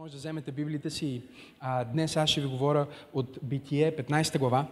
може 0.00 0.12
да 0.12 0.18
вземете 0.18 0.52
Библията 0.52 0.90
си. 0.90 1.22
А, 1.60 1.84
днес 1.84 2.16
аз 2.16 2.30
ще 2.30 2.40
ви 2.40 2.46
говоря 2.46 2.86
от 3.12 3.38
Битие, 3.42 3.96
15 3.96 4.38
глава. 4.38 4.66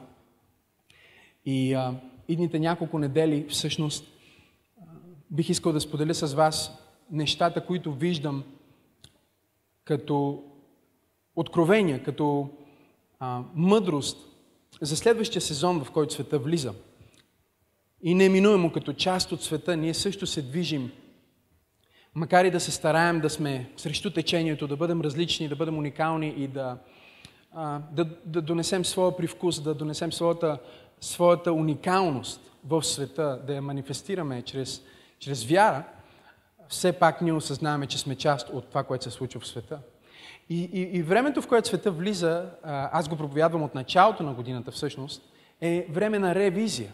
И 1.46 1.74
а, 1.74 1.94
идните 2.28 2.58
няколко 2.58 2.98
недели, 2.98 3.46
всъщност, 3.48 4.04
а, 4.80 4.84
бих 5.30 5.48
искал 5.48 5.72
да 5.72 5.80
споделя 5.80 6.14
с 6.14 6.34
вас 6.34 6.78
нещата, 7.10 7.66
които 7.66 7.92
виждам 7.92 8.44
като 9.84 10.44
откровения, 11.36 12.02
като 12.02 12.48
а, 13.18 13.42
мъдрост 13.54 14.18
за 14.80 14.96
следващия 14.96 15.42
сезон, 15.42 15.84
в 15.84 15.90
който 15.90 16.14
света 16.14 16.38
влиза. 16.38 16.74
И 18.02 18.14
неминуемо 18.14 18.72
като 18.72 18.92
част 18.92 19.32
от 19.32 19.42
света, 19.42 19.76
ние 19.76 19.94
също 19.94 20.26
се 20.26 20.42
движим 20.42 20.92
макар 22.18 22.44
и 22.44 22.50
да 22.50 22.60
се 22.60 22.70
стараем 22.70 23.20
да 23.20 23.30
сме 23.30 23.70
срещу 23.76 24.10
течението, 24.10 24.66
да 24.66 24.76
бъдем 24.76 25.00
различни, 25.00 25.48
да 25.48 25.56
бъдем 25.56 25.78
уникални 25.78 26.28
и 26.28 26.48
да, 26.48 26.76
а, 27.54 27.80
да, 27.92 28.06
да 28.24 28.42
донесем 28.42 28.84
своя 28.84 29.16
привкус, 29.16 29.60
да 29.60 29.74
донесем 29.74 30.12
своята, 30.12 30.58
своята 31.00 31.52
уникалност 31.52 32.40
в 32.64 32.82
света, 32.82 33.40
да 33.46 33.54
я 33.54 33.62
манифестираме 33.62 34.42
чрез, 34.42 34.82
чрез 35.18 35.44
вяра, 35.44 35.84
все 36.68 36.92
пак 36.92 37.22
ние 37.22 37.32
осъзнаваме, 37.32 37.86
че 37.86 37.98
сме 37.98 38.14
част 38.14 38.48
от 38.48 38.68
това, 38.68 38.84
което 38.84 39.04
се 39.04 39.10
случва 39.10 39.40
в 39.40 39.46
света. 39.46 39.78
И, 40.50 40.70
и, 40.72 40.80
и 40.98 41.02
времето, 41.02 41.42
в 41.42 41.48
което 41.48 41.68
света 41.68 41.90
влиза, 41.90 42.50
аз 42.64 43.08
го 43.08 43.16
проповядвам 43.16 43.62
от 43.62 43.74
началото 43.74 44.22
на 44.22 44.34
годината 44.34 44.70
всъщност, 44.70 45.22
е 45.60 45.86
време 45.90 46.18
на 46.18 46.34
ревизия, 46.34 46.92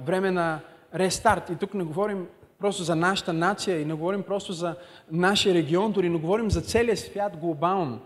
време 0.00 0.30
на 0.30 0.60
рестарт. 0.94 1.50
И 1.50 1.56
тук 1.56 1.74
не 1.74 1.84
говорим 1.84 2.26
просто 2.60 2.82
за 2.82 2.96
нашата 2.96 3.32
нация 3.32 3.80
и 3.80 3.84
не 3.84 3.94
говорим 3.94 4.22
просто 4.22 4.52
за 4.52 4.74
нашия 5.10 5.54
регион, 5.54 5.92
дори 5.92 6.08
не 6.08 6.18
говорим 6.18 6.50
за 6.50 6.60
целия 6.60 6.96
свят 6.96 7.36
глобално. 7.36 8.00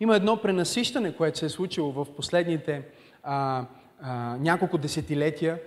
Има 0.00 0.16
едно 0.16 0.36
пренасищане, 0.36 1.16
което 1.16 1.38
се 1.38 1.46
е 1.46 1.48
случило 1.48 1.92
в 1.92 2.06
последните 2.16 2.82
а, 3.22 3.64
а, 4.02 4.36
няколко 4.40 4.78
десетилетия, 4.78 5.58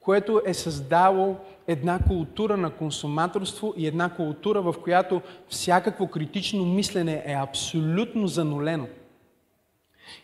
което 0.00 0.42
е 0.46 0.54
създало 0.54 1.36
една 1.66 1.98
култура 2.08 2.56
на 2.56 2.70
консуматорство 2.70 3.74
и 3.76 3.86
една 3.86 4.14
култура, 4.14 4.62
в 4.62 4.74
която 4.82 5.22
всякакво 5.48 6.06
критично 6.06 6.64
мислене 6.64 7.22
е 7.26 7.32
абсолютно 7.32 8.26
занулено. 8.26 8.86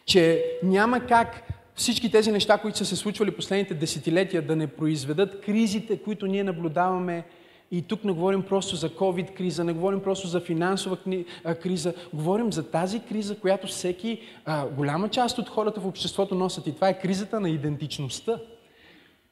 Че 0.07 0.45
няма 0.63 1.01
как 1.01 1.43
всички 1.75 2.11
тези 2.11 2.33
неща, 2.33 2.59
които 2.59 2.79
са 2.79 2.85
се 2.85 2.97
случвали 2.97 3.31
последните 3.31 3.75
десетилетия, 3.75 4.43
да 4.43 4.57
не 4.57 4.67
произведат 4.67 5.41
кризите, 5.41 6.03
които 6.03 6.27
ние 6.27 6.45
наблюдаваме 6.45 7.25
и 7.71 7.83
тук 7.83 8.05
не 8.05 8.13
говорим 8.13 8.43
просто 8.43 8.77
за 8.77 8.91
COVID 8.91 9.33
криза, 9.35 9.65
не 9.65 9.73
говорим 9.73 10.01
просто 10.01 10.29
за 10.29 10.41
финансова 10.41 10.97
криза, 11.63 11.95
говорим 12.15 12.53
за 12.53 12.71
тази 12.71 13.01
криза, 13.01 13.39
която 13.39 13.67
всеки, 13.67 14.21
голяма 14.77 15.09
част 15.09 15.39
от 15.39 15.49
хората 15.49 15.81
в 15.81 15.87
обществото 15.87 16.35
носят. 16.35 16.67
И 16.67 16.75
това 16.75 16.89
е 16.89 17.01
кризата 17.01 17.41
на 17.41 17.51
идентичността. 17.51 18.39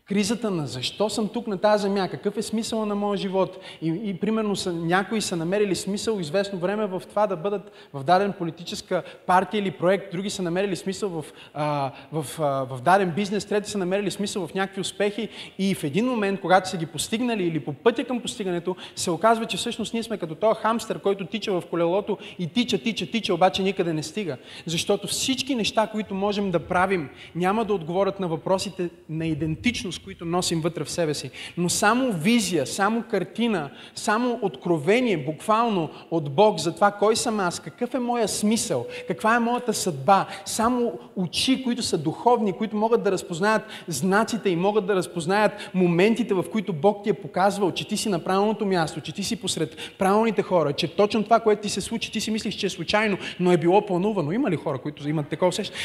Кризата 0.08 0.50
на 0.50 0.66
защо 0.66 1.10
съм 1.10 1.28
тук 1.28 1.46
на 1.46 1.58
тази 1.58 1.82
земя, 1.82 2.08
какъв 2.08 2.36
е 2.36 2.42
смисъл 2.42 2.86
на 2.86 2.94
моя 2.94 3.16
живот. 3.16 3.58
И, 3.82 4.00
и 4.04 4.14
примерно 4.14 4.56
са, 4.56 4.72
някои 4.72 5.20
са 5.20 5.36
намерили 5.36 5.74
смисъл 5.74 6.18
известно 6.20 6.58
време 6.58 6.86
в 6.86 7.02
това 7.08 7.26
да 7.26 7.36
бъдат 7.36 7.72
в 7.92 8.04
даден 8.04 8.32
политическа 8.32 9.02
партия 9.26 9.58
или 9.58 9.70
проект, 9.70 10.12
други 10.12 10.30
са 10.30 10.42
намерили 10.42 10.76
смисъл 10.76 11.08
в, 11.08 11.24
а, 11.54 11.92
в, 12.12 12.40
а, 12.40 12.44
в 12.44 12.80
даден 12.82 13.10
бизнес, 13.10 13.44
трети 13.44 13.70
са 13.70 13.78
намерили 13.78 14.10
смисъл 14.10 14.46
в 14.46 14.54
някакви 14.54 14.80
успехи 14.80 15.28
и 15.58 15.74
в 15.74 15.84
един 15.84 16.06
момент, 16.06 16.40
когато 16.40 16.68
са 16.68 16.76
ги 16.76 16.86
постигнали 16.86 17.44
или 17.44 17.60
по 17.60 17.72
пътя 17.72 18.04
към 18.04 18.20
постигането, 18.20 18.76
се 18.96 19.10
оказва, 19.10 19.46
че 19.46 19.56
всъщност 19.56 19.94
ние 19.94 20.02
сме 20.02 20.18
като 20.18 20.34
този 20.34 20.60
хамстер, 20.60 20.98
който 20.98 21.26
тича 21.26 21.60
в 21.60 21.66
колелото 21.70 22.18
и 22.38 22.46
тича, 22.46 22.78
тича, 22.78 23.06
тича, 23.06 23.34
обаче 23.34 23.62
никъде 23.62 23.92
не 23.92 24.02
стига. 24.02 24.36
Защото 24.66 25.06
всички 25.06 25.54
неща, 25.54 25.86
които 25.86 26.14
можем 26.14 26.50
да 26.50 26.58
правим, 26.58 27.08
няма 27.34 27.64
да 27.64 27.74
отговорят 27.74 28.20
на 28.20 28.28
въпросите 28.28 28.90
на 29.08 29.26
идентичност, 29.26 29.95
всъщност, 29.96 30.04
които 30.04 30.24
носим 30.24 30.60
вътре 30.60 30.84
в 30.84 30.90
себе 30.90 31.14
си. 31.14 31.30
Но 31.56 31.68
само 31.68 32.12
визия, 32.12 32.66
само 32.66 33.02
картина, 33.02 33.70
само 33.94 34.38
откровение, 34.42 35.16
буквално 35.16 35.90
от 36.10 36.30
Бог 36.30 36.60
за 36.60 36.74
това 36.74 36.90
кой 36.90 37.16
съм 37.16 37.40
аз, 37.40 37.60
какъв 37.60 37.94
е 37.94 37.98
моя 37.98 38.28
смисъл, 38.28 38.86
каква 39.08 39.36
е 39.36 39.38
моята 39.38 39.74
съдба, 39.74 40.26
само 40.44 40.92
очи, 41.16 41.62
които 41.64 41.82
са 41.82 41.98
духовни, 41.98 42.52
които 42.52 42.76
могат 42.76 43.02
да 43.02 43.12
разпознаят 43.12 43.62
знаците 43.88 44.50
и 44.50 44.56
могат 44.56 44.86
да 44.86 44.94
разпознаят 44.94 45.52
моментите, 45.74 46.34
в 46.34 46.44
които 46.52 46.72
Бог 46.72 47.04
ти 47.04 47.10
е 47.10 47.14
показвал, 47.14 47.72
че 47.72 47.88
ти 47.88 47.96
си 47.96 48.08
на 48.08 48.18
правилното 48.18 48.66
място, 48.66 49.00
че 49.00 49.12
ти 49.12 49.24
си 49.24 49.36
посред 49.36 49.76
правилните 49.98 50.42
хора, 50.42 50.72
че 50.72 50.88
точно 50.96 51.24
това, 51.24 51.40
което 51.40 51.62
ти 51.62 51.68
се 51.68 51.80
случи, 51.80 52.12
ти 52.12 52.20
си 52.20 52.30
мислиш, 52.30 52.54
че 52.54 52.66
е 52.66 52.70
случайно, 52.70 53.18
но 53.40 53.52
е 53.52 53.56
било 53.56 53.86
планувано. 53.86 54.32
Има 54.32 54.50
ли 54.50 54.56
хора, 54.56 54.78
които 54.78 55.08
имат 55.08 55.28
такова 55.28 55.48
усещане? 55.48 55.78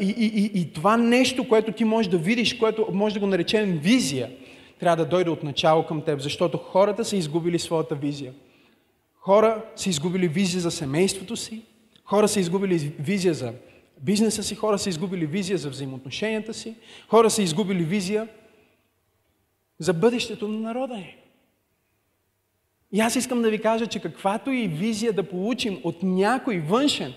И, 0.00 0.14
и, 0.18 0.26
и, 0.26 0.60
и 0.60 0.72
това 0.72 0.96
нещо, 0.96 1.48
което 1.48 1.72
ти 1.72 1.84
можеш 1.84 2.10
да 2.10 2.18
видиш, 2.18 2.54
което 2.54 2.86
може 2.92 3.11
може 3.12 3.20
да 3.20 3.26
го 3.26 3.30
наречем 3.30 3.78
визия, 3.78 4.30
трябва 4.80 5.04
да 5.04 5.10
дойде 5.10 5.30
от 5.30 5.42
начало 5.42 5.86
към 5.86 6.02
теб, 6.02 6.20
защото 6.20 6.58
хората 6.58 7.04
са 7.04 7.16
изгубили 7.16 7.58
своята 7.58 7.94
визия. 7.94 8.32
Хора 9.14 9.64
са 9.76 9.88
изгубили 9.88 10.28
визия 10.28 10.60
за 10.60 10.70
семейството 10.70 11.36
си, 11.36 11.62
хора 12.04 12.28
са 12.28 12.40
изгубили 12.40 12.94
визия 12.98 13.34
за 13.34 13.52
бизнеса 14.00 14.42
си, 14.42 14.54
хора 14.54 14.78
са 14.78 14.88
изгубили 14.88 15.26
визия 15.26 15.58
за 15.58 15.70
взаимоотношенията 15.70 16.54
си, 16.54 16.74
хора 17.08 17.30
са 17.30 17.42
изгубили 17.42 17.84
визия 17.84 18.28
за 19.78 19.92
бъдещето 19.92 20.48
на 20.48 20.60
народа 20.60 20.94
ни. 20.94 21.16
И 22.92 23.00
аз 23.00 23.16
искам 23.16 23.42
да 23.42 23.50
ви 23.50 23.58
кажа, 23.58 23.86
че 23.86 24.00
каквато 24.00 24.50
и 24.50 24.68
визия 24.68 25.12
да 25.12 25.28
получим 25.28 25.80
от 25.84 26.02
някой 26.02 26.58
външен, 26.58 27.14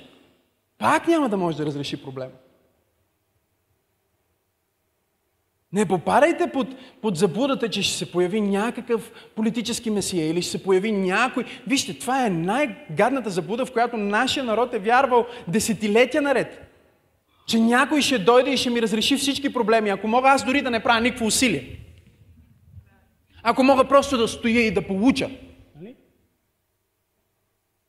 пак 0.78 1.08
няма 1.08 1.30
да 1.30 1.38
може 1.38 1.58
да 1.58 1.66
разреши 1.66 2.04
проблема. 2.04 2.32
Не 5.76 5.86
попадайте 5.86 6.48
под, 6.48 6.68
под 7.02 7.18
заблудата, 7.18 7.70
че 7.70 7.82
ще 7.82 7.98
се 7.98 8.12
появи 8.12 8.42
някакъв 8.42 9.12
политически 9.36 9.90
месия 9.90 10.30
или 10.30 10.42
ще 10.42 10.52
се 10.52 10.64
появи 10.64 10.92
някой. 10.92 11.46
Вижте, 11.68 12.00
това 12.00 12.26
е 12.26 12.30
най-гадната 12.30 13.30
заблуда, 13.30 13.66
в 13.66 13.72
която 13.72 13.98
нашия 13.98 14.44
народ 14.44 14.74
е 14.74 14.80
вярвал 14.80 15.26
десетилетия 15.48 16.22
наред. 16.22 16.62
Че 17.48 17.60
някой 17.60 18.02
ще 18.02 18.18
дойде 18.20 18.52
и 18.52 18.58
ще 18.58 18.70
ми 18.70 18.82
разреши 18.82 19.18
всички 19.18 19.54
проблеми, 19.54 19.90
ако 19.90 20.08
мога 20.08 20.30
аз 20.30 20.46
дори 20.46 20.62
да 20.62 20.72
не 20.72 20.84
правя 20.84 21.02
никакво 21.02 21.26
усилие. 21.26 21.80
Ако 23.44 23.64
мога 23.64 23.88
просто 23.88 24.18
да 24.18 24.28
стоя 24.28 24.62
и 24.62 24.74
да 24.74 24.88
получа. 24.88 25.30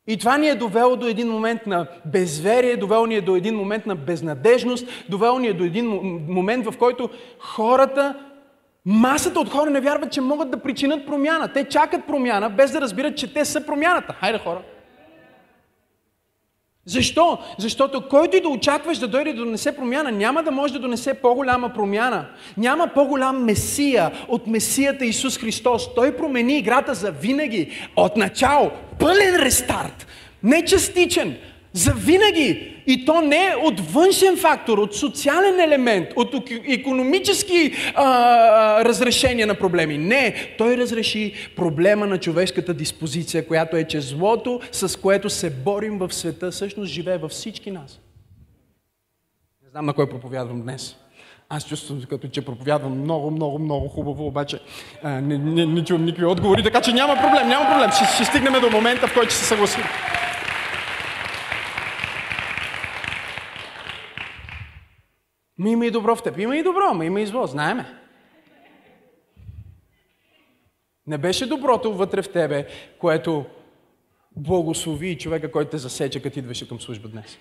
И 0.06 0.16
това 0.16 0.38
ни 0.38 0.48
е 0.48 0.54
довело 0.54 0.96
до 0.96 1.06
един 1.06 1.28
момент 1.28 1.66
на 1.66 1.86
безверие, 2.04 2.76
довело 2.76 3.06
ни 3.06 3.14
е 3.14 3.20
до 3.20 3.36
един 3.36 3.54
момент 3.54 3.86
на 3.86 3.96
безнадежност, 3.96 4.88
довело 5.08 5.38
ни 5.38 5.46
е 5.46 5.52
до 5.52 5.64
един 5.64 5.86
момент, 6.28 6.66
в 6.66 6.78
който 6.78 7.10
хората, 7.38 8.14
масата 8.84 9.40
от 9.40 9.50
хора 9.50 9.70
не 9.70 9.80
вярват, 9.80 10.12
че 10.12 10.20
могат 10.20 10.50
да 10.50 10.56
причинят 10.62 11.06
промяна. 11.06 11.52
Те 11.52 11.64
чакат 11.64 12.06
промяна, 12.06 12.50
без 12.50 12.70
да 12.72 12.80
разбират, 12.80 13.16
че 13.16 13.34
те 13.34 13.44
са 13.44 13.66
промяната. 13.66 14.12
Хайде 14.12 14.38
хора! 14.38 14.58
Защо? 16.86 17.38
Защото 17.58 18.08
който 18.08 18.36
и 18.36 18.41
да 18.41 18.48
очакваш 18.48 18.98
да 18.98 19.08
дойде 19.08 19.32
да 19.32 19.44
донесе 19.44 19.76
промяна, 19.76 20.12
няма 20.12 20.42
да 20.42 20.50
може 20.50 20.72
да 20.72 20.78
донесе 20.78 21.14
по-голяма 21.14 21.69
промяна. 21.69 22.26
Няма 22.56 22.88
по-голям 22.94 23.44
месия 23.44 24.12
от 24.28 24.47
месията 24.47 25.04
Исус 25.04 25.38
Христос. 25.38 25.94
Той 25.94 26.16
промени 26.16 26.58
играта 26.58 26.94
за 26.94 27.10
винаги, 27.10 27.70
от 27.97 28.16
начало. 28.16 28.70
Пълен 28.98 29.36
рестарт. 29.36 30.06
Не 30.42 30.64
частичен, 30.64 31.36
за 31.76 31.92
винаги. 31.92 32.72
И 32.87 33.04
то 33.04 33.20
не 33.20 33.47
е 33.47 33.56
от 33.62 33.81
външен 33.81 34.37
фактор, 34.37 34.78
от 34.78 34.97
социален 34.97 35.60
елемент, 35.60 36.09
от 36.16 36.50
економически 36.69 37.72
а, 37.94 38.84
разрешения 38.84 39.47
на 39.47 39.54
проблеми. 39.54 39.98
Не, 39.98 40.34
той 40.59 40.77
разреши 40.77 41.33
проблема 41.56 42.06
на 42.06 42.18
човешката 42.18 42.74
диспозиция, 42.74 43.47
която 43.47 43.77
е, 43.77 43.84
че 43.84 44.00
злото, 44.00 44.60
с 44.72 45.00
което 45.00 45.30
се 45.30 45.50
борим 45.50 45.98
в 45.98 46.15
света, 46.15 46.50
всъщност 46.50 46.92
живее 46.92 47.18
във 47.18 47.30
всички 47.30 47.71
нас. 47.71 48.00
Не 49.65 49.71
знам 49.71 49.86
на 49.86 49.92
кой 49.92 50.09
проповядвам 50.09 50.62
днес. 50.62 50.97
Аз 51.48 51.68
чувствам, 51.68 52.03
като 52.10 52.28
че 52.28 52.45
проповядвам 52.45 53.00
много, 53.00 53.30
много, 53.30 53.59
много 53.59 53.89
хубаво, 53.89 54.27
обаче 54.27 54.59
а, 55.03 55.10
не, 55.10 55.39
не, 55.39 55.66
не 55.66 55.84
чувам 55.84 56.04
никакви 56.04 56.24
отговори, 56.24 56.62
така 56.62 56.80
че 56.80 56.92
няма 56.92 57.15
проблем, 57.15 57.48
няма 57.48 57.71
проблем. 57.71 57.91
Ще, 57.91 58.15
ще 58.15 58.24
стигнем 58.24 58.60
до 58.60 58.71
момента, 58.71 59.06
в 59.06 59.15
който 59.15 59.30
ще 59.30 59.39
се 59.39 59.45
съгласим. 59.45 59.83
Ми 65.58 65.72
има 65.72 65.86
и 65.86 65.91
добро 65.91 66.16
в 66.16 66.22
теб. 66.22 66.38
Има 66.38 66.56
и 66.56 66.62
добро, 66.62 66.94
но 66.94 67.03
има 67.03 67.20
и 67.20 67.26
зло. 67.26 67.47
Знаеме. 67.47 68.03
Не 71.06 71.18
беше 71.18 71.47
доброто 71.47 71.94
вътре 71.94 72.22
в 72.22 72.32
тебе, 72.32 72.68
което 72.98 73.44
благослови 74.36 75.18
човека, 75.18 75.53
който 75.53 75.70
те 75.70 75.78
засече, 75.78 76.22
като 76.22 76.38
идваше 76.38 76.68
към 76.68 76.80
служба 76.80 77.08
днес. 77.08 77.38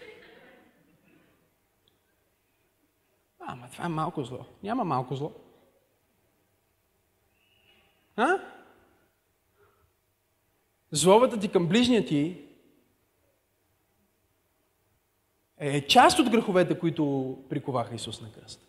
Ама 3.39 3.67
това 3.71 3.85
е 3.85 3.89
малко 3.89 4.23
зло. 4.23 4.45
Няма 4.63 4.83
малко 4.83 5.15
зло. 5.15 5.31
А? 8.15 8.39
Зловата 10.91 11.39
ти 11.39 11.51
към 11.51 11.68
ближния 11.68 12.06
ти 12.06 12.44
е 15.57 15.81
част 15.88 16.19
от 16.19 16.30
греховете, 16.30 16.80
които 16.80 17.36
приковаха 17.50 17.96
Исус 17.96 18.22
на 18.22 18.31
кръст. 18.31 18.62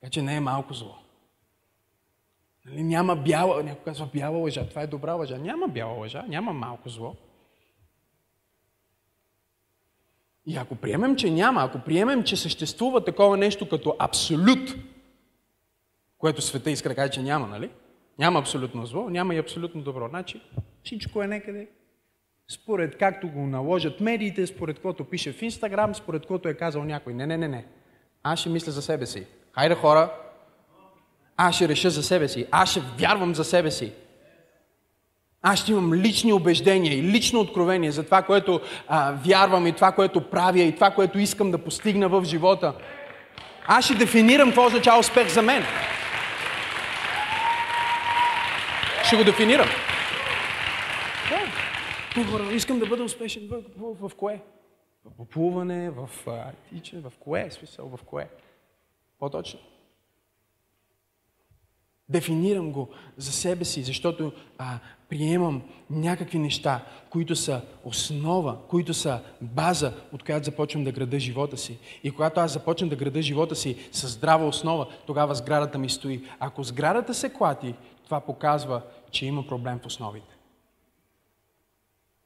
Така 0.00 0.10
че 0.10 0.22
не 0.22 0.36
е 0.36 0.40
малко 0.40 0.74
зло. 0.74 0.94
Нали, 2.66 2.82
няма 2.82 3.16
бяла, 3.16 3.62
някой 3.62 3.84
казва 3.84 4.08
бяла 4.14 4.38
лъжа, 4.38 4.68
това 4.68 4.82
е 4.82 4.86
добра 4.86 5.12
лъжа. 5.12 5.38
Няма 5.38 5.68
бяла 5.68 5.92
лъжа, 5.92 6.24
няма 6.28 6.52
малко 6.52 6.88
зло. 6.88 7.16
И 10.46 10.56
ако 10.56 10.76
приемем, 10.76 11.16
че 11.16 11.30
няма, 11.30 11.62
ако 11.62 11.78
приемем, 11.78 12.24
че 12.24 12.36
съществува 12.36 13.04
такова 13.04 13.36
нещо 13.36 13.68
като 13.68 13.96
абсолют, 13.98 14.74
което 16.18 16.42
света 16.42 16.70
иска 16.70 16.88
да 16.88 16.94
каже, 16.94 17.12
че 17.12 17.22
няма, 17.22 17.46
нали? 17.46 17.70
Няма 18.18 18.38
абсолютно 18.38 18.86
зло, 18.86 19.10
няма 19.10 19.34
и 19.34 19.38
абсолютно 19.38 19.82
добро. 19.82 20.08
Значи 20.08 20.42
всичко 20.84 21.22
е 21.22 21.26
некъде 21.26 21.68
според 22.50 22.98
както 22.98 23.28
го 23.28 23.46
наложат 23.46 24.00
медиите, 24.00 24.46
според 24.46 24.78
което 24.78 25.04
пише 25.04 25.32
в 25.32 25.42
Инстаграм, 25.42 25.94
според 25.94 26.26
което 26.26 26.48
е 26.48 26.54
казал 26.54 26.84
някой. 26.84 27.14
Не, 27.14 27.26
не, 27.26 27.36
не, 27.36 27.48
не. 27.48 27.64
Аз 28.22 28.38
ще 28.38 28.48
мисля 28.48 28.72
за 28.72 28.82
себе 28.82 29.06
си. 29.06 29.26
Хайде 29.54 29.74
хора, 29.74 30.12
аз 31.36 31.54
ще 31.54 31.68
реша 31.68 31.90
за 31.90 32.02
себе 32.02 32.28
си. 32.28 32.46
Аз 32.50 32.70
ще 32.70 32.82
вярвам 32.98 33.34
за 33.34 33.44
себе 33.44 33.70
си. 33.70 33.92
Аз 35.42 35.58
ще 35.58 35.72
имам 35.72 35.94
лични 35.94 36.32
убеждения 36.32 36.98
и 36.98 37.02
лично 37.02 37.40
откровение 37.40 37.90
за 37.90 38.04
това, 38.04 38.22
което 38.22 38.60
а, 38.88 39.12
вярвам 39.12 39.66
и 39.66 39.72
това, 39.72 39.92
което 39.92 40.30
правя 40.30 40.60
и 40.60 40.74
това, 40.74 40.90
което 40.90 41.18
искам 41.18 41.50
да 41.50 41.58
постигна 41.58 42.08
в 42.08 42.24
живота. 42.24 42.74
Аз 43.66 43.84
ще 43.84 43.94
дефинирам 43.94 44.48
какво 44.48 44.66
означава 44.66 44.98
успех 44.98 45.28
за 45.28 45.42
мен. 45.42 45.64
Ще 49.04 49.16
го 49.16 49.24
дефинирам. 49.24 49.68
Хора, 52.14 52.52
искам 52.52 52.78
да 52.78 52.86
бъда 52.86 53.04
успешен 53.04 53.48
в, 53.48 53.62
в, 53.76 53.94
в, 54.00 54.08
в 54.08 54.14
кое? 54.14 54.42
В 55.04 55.10
поплуване, 55.16 55.90
в 55.90 56.10
тичане, 56.68 57.02
в 57.02 57.12
кое? 57.20 57.50
Смисъл, 57.50 57.88
в 57.96 58.04
кое? 58.04 58.28
По-точно. 59.18 59.60
Дефинирам 62.08 62.72
го 62.72 62.88
за 63.16 63.32
себе 63.32 63.64
си, 63.64 63.82
защото 63.82 64.32
а, 64.58 64.78
приемам 65.08 65.62
някакви 65.90 66.38
неща, 66.38 66.84
които 67.10 67.36
са 67.36 67.62
основа, 67.84 68.58
които 68.68 68.94
са 68.94 69.20
база, 69.40 69.92
от 70.12 70.22
която 70.22 70.44
започвам 70.44 70.84
да 70.84 70.92
града 70.92 71.20
живота 71.20 71.56
си. 71.56 71.78
И 72.04 72.10
когато 72.10 72.40
аз 72.40 72.52
започна 72.52 72.88
да 72.88 72.96
града 72.96 73.22
живота 73.22 73.56
си 73.56 73.88
с 73.92 74.08
здрава 74.08 74.46
основа, 74.46 74.86
тогава 75.06 75.34
сградата 75.34 75.78
ми 75.78 75.88
стои. 75.88 76.24
Ако 76.38 76.64
сградата 76.64 77.14
се 77.14 77.32
клати, 77.32 77.74
това 78.04 78.20
показва, 78.20 78.82
че 79.10 79.26
има 79.26 79.46
проблем 79.46 79.78
в 79.82 79.86
основите. 79.86 80.31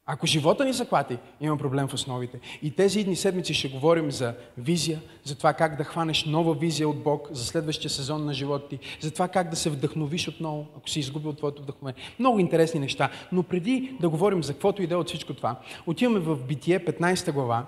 Ако 0.09 0.27
живота 0.27 0.65
ни 0.65 0.73
захвати, 0.73 1.19
има 1.41 1.57
проблем 1.57 1.89
в 1.89 1.95
основите. 1.95 2.41
И 2.63 2.71
тези 2.71 3.01
едни 3.01 3.17
седмици 3.17 3.55
ще 3.55 3.69
говорим 3.69 4.11
за 4.11 4.35
визия, 4.59 5.01
за 5.25 5.37
това 5.37 5.53
как 5.53 5.77
да 5.77 5.85
хванеш 5.85 6.25
нова 6.25 6.55
визия 6.55 6.89
от 6.89 7.03
Бог 7.03 7.29
за 7.31 7.45
следващия 7.45 7.91
сезон 7.91 8.25
на 8.25 8.35
живота 8.35 8.69
ти, 8.69 8.79
за 9.01 9.11
това 9.11 9.29
как 9.29 9.51
да 9.51 9.57
се 9.57 9.71
вдъхновиш 9.71 10.29
отново, 10.29 10.67
ако 10.77 10.89
си 10.89 11.01
изгубил 11.01 11.33
твоето 11.33 11.63
вдъхновение. 11.63 12.03
Много 12.19 12.39
интересни 12.39 12.81
неща. 12.81 13.11
Но 13.33 13.43
преди 13.43 13.97
да 14.01 14.09
говорим 14.09 14.43
за 14.43 14.53
каквото 14.53 14.83
иде 14.83 14.95
от 14.95 15.09
всичко 15.09 15.35
това, 15.35 15.61
отиваме 15.87 16.21
в 16.21 16.37
Битие, 16.37 16.85
15 16.85 17.33
глава, 17.33 17.67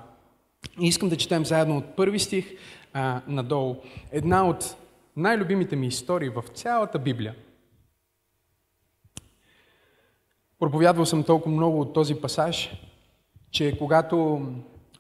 и 0.81 0.87
искам 0.87 1.09
да 1.09 1.17
четем 1.17 1.45
заедно 1.45 1.77
от 1.77 1.97
първи 1.97 2.19
стих 2.19 2.47
а, 2.93 3.21
надолу. 3.29 3.77
Една 4.13 4.49
от 4.49 4.77
най-любимите 5.17 5.77
ми 5.77 5.87
истории 5.87 6.29
в 6.29 6.45
цялата 6.55 6.99
Библия– 6.99 7.35
Проповядвал 10.59 11.07
съм 11.07 11.25
толкова 11.25 11.57
много 11.57 11.81
от 11.81 11.95
този 11.95 12.15
пасаж, 12.15 12.71
че 13.51 13.79
когато 13.79 14.47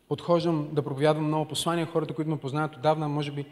подхождам 0.09 0.69
да 0.73 0.83
проповядвам 0.83 1.27
много 1.27 1.49
послания, 1.49 1.87
хората, 1.87 2.15
които 2.15 2.31
ме 2.31 2.39
познават 2.39 2.77
отдавна, 2.77 3.09
може 3.09 3.33
би 3.33 3.47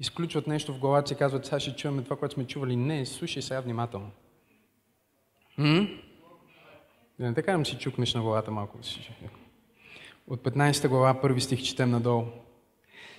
изключват 0.00 0.46
нещо 0.46 0.74
в 0.74 0.78
главата 0.78 1.08
си 1.08 1.14
и 1.14 1.16
казват, 1.16 1.46
сега 1.46 1.60
ще 1.60 1.76
чуваме 1.76 2.02
това, 2.02 2.16
което 2.16 2.34
сме 2.34 2.46
чували. 2.46 2.76
Не, 2.76 3.06
слушай 3.06 3.42
сега 3.42 3.60
внимателно. 3.60 4.10
М? 5.58 5.86
Да 7.18 7.26
не 7.26 7.34
така 7.34 7.64
си 7.64 7.78
чукнеш 7.78 8.14
на 8.14 8.22
главата 8.22 8.50
малко. 8.50 8.78
От 10.28 10.40
15 10.40 10.88
глава, 10.88 11.20
първи 11.20 11.40
стих, 11.40 11.62
четем 11.62 11.90
надолу. 11.90 12.24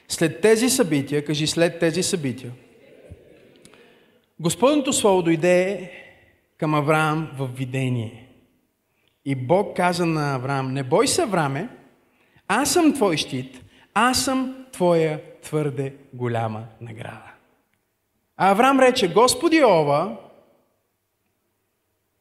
След 0.07 0.41
тези 0.41 0.69
събития, 0.69 1.25
кажи 1.25 1.47
след 1.47 1.79
тези 1.79 2.03
събития, 2.03 2.51
Господното 4.39 4.93
Слово 4.93 5.21
дойде 5.21 5.91
към 6.57 6.75
Авраам 6.75 7.31
в 7.37 7.47
видение. 7.47 8.32
И 9.25 9.35
Бог 9.35 9.75
каза 9.75 10.05
на 10.05 10.35
Авраам, 10.35 10.73
не 10.73 10.83
бой 10.83 11.07
се, 11.07 11.21
Авраме, 11.21 11.69
аз 12.47 12.73
съм 12.73 12.93
твой 12.93 13.17
щит, 13.17 13.63
аз 13.93 14.23
съм 14.23 14.65
твоя 14.71 15.21
твърде 15.41 15.95
голяма 16.13 16.63
награда. 16.81 17.31
А 18.37 18.51
Авраам 18.51 18.79
рече, 18.79 19.13
Господи 19.13 19.63
Ова, 19.63 20.17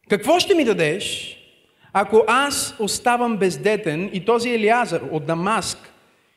какво 0.08 0.38
ще 0.38 0.54
ми 0.54 0.64
дадеш, 0.64 1.36
ако 1.92 2.24
аз 2.28 2.76
оставам 2.78 3.36
бездетен 3.36 4.10
и 4.12 4.24
този 4.24 4.50
Елиазър 4.50 5.02
от 5.10 5.26
Дамаск 5.26 5.78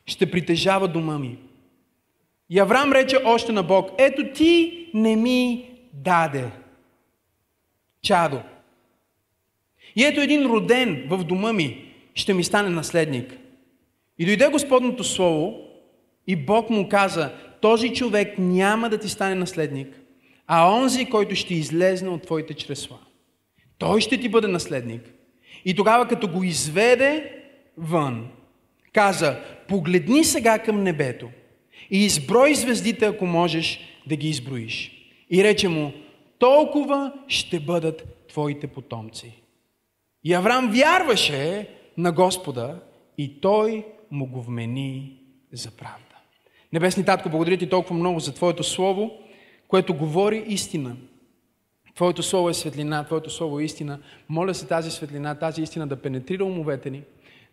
ще 0.06 0.30
притежава 0.30 0.88
дома 0.88 1.18
ми? 1.18 1.38
И 2.50 2.58
Авраам 2.58 2.92
рече 2.92 3.18
още 3.24 3.52
на 3.52 3.62
Бог, 3.62 3.90
ето 3.98 4.32
ти 4.32 4.86
не 4.94 5.16
ми 5.16 5.70
даде 5.92 6.50
чадо. 8.02 8.42
И 9.96 10.04
ето 10.04 10.20
един 10.20 10.46
роден 10.46 11.06
в 11.08 11.24
дома 11.24 11.52
ми 11.52 11.84
ще 12.14 12.34
ми 12.34 12.44
стане 12.44 12.68
наследник. 12.68 13.38
И 14.18 14.26
дойде 14.26 14.48
Господното 14.48 15.04
Слово 15.04 15.54
и 16.26 16.36
Бог 16.36 16.70
му 16.70 16.88
каза, 16.88 17.32
този 17.60 17.92
човек 17.92 18.34
няма 18.38 18.88
да 18.88 18.98
ти 18.98 19.08
стане 19.08 19.34
наследник, 19.34 20.00
а 20.46 20.72
онзи, 20.72 21.06
който 21.06 21.34
ще 21.34 21.54
излезне 21.54 22.08
от 22.08 22.22
твоите 22.22 22.54
чресла. 22.54 22.98
Той 23.78 24.00
ще 24.00 24.20
ти 24.20 24.28
бъде 24.28 24.48
наследник. 24.48 25.02
И 25.64 25.74
тогава, 25.74 26.08
като 26.08 26.28
го 26.28 26.44
изведе 26.44 27.32
вън, 27.76 28.28
каза, 28.92 29.40
погледни 29.68 30.24
сега 30.24 30.58
към 30.58 30.82
небето 30.82 31.28
и 31.90 32.04
изброй 32.04 32.54
звездите, 32.54 33.06
ако 33.06 33.26
можеш 33.26 33.80
да 34.06 34.16
ги 34.16 34.28
изброиш. 34.28 34.92
И 35.30 35.44
рече 35.44 35.68
му, 35.68 35.92
толкова 36.38 37.12
ще 37.28 37.60
бъдат 37.60 38.26
твоите 38.28 38.66
потомци. 38.66 39.42
И 40.26 40.34
Авраам 40.34 40.70
вярваше 40.72 41.68
на 41.96 42.12
Господа 42.12 42.80
и 43.18 43.40
той 43.40 43.86
му 44.10 44.26
го 44.26 44.42
вмени 44.42 45.20
за 45.52 45.70
правда. 45.70 46.16
Небесни 46.72 47.04
Татко, 47.04 47.28
благодаря 47.28 47.58
ти 47.58 47.68
толкова 47.68 47.94
много 47.94 48.20
за 48.20 48.34
Твоето 48.34 48.64
Слово, 48.64 49.10
което 49.68 49.94
говори 49.94 50.44
истина. 50.46 50.96
Твоето 51.94 52.22
Слово 52.22 52.48
е 52.48 52.54
светлина, 52.54 53.04
Твоето 53.04 53.30
Слово 53.30 53.60
е 53.60 53.64
истина. 53.64 53.98
Моля 54.28 54.54
се 54.54 54.66
тази 54.66 54.90
светлина, 54.90 55.34
тази 55.34 55.62
истина 55.62 55.86
да 55.86 55.96
пенетрира 55.96 56.44
умовете 56.44 56.90
ни, 56.90 57.02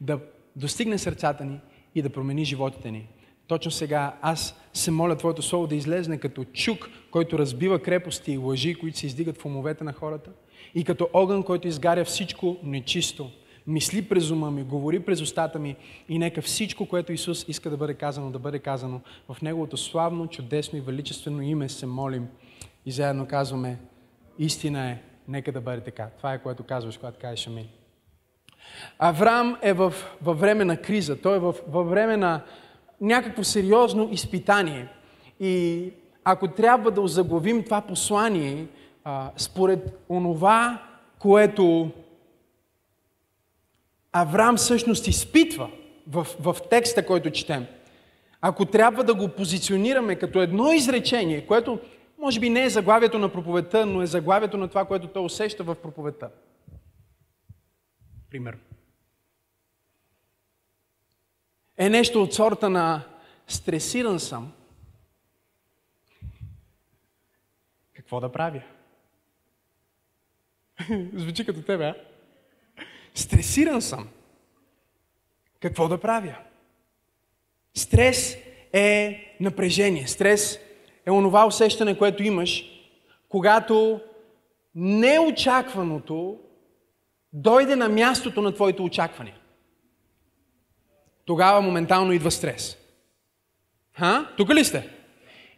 да 0.02 0.20
достигне 0.56 0.98
сърцата 0.98 1.46
ни 1.46 1.60
и 1.96 2.02
да 2.02 2.10
промени 2.10 2.46
животите 2.46 2.92
ни. 2.92 3.08
Точно 3.48 3.72
сега 3.72 4.18
аз 4.22 4.56
се 4.74 4.92
моля 4.92 5.16
Твоето 5.16 5.42
Слово 5.42 5.68
да 5.68 5.76
излезне 5.76 6.18
като 6.18 6.44
чук, 6.44 6.90
който 7.12 7.40
разбива 7.40 7.80
крепости 7.80 8.32
и 8.32 8.38
лъжи, 8.38 8.76
които 8.76 8.98
се 8.98 9.06
издигат 9.06 9.38
в 9.38 9.46
умовете 9.46 9.84
на 9.84 9.94
хората– 9.94 10.32
и 10.76 10.84
като 10.84 11.10
огън, 11.14 11.44
който 11.44 11.68
изгаря 11.68 12.06
всичко 12.06 12.58
нечисто. 12.64 13.30
Мисли 13.68 14.02
през 14.02 14.30
ума 14.32 14.52
ми, 14.52 14.64
говори 14.64 15.00
през 15.00 15.22
устата 15.22 15.60
ми 15.60 15.76
и 16.10 16.20
нека 16.20 16.42
всичко, 16.42 16.86
което 16.86 17.14
Исус 17.14 17.46
иска 17.48 17.70
да 17.70 17.78
бъде 17.78 17.94
казано, 17.94 18.32
да 18.32 18.40
бъде 18.40 18.60
казано 18.60 19.02
в 19.30 19.42
Неговото 19.42 19.78
славно, 19.78 20.28
чудесно 20.28 20.78
и 20.78 20.82
величествено 20.82 21.42
име 21.42 21.70
се 21.70 21.86
молим 21.86 22.28
и 22.86 22.92
заедно 22.92 23.28
казваме, 23.28 23.78
истина 24.40 24.90
е, 24.90 25.02
нека 25.28 25.52
да 25.52 25.62
бъде 25.62 25.82
така. 25.82 26.10
Това 26.18 26.34
е 26.34 26.44
което 26.44 26.64
казваш, 26.64 26.98
когато 26.98 27.20
кажеш 27.20 27.48
амин. 27.48 27.68
Авраам 29.00 29.58
е 29.62 29.74
в, 29.74 29.94
във 30.22 30.40
време 30.40 30.66
на 30.66 30.78
криза, 30.78 31.22
той 31.22 31.36
е 31.36 31.40
в, 31.40 31.56
във 31.68 31.90
време 31.90 32.18
на 32.18 32.42
някакво 33.02 33.44
сериозно 33.44 34.10
изпитание. 34.12 34.88
И 35.40 35.90
ако 36.24 36.48
трябва 36.48 36.92
да 36.92 37.02
озаглавим 37.02 37.64
това 37.64 37.82
послание, 37.82 38.68
а, 39.04 39.32
според 39.38 40.06
онова, 40.10 40.88
което 41.20 41.92
Авраам 44.16 44.58
всъщност 44.58 45.08
изпитва 45.08 45.72
в, 46.08 46.28
в 46.40 46.56
текста, 46.70 47.06
който 47.06 47.32
четем, 47.32 47.66
ако 48.42 48.66
трябва 48.66 49.04
да 49.04 49.14
го 49.16 49.30
позиционираме 49.30 50.16
като 50.16 50.42
едно 50.42 50.72
изречение, 50.72 51.48
което 51.48 51.80
може 52.18 52.40
би 52.40 52.50
не 52.50 52.64
е 52.64 52.70
заглавието 52.70 53.20
на 53.20 53.32
проповедта, 53.34 53.86
но 53.86 54.02
е 54.02 54.06
заглавието 54.06 54.58
на 54.58 54.68
това, 54.68 54.86
което 54.86 55.08
той 55.08 55.26
усеща 55.26 55.64
в 55.64 55.76
проповедта. 55.76 56.30
Пример. 58.30 58.58
Е 61.78 61.90
нещо 61.90 62.24
от 62.24 62.34
сорта 62.34 62.70
на 62.70 63.02
стресиран 63.48 64.20
съм. 64.20 64.54
Какво 67.94 68.20
да 68.20 68.32
правя? 68.32 68.62
Звучи 71.14 71.46
като 71.46 71.62
тебе, 71.62 71.86
а? 71.86 71.96
Стресиран 73.16 73.82
съм. 73.82 74.10
Какво 75.60 75.88
да 75.88 75.98
правя? 75.98 76.36
Стрес 77.74 78.38
е 78.74 79.20
напрежение. 79.40 80.08
Стрес 80.08 80.60
е 81.06 81.12
онова 81.12 81.46
усещане, 81.46 81.98
което 81.98 82.24
имаш, 82.24 82.66
когато 83.30 84.02
неочакваното 84.76 86.40
дойде 87.34 87.76
на 87.76 87.90
мястото 87.90 88.42
на 88.42 88.54
твоите 88.54 88.82
очаквания. 88.82 89.36
Тогава 91.26 91.62
моментално 91.62 92.14
идва 92.14 92.32
стрес. 92.32 92.78
Ха? 93.94 94.34
Тук 94.38 94.50
ли 94.50 94.66
сте? 94.66 94.90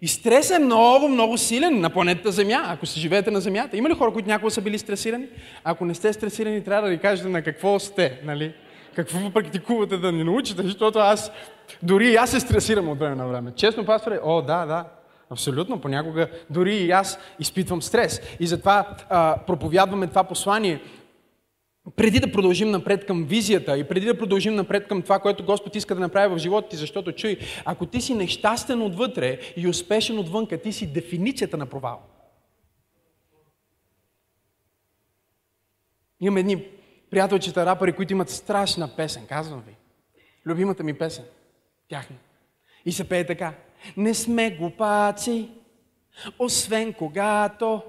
И 0.01 0.07
стрес 0.07 0.51
е 0.51 0.59
много, 0.59 1.07
много 1.07 1.37
силен 1.37 1.79
на 1.79 1.89
планетата 1.89 2.31
Земя, 2.31 2.63
ако 2.67 2.85
се 2.85 2.99
живеете 2.99 3.31
на 3.31 3.41
Земята. 3.41 3.77
Има 3.77 3.89
ли 3.89 3.93
хора, 3.93 4.13
които 4.13 4.29
някога 4.29 4.51
са 4.51 4.61
били 4.61 4.79
стресирани? 4.79 5.27
Ако 5.63 5.85
не 5.85 5.95
сте 5.95 6.13
стресирани, 6.13 6.63
трябва 6.63 6.87
да 6.87 6.95
ви 6.95 7.01
кажете 7.01 7.29
на 7.29 7.41
какво 7.41 7.79
сте, 7.79 8.19
нали? 8.23 8.53
Какво 8.95 9.29
практикувате 9.29 9.97
да 9.97 10.11
ни 10.11 10.23
научите, 10.23 10.61
защото 10.63 10.99
аз, 10.99 11.31
дори 11.83 12.07
и 12.07 12.15
аз 12.15 12.31
се 12.31 12.39
стресирам 12.39 12.89
от 12.89 12.99
време 12.99 13.15
на 13.15 13.27
време. 13.27 13.51
Честно, 13.55 13.85
пасторе, 13.85 14.19
о, 14.23 14.41
да, 14.41 14.65
да, 14.65 14.85
Абсолютно, 15.29 15.81
понякога 15.81 16.27
дори 16.49 16.75
и 16.75 16.91
аз 16.91 17.19
изпитвам 17.39 17.81
стрес. 17.81 18.21
И 18.39 18.47
затова 18.47 18.87
а, 19.09 19.37
проповядваме 19.47 20.07
това 20.07 20.23
послание 20.23 20.81
преди 21.95 22.19
да 22.19 22.31
продължим 22.31 22.71
напред 22.71 23.05
към 23.05 23.25
визията 23.25 23.77
и 23.77 23.83
преди 23.83 24.05
да 24.05 24.17
продължим 24.17 24.55
напред 24.55 24.87
към 24.87 25.01
това, 25.01 25.19
което 25.19 25.45
Господ 25.45 25.75
иска 25.75 25.95
да 25.95 26.01
направи 26.01 26.35
в 26.35 26.37
живота 26.37 26.69
ти, 26.69 26.75
защото 26.75 27.11
чуй, 27.11 27.37
ако 27.65 27.85
ти 27.85 28.01
си 28.01 28.13
нещастен 28.13 28.81
отвътре 28.81 29.39
и 29.57 29.67
успешен 29.67 30.19
отвънка, 30.19 30.61
ти 30.61 30.73
си 30.73 30.93
дефиницията 30.93 31.57
на 31.57 31.65
провал. 31.65 32.01
Имам 36.19 36.37
едни 36.37 36.65
приятелчета 37.09 37.65
рапъри, 37.65 37.93
които 37.93 38.13
имат 38.13 38.29
страшна 38.29 38.95
песен, 38.95 39.25
казвам 39.27 39.63
ви. 39.67 39.75
Любимата 40.45 40.83
ми 40.83 40.93
песен. 40.93 41.25
Тяхна. 41.89 42.15
И 42.85 42.91
се 42.91 43.09
пее 43.09 43.25
така. 43.25 43.53
Не 43.97 44.13
сме 44.13 44.51
глупаци, 44.51 45.49
освен 46.39 46.93
когато 46.93 47.83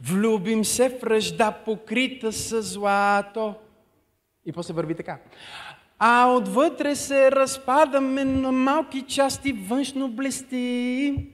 влюбим 0.00 0.64
се 0.64 0.88
в 0.88 1.02
ръжда 1.02 1.52
покрита 1.52 2.32
с 2.32 2.62
злато. 2.62 3.54
И 4.46 4.52
после 4.52 4.74
върви 4.74 4.94
така. 4.94 5.18
А 5.98 6.26
отвътре 6.26 6.96
се 6.96 7.32
разпадаме 7.32 8.24
на 8.24 8.52
малки 8.52 9.02
части, 9.02 9.52
външно 9.52 10.08
блестим. 10.08 11.28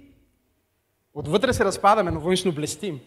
Отвътре 1.14 1.52
се 1.52 1.64
разпадаме, 1.64 2.10
но 2.10 2.20
външно 2.20 2.52
блестим. 2.52 3.00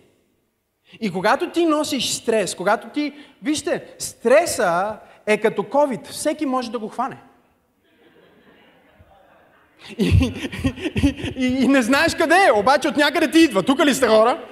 И 1.01 1.11
когато 1.11 1.49
ти 1.49 1.65
носиш 1.65 2.09
стрес, 2.09 2.55
когато 2.55 2.89
ти... 2.89 3.13
Вижте, 3.43 3.95
стреса 3.99 4.97
е 5.25 5.37
като 5.37 5.63
COVID. 5.63 6.07
Всеки 6.07 6.45
може 6.45 6.71
да 6.71 6.79
го 6.79 6.87
хване. 6.87 7.17
И, 9.97 10.33
и, 10.95 11.33
и, 11.37 11.63
и 11.63 11.67
не 11.67 11.81
знаеш 11.81 12.15
къде 12.15 12.45
е, 12.47 12.59
обаче 12.59 12.87
от 12.87 12.97
някъде 12.97 13.31
ти 13.31 13.39
идва. 13.39 13.63
Тук 13.63 13.85
ли 13.85 13.93
сте 13.93 14.07
хора? 14.07 14.45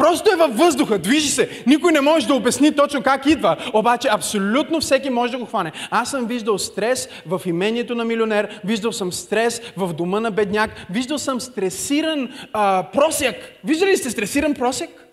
Просто 0.00 0.30
е 0.32 0.36
във 0.36 0.56
въздуха, 0.56 0.98
движи 0.98 1.28
се. 1.28 1.62
Никой 1.66 1.92
не 1.92 2.00
може 2.00 2.26
да 2.26 2.34
обясни 2.34 2.74
точно 2.74 3.02
как 3.02 3.26
идва. 3.26 3.56
Обаче 3.74 4.08
абсолютно 4.10 4.80
всеки 4.80 5.10
може 5.10 5.32
да 5.32 5.38
го 5.38 5.46
хване. 5.46 5.72
Аз 5.90 6.10
съм 6.10 6.26
виждал 6.26 6.58
стрес 6.58 7.08
в 7.26 7.40
имението 7.46 7.94
на 7.94 8.04
милионер, 8.04 8.60
виждал 8.64 8.92
съм 8.92 9.12
стрес 9.12 9.62
в 9.76 9.92
дома 9.92 10.20
на 10.20 10.30
бедняк, 10.30 10.70
виждал 10.90 11.18
съм 11.18 11.40
стресиран 11.40 12.28
а, 12.52 12.86
просяк. 12.92 13.36
Виждали 13.64 13.96
сте 13.96 14.10
стресиран 14.10 14.54
просяк? 14.54 15.09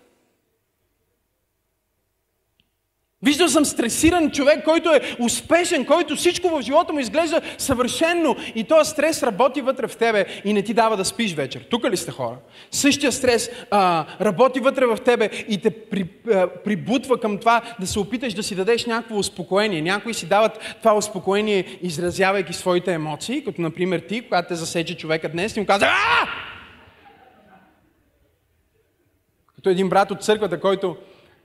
Виждал 3.22 3.48
съм 3.48 3.64
стресиран 3.64 4.30
човек, 4.30 4.64
който 4.64 4.90
е 4.90 5.16
успешен, 5.20 5.84
който 5.84 6.16
всичко 6.16 6.48
в 6.48 6.62
живота 6.62 6.92
му 6.92 6.98
изглежда 6.98 7.40
съвършенно 7.58 8.36
и 8.54 8.64
този 8.64 8.90
стрес 8.90 9.22
работи 9.22 9.60
вътре 9.60 9.86
в 9.86 9.96
тебе 9.96 10.26
и 10.44 10.52
не 10.52 10.62
ти 10.62 10.74
дава 10.74 10.96
да 10.96 11.04
спиш 11.04 11.34
вечер. 11.34 11.66
Тук 11.70 11.84
ли 11.84 11.96
сте 11.96 12.10
хора? 12.10 12.36
Същия 12.70 13.12
стрес 13.12 13.50
а, 13.70 14.06
работи 14.20 14.60
вътре 14.60 14.86
в 14.86 14.98
тебе 15.04 15.30
и 15.48 15.60
те 15.60 15.70
при, 15.70 16.08
а, 16.34 16.46
прибутва 16.64 17.20
към 17.20 17.38
това 17.38 17.62
да 17.80 17.86
се 17.86 17.98
опиташ 17.98 18.34
да 18.34 18.42
си 18.42 18.54
дадеш 18.54 18.86
някакво 18.86 19.18
успокоение. 19.18 19.82
Някои 19.82 20.14
си 20.14 20.26
дават 20.26 20.76
това 20.78 20.94
успокоение, 20.94 21.78
изразявайки 21.82 22.52
своите 22.52 22.92
емоции, 22.92 23.44
като 23.44 23.62
например 23.62 24.00
ти, 24.00 24.22
когато 24.22 24.48
те 24.48 24.54
засече 24.54 24.96
човека 24.96 25.28
днес 25.28 25.56
и 25.56 25.60
му 25.60 25.66
каза 25.66 25.86
Като 29.54 29.70
един 29.70 29.88
брат 29.88 30.10
от 30.10 30.22
църквата, 30.22 30.60
който 30.60 30.96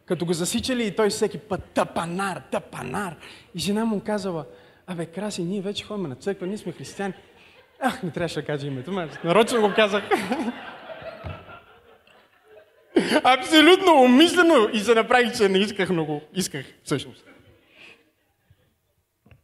като 0.05 0.25
го 0.25 0.33
засичали 0.33 0.85
и 0.85 0.95
той 0.95 1.09
всеки 1.09 1.37
път 1.37 1.63
тъпанар, 1.73 2.41
тъпанар. 2.51 3.15
И 3.55 3.59
жена 3.59 3.85
му 3.85 4.01
казала, 4.05 4.45
абе, 4.87 5.05
Краси, 5.05 5.43
ние 5.43 5.61
вече 5.61 5.85
ходим 5.85 6.09
на 6.09 6.15
църква, 6.15 6.47
ние 6.47 6.57
сме 6.57 6.71
християни. 6.71 7.13
Ах, 7.79 8.03
не 8.03 8.11
трябваше 8.11 8.35
да 8.41 8.45
кажа 8.45 8.67
името, 8.67 8.91
ма, 8.91 9.09
нарочно 9.23 9.61
го 9.61 9.73
казах. 9.75 10.03
Абсолютно 13.23 14.01
умислено 14.03 14.69
и 14.73 14.79
се 14.79 14.95
направих, 14.95 15.37
че 15.37 15.49
не 15.49 15.57
исках 15.57 15.89
много. 15.89 16.21
Исках, 16.33 16.65
всъщност. 16.83 17.25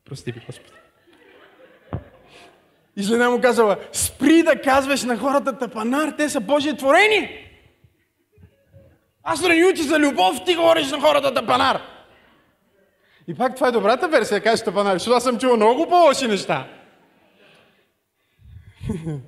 Прости 0.05 0.31
ви, 0.31 0.41
Господи. 0.45 0.71
И 2.97 3.03
жена 3.03 3.29
му 3.29 3.41
казала, 3.41 3.77
спри 3.91 4.43
да 4.43 4.61
казваш 4.61 5.03
на 5.03 5.17
хората 5.17 5.57
тъпанар, 5.57 6.13
те 6.17 6.29
са 6.29 6.39
Божие 6.39 6.77
творение. 6.77 7.49
Аз 9.31 9.41
не 9.41 9.65
учи 9.65 9.83
за 9.83 10.00
любов, 10.00 10.45
ти 10.45 10.55
говориш 10.55 10.91
на 10.91 11.01
хората 11.01 11.33
тъпанар. 11.33 11.81
И 13.27 13.36
пак 13.36 13.55
това 13.55 13.67
е 13.67 13.71
добрата 13.71 14.07
версия, 14.07 14.41
кажеш 14.41 14.65
тъпанар, 14.65 14.93
защото 14.93 15.17
аз 15.17 15.24
съм 15.24 15.39
чувал 15.39 15.55
много 15.55 15.89
по-лоши 15.89 16.27
неща. 16.27 16.67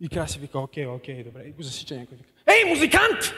И 0.00 0.08
Краси 0.08 0.38
вика, 0.38 0.58
окей, 0.58 0.86
окей, 0.86 1.24
добре. 1.24 1.42
И 1.46 1.52
го 1.52 1.62
засича 1.62 1.94
някой. 1.94 2.16
Вика, 2.16 2.30
Ей, 2.46 2.64
музикант! 2.64 3.34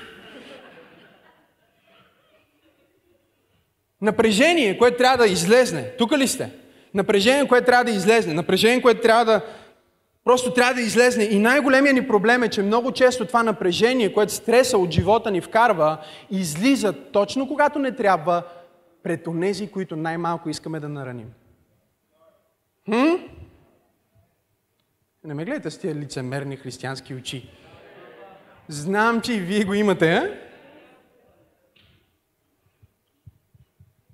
Напрежение, 4.01 4.79
което 4.79 4.99
трябва 4.99 5.17
да 5.17 5.33
излезне. 5.33 5.97
Тук 5.99 6.19
ли 6.19 6.29
сте? 6.29 6.51
Напрежение, 6.95 7.49
което 7.49 7.67
трябва 7.67 7.85
да 7.85 7.91
излезне. 7.91 8.35
Напрежение, 8.35 8.83
което 8.83 9.01
трябва 9.01 9.25
да 9.25 9.43
Просто 10.29 10.53
трябва 10.53 10.75
да 10.75 10.81
излезне. 10.81 11.25
И 11.25 11.39
най-големият 11.39 11.95
ни 11.95 12.09
проблем 12.09 12.43
е, 12.43 12.49
че 12.49 12.63
много 12.63 12.93
често 12.93 13.25
това 13.25 13.43
напрежение, 13.43 14.13
което 14.13 14.33
стреса 14.33 14.79
от 14.79 14.91
живота 14.91 15.31
ни 15.31 15.41
вкарва, 15.41 15.99
излиза 16.31 16.93
точно 16.93 17.49
когато 17.49 17.79
не 17.79 17.93
трябва 17.93 18.43
пред 19.03 19.27
онези, 19.27 19.71
които 19.71 19.97
най-малко 19.97 20.49
искаме 20.49 20.81
да 20.81 20.89
нараним. 20.89 21.27
Хм? 22.85 23.15
Не 25.25 25.35
ме 25.35 25.45
гледате 25.45 25.71
с 25.71 25.79
тия 25.79 25.95
лицемерни 25.95 26.57
християнски 26.57 27.15
очи. 27.15 27.51
Знам, 28.69 29.21
че 29.21 29.33
и 29.33 29.41
вие 29.41 29.65
го 29.65 29.75
имате, 29.75 30.13
а? 30.13 30.48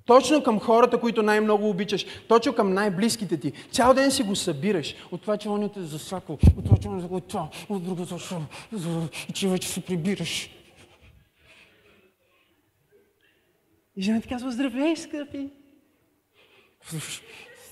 Точно 0.07 0.43
към 0.43 0.61
хората, 0.61 1.01
които 1.01 1.23
най-много 1.23 1.69
обичаш. 1.69 2.07
Точно 2.29 2.55
към 2.55 2.75
най-близките 2.75 3.41
ти. 3.41 3.53
Цял 3.71 3.95
ден 3.95 4.11
си 4.11 4.23
го 4.23 4.37
събираш. 4.37 4.95
От 5.11 5.21
това, 5.21 5.37
че 5.37 5.49
он 5.49 5.63
е 5.63 5.71
засакал. 5.77 6.39
От 6.57 6.65
това, 6.65 6.77
че 6.77 6.89
он 6.89 7.17
е 7.17 7.21
това. 7.21 7.49
От 7.69 7.85
другото, 7.85 8.19
и 9.29 9.33
че 9.33 9.49
вече 9.49 9.69
се 9.69 9.81
прибираш. 9.81 10.51
И 13.97 14.03
жена 14.03 14.21
ти 14.21 14.29
казва, 14.29 14.53
здравей, 14.53 14.97
скъпи. 14.97 15.51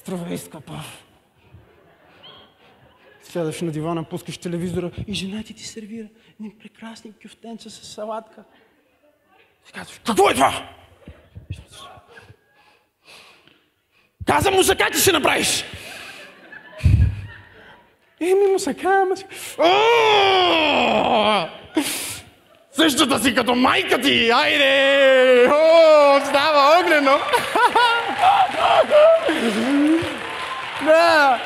Здравей, 0.02 0.38
скъпа. 0.38 0.80
Сядаш 3.22 3.60
на 3.60 3.70
дивана, 3.70 4.04
пускаш 4.04 4.38
телевизора 4.38 4.90
и 5.06 5.14
жена 5.14 5.42
ти 5.42 5.54
ти 5.54 5.64
сервира 5.64 6.08
едни 6.30 6.54
прекрасни 6.58 7.12
кюфтенца 7.22 7.70
с 7.70 7.86
салатка. 7.86 8.44
И 9.68 9.72
казваш, 9.72 10.00
какво 10.04 10.30
е 10.30 10.34
това? 10.34 10.68
Каза 14.26 14.50
му 14.50 14.62
как 14.78 14.92
ти 14.92 14.98
ще 14.98 15.12
направиш? 15.12 15.64
Еми 18.20 18.52
му 18.52 18.58
се 18.58 18.74
ама 18.84 19.16
си... 19.16 19.24
Същата 22.72 23.18
си 23.18 23.34
като 23.34 23.54
майка 23.54 24.00
ти! 24.00 24.30
Айде! 24.30 25.48
О, 25.52 26.20
става 26.24 26.80
огнено! 26.80 27.18
да! 30.84 31.40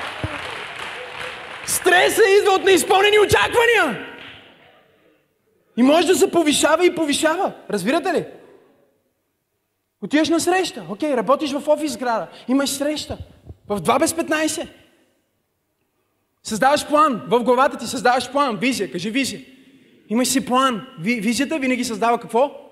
Стресът 1.66 2.24
идва 2.40 2.52
от 2.52 2.64
неизпълнени 2.64 3.18
очаквания! 3.18 4.06
И 5.76 5.82
може 5.82 6.06
да 6.06 6.14
се 6.14 6.30
повишава 6.30 6.86
и 6.86 6.94
повишава. 6.94 7.52
Разбирате 7.70 8.12
ли? 8.12 8.24
Отиваш 10.02 10.28
на 10.28 10.40
среща. 10.40 10.86
Окей, 10.90 11.16
работиш 11.16 11.52
в 11.52 11.68
офис 11.68 11.92
сграда. 11.92 12.28
Имаш 12.48 12.70
среща. 12.70 13.18
В 13.68 13.80
2 13.80 14.00
без 14.00 14.12
15. 14.12 14.68
Създаваш 16.42 16.88
план. 16.88 17.22
В 17.28 17.42
главата 17.42 17.78
ти 17.78 17.86
създаваш 17.86 18.32
план. 18.32 18.56
Визия. 18.56 18.92
Кажи 18.92 19.10
визия. 19.10 19.40
Имаш 20.08 20.28
си 20.28 20.46
план. 20.46 20.86
Визията 20.98 21.58
винаги 21.58 21.84
създава 21.84 22.20
какво? 22.20 22.70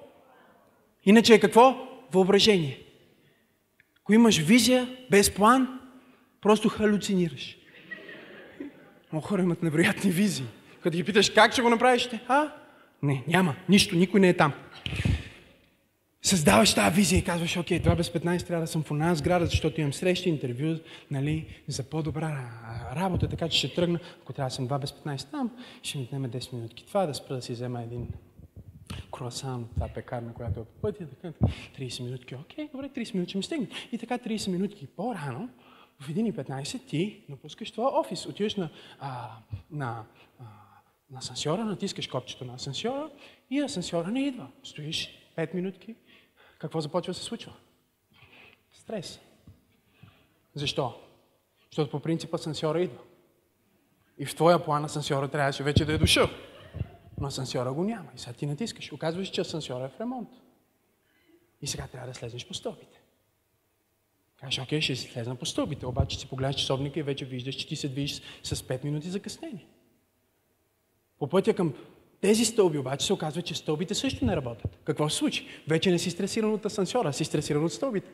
Иначе 1.04 1.34
е 1.34 1.40
какво? 1.40 1.76
Въображение. 2.12 2.80
Ако 4.00 4.12
имаш 4.12 4.38
визия 4.38 4.88
без 5.10 5.30
план, 5.30 5.80
Просто 6.44 6.68
халюцинираш. 6.68 7.56
Много 9.12 9.26
хора 9.26 9.42
имат 9.42 9.62
невероятни 9.62 10.10
визии. 10.10 10.46
Като 10.82 10.96
ги 10.96 11.04
питаш 11.04 11.30
как 11.30 11.52
ще 11.52 11.62
го 11.62 11.70
направиш, 11.70 12.08
а? 12.28 12.48
Не, 13.02 13.24
няма. 13.28 13.54
Нищо, 13.68 13.96
никой 13.96 14.20
не 14.20 14.28
е 14.28 14.36
там. 14.36 14.52
Създаваш 16.24 16.74
тази 16.74 16.96
визия 16.96 17.18
и 17.18 17.24
казваш, 17.24 17.56
окей, 17.56 17.82
2 17.82 17.96
без 17.96 18.08
15 18.08 18.46
трябва 18.46 18.64
да 18.64 18.66
съм 18.66 18.82
в 18.82 18.90
една 18.90 19.14
сграда, 19.14 19.46
защото 19.46 19.80
имам 19.80 19.92
срещи, 19.92 20.28
интервю, 20.28 20.78
нали, 21.10 21.46
за 21.68 21.82
по-добра 21.82 22.50
работа, 22.96 23.28
така 23.28 23.48
че 23.48 23.58
ще 23.58 23.74
тръгна. 23.74 24.00
Ако 24.22 24.32
трябва 24.32 24.48
да 24.48 24.54
съм 24.54 24.68
2 24.68 24.78
без 24.80 24.92
15 24.92 25.30
там, 25.30 25.50
ще 25.82 25.98
ми 25.98 26.04
отнеме 26.04 26.28
10 26.28 26.52
минутки 26.52 26.86
това, 26.86 27.06
да 27.06 27.14
спра 27.14 27.34
да 27.34 27.42
си 27.42 27.52
взема 27.52 27.82
един 27.82 28.08
круасан, 29.12 29.68
това 29.74 29.88
пекарна, 29.88 30.34
която 30.34 30.60
е 30.60 30.64
по 30.64 30.80
пътя, 30.80 31.06
така, 31.06 31.32
30 31.78 32.02
минутки, 32.04 32.34
окей, 32.34 32.68
добре, 32.72 32.88
30 32.88 33.14
минути 33.14 33.30
ще 33.30 33.38
ми 33.38 33.44
стигне. 33.44 33.68
И 33.92 33.98
така 33.98 34.18
30 34.18 34.50
минутки 34.50 34.86
по-рано, 34.86 35.48
в 36.00 36.08
1.15 36.08 36.86
ти 36.86 37.20
напускаш 37.28 37.70
това 37.70 38.00
офис, 38.00 38.26
отиваш 38.26 38.54
на, 38.54 38.70
а, 39.00 39.30
на, 39.70 40.04
на 41.10 41.18
асансьора, 41.18 41.64
натискаш 41.64 42.06
копчето 42.06 42.44
на 42.44 42.54
асансьора 42.54 43.10
и 43.50 43.60
асансьора 43.60 44.08
не 44.08 44.26
идва. 44.26 44.46
Стоиш 44.62 45.10
5 45.36 45.54
минутки, 45.54 45.94
какво 46.64 46.80
започва 46.80 47.12
да 47.12 47.18
се 47.18 47.24
случва? 47.24 47.52
Стрес. 48.72 49.20
Защо? 50.54 51.00
Защото 51.70 51.90
по 51.90 52.00
принцип 52.00 52.34
асансьора 52.34 52.82
идва. 52.82 52.98
И 54.18 54.26
в 54.26 54.34
твоя 54.34 54.64
план 54.64 54.84
асансьора 54.84 55.28
трябваше 55.28 55.62
вече 55.62 55.84
да 55.84 55.92
е 55.92 55.98
дошъл. 55.98 56.28
Но 57.20 57.26
асансьора 57.26 57.72
го 57.72 57.84
няма. 57.84 58.10
И 58.16 58.18
сега 58.18 58.32
ти 58.32 58.46
натискаш. 58.46 58.92
Оказваш, 58.92 59.28
че 59.28 59.40
асансьора 59.40 59.84
е 59.84 59.88
в 59.88 60.00
ремонт. 60.00 60.28
И 61.62 61.66
сега 61.66 61.86
трябва 61.86 62.08
да 62.08 62.14
слезеш 62.14 62.48
по 62.48 62.54
стълбите. 62.54 63.00
Кажеш, 64.40 64.64
окей, 64.64 64.80
ще 64.80 64.96
си 64.96 65.08
слезна 65.12 65.36
по 65.36 65.46
стълбите, 65.46 65.86
обаче 65.86 66.18
си 66.18 66.28
погледнеш 66.28 66.56
часовника 66.56 67.00
и 67.00 67.02
вече 67.02 67.24
виждаш, 67.24 67.54
че 67.54 67.68
ти 67.68 67.76
се 67.76 67.88
движиш 67.88 68.22
с 68.42 68.56
5 68.56 68.84
минути 68.84 69.10
закъснение. 69.10 69.66
По 71.18 71.28
пътя 71.28 71.54
към 71.54 71.74
тези 72.24 72.44
стълби 72.44 72.78
обаче 72.78 73.06
се 73.06 73.12
оказва, 73.12 73.42
че 73.42 73.54
стълбите 73.54 73.94
също 73.94 74.24
не 74.24 74.36
работят. 74.36 74.78
Какво 74.84 75.08
се 75.08 75.16
случи? 75.16 75.46
Вече 75.68 75.90
не 75.90 75.98
си 75.98 76.10
стресиран 76.10 76.52
от 76.52 76.66
асансьора, 76.66 77.12
си 77.12 77.24
стресиран 77.24 77.64
от 77.64 77.72
стълбите. 77.72 78.10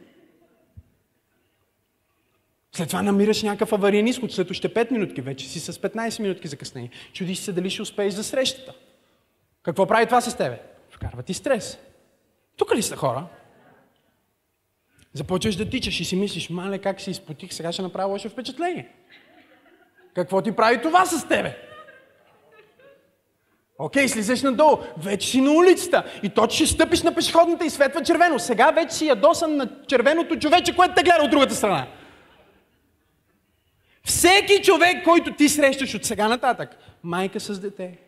След 2.73 2.89
това 2.89 3.03
намираш 3.03 3.43
някакъв 3.43 3.73
авариен 3.73 4.07
изход, 4.07 4.33
след 4.33 4.51
още 4.51 4.75
5 4.75 4.91
минутки, 4.91 5.21
вече 5.21 5.49
си 5.49 5.61
с 5.61 5.73
15 5.73 6.23
минутки 6.23 6.49
закъснение. 6.49 6.91
Чудиш 7.13 7.39
се 7.39 7.53
дали 7.53 7.71
ще 7.71 7.83
успееш 7.83 8.15
за 8.15 8.25
срещата. 8.25 8.75
Какво 9.63 9.87
прави 9.87 10.07
това 10.07 10.21
с 10.21 10.37
тебе? 10.37 10.63
Вкарва 10.91 11.23
ти 11.23 11.35
стрес. 11.35 11.79
Тук 12.57 12.75
ли 12.75 12.83
са 12.83 12.97
хора? 12.97 13.27
Започваш 15.13 15.57
да 15.57 15.71
тичаш 15.71 16.01
и 16.01 16.05
си 16.05 16.17
мислиш, 16.17 16.51
мале, 16.51 16.79
как 16.79 17.01
си 17.01 17.11
изпотих, 17.11 17.53
сега 17.53 17.73
ще 17.73 17.83
направя 17.83 18.13
лошо 18.13 18.29
впечатление. 18.29 18.89
Какво 20.15 20.43
ти 20.43 20.53
прави 20.53 20.83
това 20.83 21.07
с 21.07 21.29
тебе? 21.29 21.70
Окей, 23.83 24.09
слизаш 24.09 24.43
надолу, 24.43 24.79
вече 24.97 25.29
си 25.29 25.41
на 25.41 25.53
улицата 25.53 26.05
и 26.23 26.29
то, 26.29 26.47
че 26.47 26.67
ще 26.67 26.75
стъпиш 26.75 27.03
на 27.03 27.15
пешеходната 27.15 27.67
и 27.67 27.71
светва 27.71 28.03
червено. 28.03 28.39
Сега 28.39 28.71
вече 28.71 28.95
си 28.95 29.07
ядосан 29.07 29.57
на 29.57 29.69
червеното 29.87 30.39
човече, 30.39 30.77
което 30.77 30.95
те 30.95 31.03
гледа 31.03 31.25
от 31.25 31.31
другата 31.31 31.55
страна. 31.55 31.87
Всеки 34.05 34.63
човек, 34.63 35.05
който 35.05 35.33
ти 35.33 35.49
срещаш 35.49 35.95
от 35.95 36.05
сега 36.05 36.29
нататък, 36.29 36.77
майка 37.03 37.41
с 37.41 37.61
дете, 37.61 37.99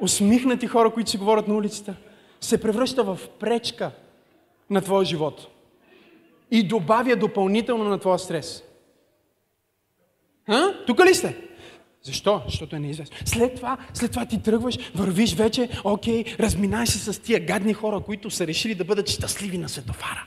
усмихнати 0.00 0.66
хора, 0.66 0.90
които 0.90 1.10
си 1.10 1.18
говорят 1.18 1.48
на 1.48 1.54
улицата, 1.54 1.94
се 2.40 2.60
превръща 2.60 3.04
в 3.04 3.18
пречка 3.40 3.90
на 4.70 4.80
твоя 4.80 5.04
живот 5.04 5.46
и 6.50 6.68
добавя 6.68 7.16
допълнително 7.16 7.84
на 7.84 7.98
твоя 7.98 8.18
стрес. 8.18 8.62
А? 10.48 10.84
Тук 10.86 11.04
ли 11.04 11.14
сте? 11.14 11.45
Защо? 12.06 12.42
Защото 12.46 12.76
е 12.76 12.78
неизвестно. 12.78 13.16
След 13.24 13.54
това, 13.54 13.78
след 13.94 14.10
това 14.10 14.26
ти 14.26 14.42
тръгваш, 14.42 14.92
вървиш 14.94 15.34
вече, 15.34 15.68
окей, 15.84 16.24
разминай 16.40 16.86
се 16.86 17.12
с 17.12 17.22
тия 17.22 17.40
гадни 17.46 17.72
хора, 17.72 18.00
които 18.00 18.30
са 18.30 18.46
решили 18.46 18.74
да 18.74 18.84
бъдат 18.84 19.08
щастливи 19.08 19.58
на 19.58 19.68
светофара. 19.68 20.26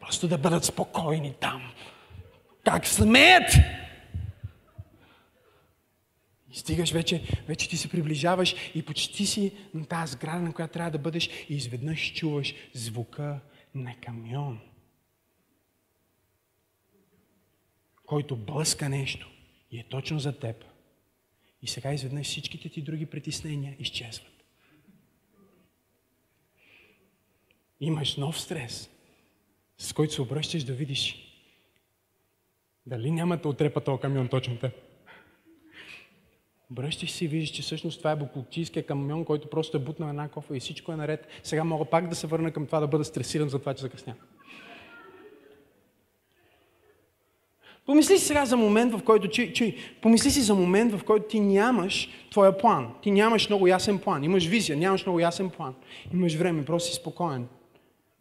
Просто 0.00 0.28
да 0.28 0.38
бъдат 0.38 0.64
спокойни 0.64 1.34
там. 1.40 1.62
Как 2.64 2.86
смеят! 2.86 3.52
И 6.52 6.56
стигаш 6.56 6.92
вече, 6.92 7.22
вече 7.48 7.68
ти 7.68 7.76
се 7.76 7.88
приближаваш 7.88 8.54
и 8.74 8.82
почти 8.82 9.26
си 9.26 9.52
на 9.74 9.86
тази 9.86 10.12
сграда, 10.12 10.40
на 10.40 10.52
която 10.52 10.72
трябва 10.72 10.90
да 10.90 10.98
бъдеш 10.98 11.30
и 11.48 11.54
изведнъж 11.56 12.12
чуваш 12.14 12.54
звука 12.74 13.40
на 13.74 13.94
камион, 14.00 14.60
който 18.06 18.36
блъска 18.36 18.88
нещо 18.88 19.33
и 19.74 19.78
е 19.78 19.84
точно 19.84 20.18
за 20.18 20.38
теб. 20.38 20.64
И 21.62 21.66
сега 21.66 21.92
изведнъж 21.92 22.26
всичките 22.26 22.68
ти 22.68 22.82
други 22.82 23.06
притеснения 23.06 23.76
изчезват. 23.78 24.44
Имаш 27.80 28.16
нов 28.16 28.40
стрес, 28.40 28.90
с 29.78 29.92
който 29.92 30.14
се 30.14 30.22
обръщаш 30.22 30.64
да 30.64 30.72
видиш 30.72 31.30
дали 32.86 33.10
няма 33.10 33.36
да 33.36 33.48
отрепа 33.48 33.80
този 33.80 34.00
камион 34.00 34.28
точно 34.28 34.58
те. 34.58 34.70
Обръщаш 36.70 37.10
се 37.10 37.24
и 37.24 37.28
виждаш, 37.28 37.56
че 37.56 37.62
всъщност 37.62 37.98
това 37.98 38.10
е 38.10 38.16
буклуктийския 38.16 38.86
камион, 38.86 39.24
който 39.24 39.50
просто 39.50 39.76
е 39.76 39.80
бутнал 39.80 40.08
една 40.08 40.28
кофа 40.28 40.56
и 40.56 40.60
всичко 40.60 40.92
е 40.92 40.96
наред. 40.96 41.26
Сега 41.42 41.64
мога 41.64 41.84
пак 41.84 42.08
да 42.08 42.14
се 42.14 42.26
върна 42.26 42.52
към 42.52 42.66
това 42.66 42.80
да 42.80 42.86
бъда 42.86 43.04
стресиран 43.04 43.48
за 43.48 43.58
това, 43.58 43.74
че 43.74 43.82
закъснях. 43.82 44.16
Помисли 47.86 48.18
си 48.18 48.24
сега 48.26 48.46
за 48.46 48.56
момент, 48.56 48.92
в 48.92 49.02
който, 49.02 49.28
чуй, 49.28 49.52
чуй, 49.52 49.76
помисли 50.02 50.30
си 50.30 50.40
за 50.40 50.54
момент, 50.54 50.92
в 50.94 51.04
който 51.04 51.26
ти 51.28 51.40
нямаш 51.40 52.08
твоя 52.30 52.58
план. 52.58 52.88
Ти 53.02 53.10
нямаш 53.10 53.48
много 53.48 53.66
ясен 53.66 53.98
план. 53.98 54.24
Имаш 54.24 54.46
визия, 54.46 54.76
нямаш 54.76 55.06
много 55.06 55.20
ясен 55.20 55.50
план. 55.50 55.74
Имаш 56.14 56.34
време, 56.34 56.64
просто 56.64 56.88
си 56.88 56.94
спокоен. 56.94 57.46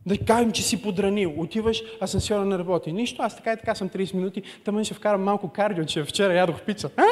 Да 0.05 0.17
кажем, 0.17 0.51
че 0.51 0.63
си 0.63 0.81
подранил. 0.81 1.33
Отиваш, 1.37 1.83
асансьора 2.01 2.45
не 2.45 2.57
работи. 2.57 2.91
Нищо, 2.91 3.21
аз 3.21 3.35
така 3.35 3.53
и 3.53 3.57
така 3.57 3.75
съм 3.75 3.89
30 3.89 4.13
минути, 4.13 4.41
тъмън 4.63 4.83
ще 4.83 4.93
вкарам 4.93 5.23
малко 5.23 5.49
кардио, 5.49 5.85
че 5.85 6.03
вчера 6.03 6.33
ядох 6.33 6.61
пица. 6.61 6.89
А? 6.97 7.05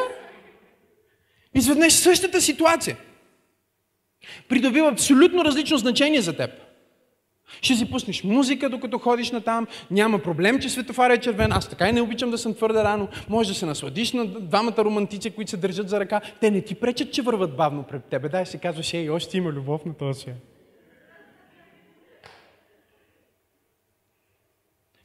Изведнъж 1.54 1.94
същата 1.94 2.42
ситуация 2.42 2.98
придобива 4.50 4.88
абсолютно 4.88 5.46
различно 5.46 5.78
значение 5.78 6.22
за 6.22 6.38
теб. 6.38 6.52
Ще 7.62 7.76
си 7.76 7.92
пуснеш 7.92 8.24
музика, 8.24 8.70
докато 8.70 8.98
ходиш 8.98 9.32
на 9.32 9.42
там. 9.42 9.68
Няма 9.92 10.20
проблем, 10.20 10.60
че 10.60 10.70
светофара 10.70 11.14
е 11.14 11.18
червен. 11.18 11.52
Аз 11.52 11.70
така 11.70 11.90
и 11.90 11.94
не 11.94 12.02
обичам 12.02 12.32
да 12.32 12.38
съм 12.38 12.54
твърде 12.54 12.84
рано. 12.84 13.08
Може 13.30 13.50
да 13.50 13.56
се 13.56 13.66
насладиш 13.66 14.14
на 14.14 14.26
двамата 14.26 14.78
романтици, 14.78 15.32
които 15.32 15.52
се 15.52 15.58
държат 15.58 15.90
за 15.90 16.00
ръка. 16.00 16.22
Те 16.42 16.52
не 16.52 16.62
ти 16.62 16.76
пречат, 16.76 17.14
че 17.14 17.22
върват 17.22 17.56
бавно 17.56 17.84
пред 17.84 18.06
тебе. 18.06 18.30
Дай 18.30 18.46
си 18.46 18.60
казваш, 18.60 18.94
ей, 18.94 19.10
още 19.10 19.38
има 19.38 19.50
любов 19.50 19.86
на 19.86 19.94
този. 19.94 20.26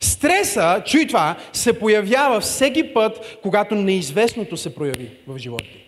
Стреса, 0.01 0.83
чуй 0.87 1.07
това, 1.07 1.37
се 1.53 1.79
появява 1.79 2.41
всеки 2.41 2.95
път, 2.95 3.39
когато 3.43 3.75
неизвестното 3.75 4.57
се 4.57 4.75
прояви 4.75 5.11
в 5.27 5.39
живота 5.39 5.65
ти. 5.65 5.86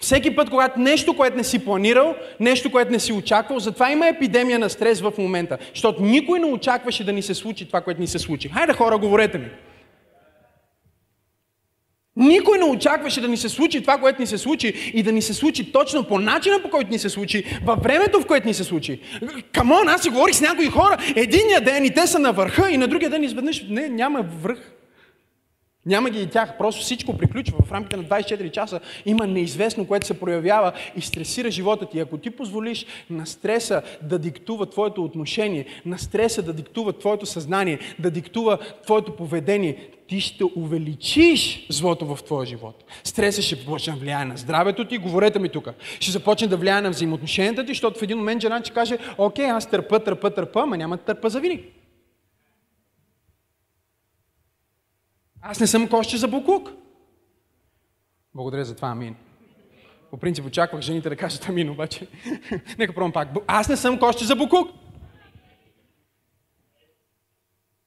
Всеки 0.00 0.36
път, 0.36 0.50
когато 0.50 0.80
нещо, 0.80 1.16
което 1.16 1.36
не 1.36 1.44
си 1.44 1.64
планирал, 1.64 2.14
нещо, 2.40 2.70
което 2.70 2.92
не 2.92 3.00
си 3.00 3.12
очаквал, 3.12 3.58
затова 3.58 3.90
има 3.90 4.08
епидемия 4.08 4.58
на 4.58 4.70
стрес 4.70 5.00
в 5.00 5.12
момента. 5.18 5.58
Защото 5.74 6.02
никой 6.02 6.38
не 6.38 6.46
очакваше 6.46 7.04
да 7.04 7.12
ни 7.12 7.22
се 7.22 7.34
случи 7.34 7.66
това, 7.66 7.80
което 7.80 8.00
ни 8.00 8.06
се 8.06 8.18
случи. 8.18 8.48
Хайде 8.48 8.72
хора, 8.72 8.98
говорете 8.98 9.38
ми. 9.38 9.46
Никой 12.16 12.58
не 12.58 12.64
очакваше 12.64 13.20
да 13.20 13.28
ни 13.28 13.36
се 13.36 13.48
случи 13.48 13.80
това, 13.80 13.98
което 13.98 14.20
ни 14.20 14.26
се 14.26 14.38
случи 14.38 14.92
и 14.94 15.02
да 15.02 15.12
ни 15.12 15.22
се 15.22 15.34
случи 15.34 15.72
точно 15.72 16.04
по 16.04 16.18
начина, 16.18 16.62
по 16.62 16.70
който 16.70 16.90
ни 16.90 16.98
се 16.98 17.08
случи, 17.08 17.44
във 17.64 17.82
времето, 17.82 18.20
в 18.20 18.26
което 18.26 18.46
ни 18.46 18.54
се 18.54 18.64
случи. 18.64 19.00
Камон, 19.52 19.88
аз 19.88 20.02
си 20.02 20.10
говорих 20.10 20.34
с 20.34 20.40
някои 20.40 20.66
хора, 20.66 20.96
единия 21.16 21.60
ден 21.60 21.84
и 21.84 21.94
те 21.94 22.06
са 22.06 22.18
на 22.18 22.32
върха 22.32 22.70
и 22.70 22.76
на 22.76 22.88
другия 22.88 23.10
ден 23.10 23.24
изведнъж 23.24 23.64
не, 23.68 23.88
няма 23.88 24.22
връх. 24.42 24.72
Няма 25.86 26.10
ги 26.10 26.22
и 26.22 26.26
тях, 26.26 26.58
просто 26.58 26.82
всичко 26.82 27.18
приключва 27.18 27.58
в 27.64 27.72
рамките 27.72 27.96
на 27.96 28.04
24 28.04 28.50
часа. 28.50 28.80
Има 29.06 29.26
неизвестно, 29.26 29.86
което 29.86 30.06
се 30.06 30.20
проявява 30.20 30.72
и 30.96 31.00
стресира 31.00 31.50
живота 31.50 31.86
ти. 31.86 32.00
Ако 32.00 32.18
ти 32.18 32.30
позволиш 32.30 32.86
на 33.10 33.26
стреса 33.26 33.82
да 34.02 34.18
диктува 34.18 34.66
твоето 34.66 35.04
отношение, 35.04 35.66
на 35.86 35.98
стреса 35.98 36.42
да 36.42 36.52
диктува 36.52 36.92
твоето 36.92 37.26
съзнание, 37.26 37.78
да 37.98 38.10
диктува 38.10 38.58
твоето 38.84 39.16
поведение, 39.16 39.88
ти 40.06 40.20
ще 40.20 40.44
увеличиш 40.56 41.66
злото 41.70 42.06
в 42.06 42.22
твоя 42.22 42.46
живот. 42.46 42.84
Стресът 43.04 43.44
ще 43.44 43.64
почне 43.64 43.92
да 43.92 43.98
влияе 43.98 44.24
на 44.24 44.36
здравето 44.36 44.84
ти, 44.84 44.98
говорете 44.98 45.38
ми 45.38 45.48
тук. 45.48 45.68
Ще 46.00 46.10
започне 46.10 46.46
да 46.46 46.56
влияе 46.56 46.80
на 46.80 46.90
взаимоотношенията 46.90 47.64
ти, 47.64 47.70
защото 47.70 47.98
в 47.98 48.02
един 48.02 48.18
момент 48.18 48.42
жена 48.42 48.60
ще 48.64 48.74
каже, 48.74 48.98
окей, 49.18 49.50
аз 49.50 49.70
търпа, 49.70 50.00
търпа, 50.00 50.30
търпа, 50.30 50.60
ама 50.62 50.76
няма 50.76 50.96
да 50.96 51.02
търпа 51.02 51.30
за 51.30 51.40
винаги. 51.40 51.64
Аз 55.42 55.60
не 55.60 55.66
съм 55.66 55.88
кошче 55.88 56.16
за 56.16 56.28
буклук. 56.28 56.70
Благодаря 58.34 58.64
за 58.64 58.76
това, 58.76 58.88
амин. 58.88 59.16
По 60.10 60.16
принцип 60.16 60.46
очаквах 60.46 60.80
жените 60.80 61.08
да 61.08 61.16
кажат 61.16 61.48
амин, 61.48 61.70
обаче. 61.70 62.06
Нека 62.78 62.94
пробвам 62.94 63.12
пак. 63.12 63.28
Аз 63.46 63.68
не 63.68 63.76
съм 63.76 63.98
кошче 63.98 64.24
за 64.24 64.36
буклук. 64.36 64.70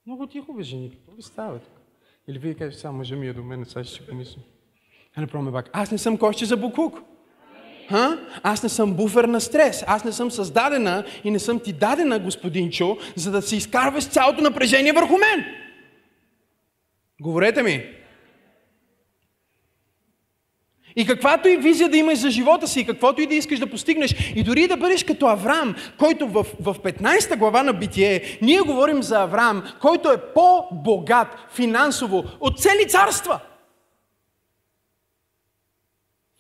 Много 0.06 0.28
тихо 0.28 0.54
бе, 0.54 0.64
жени, 0.64 0.92
какво 0.92 1.12
ви 1.12 1.22
става 1.22 1.60
тук? 1.60 1.74
Или 2.28 2.40
вие 2.40 2.54
кажете, 2.54 2.82
само 2.82 2.98
мъжа 2.98 3.16
ми 3.16 3.28
е 3.28 3.34
до 3.34 3.44
мен, 3.44 3.66
сега 3.66 3.84
ще 3.84 3.94
си 3.94 4.08
помисля. 4.08 4.42
А 5.16 5.22
не 5.22 5.28
пробваме 5.28 5.52
пак. 5.52 5.70
Аз 5.74 5.92
не 5.92 5.98
съм 5.98 6.18
кощи 6.18 6.46
за 6.46 6.58
букук. 6.58 7.02
Ха? 7.90 8.20
Аз 8.44 8.64
не 8.64 8.70
съм 8.70 8.94
буфер 8.94 9.24
на 9.24 9.42
стрес. 9.42 9.84
Аз 9.88 10.04
не 10.04 10.12
съм 10.12 10.32
създадена 10.32 11.06
и 11.24 11.32
не 11.32 11.40
съм 11.40 11.60
ти 11.60 11.74
дадена, 11.74 12.20
господинчо, 12.20 12.98
за 13.16 13.32
да 13.32 13.42
се 13.42 13.56
изкарваш 13.56 14.08
цялото 14.08 14.42
напрежение 14.42 14.94
върху 14.94 15.14
мен. 15.18 15.65
Говорете 17.22 17.64
ми. 17.64 17.84
И 20.96 21.06
каквато 21.06 21.48
и 21.48 21.58
визия 21.58 21.90
да 21.90 21.98
имаш 21.98 22.18
за 22.18 22.30
живота 22.30 22.68
си, 22.68 22.80
и 22.80 22.86
каквото 22.86 23.22
и 23.22 23.28
да 23.28 23.36
искаш 23.36 23.60
да 23.60 23.70
постигнеш, 23.70 24.34
и 24.36 24.44
дори 24.44 24.68
да 24.68 24.78
бъдеш 24.78 25.04
като 25.04 25.26
Авраам, 25.28 25.76
който 25.98 26.28
в, 26.28 26.46
в 26.60 26.76
15 26.80 27.38
глава 27.38 27.64
на 27.64 27.74
Битие, 27.74 28.38
ние 28.42 28.60
говорим 28.60 29.04
за 29.04 29.22
Авраам, 29.22 29.64
който 29.82 30.12
е 30.12 30.34
по-богат 30.34 31.28
финансово 31.54 32.24
от 32.40 32.60
цели 32.60 32.88
царства– 32.88 33.40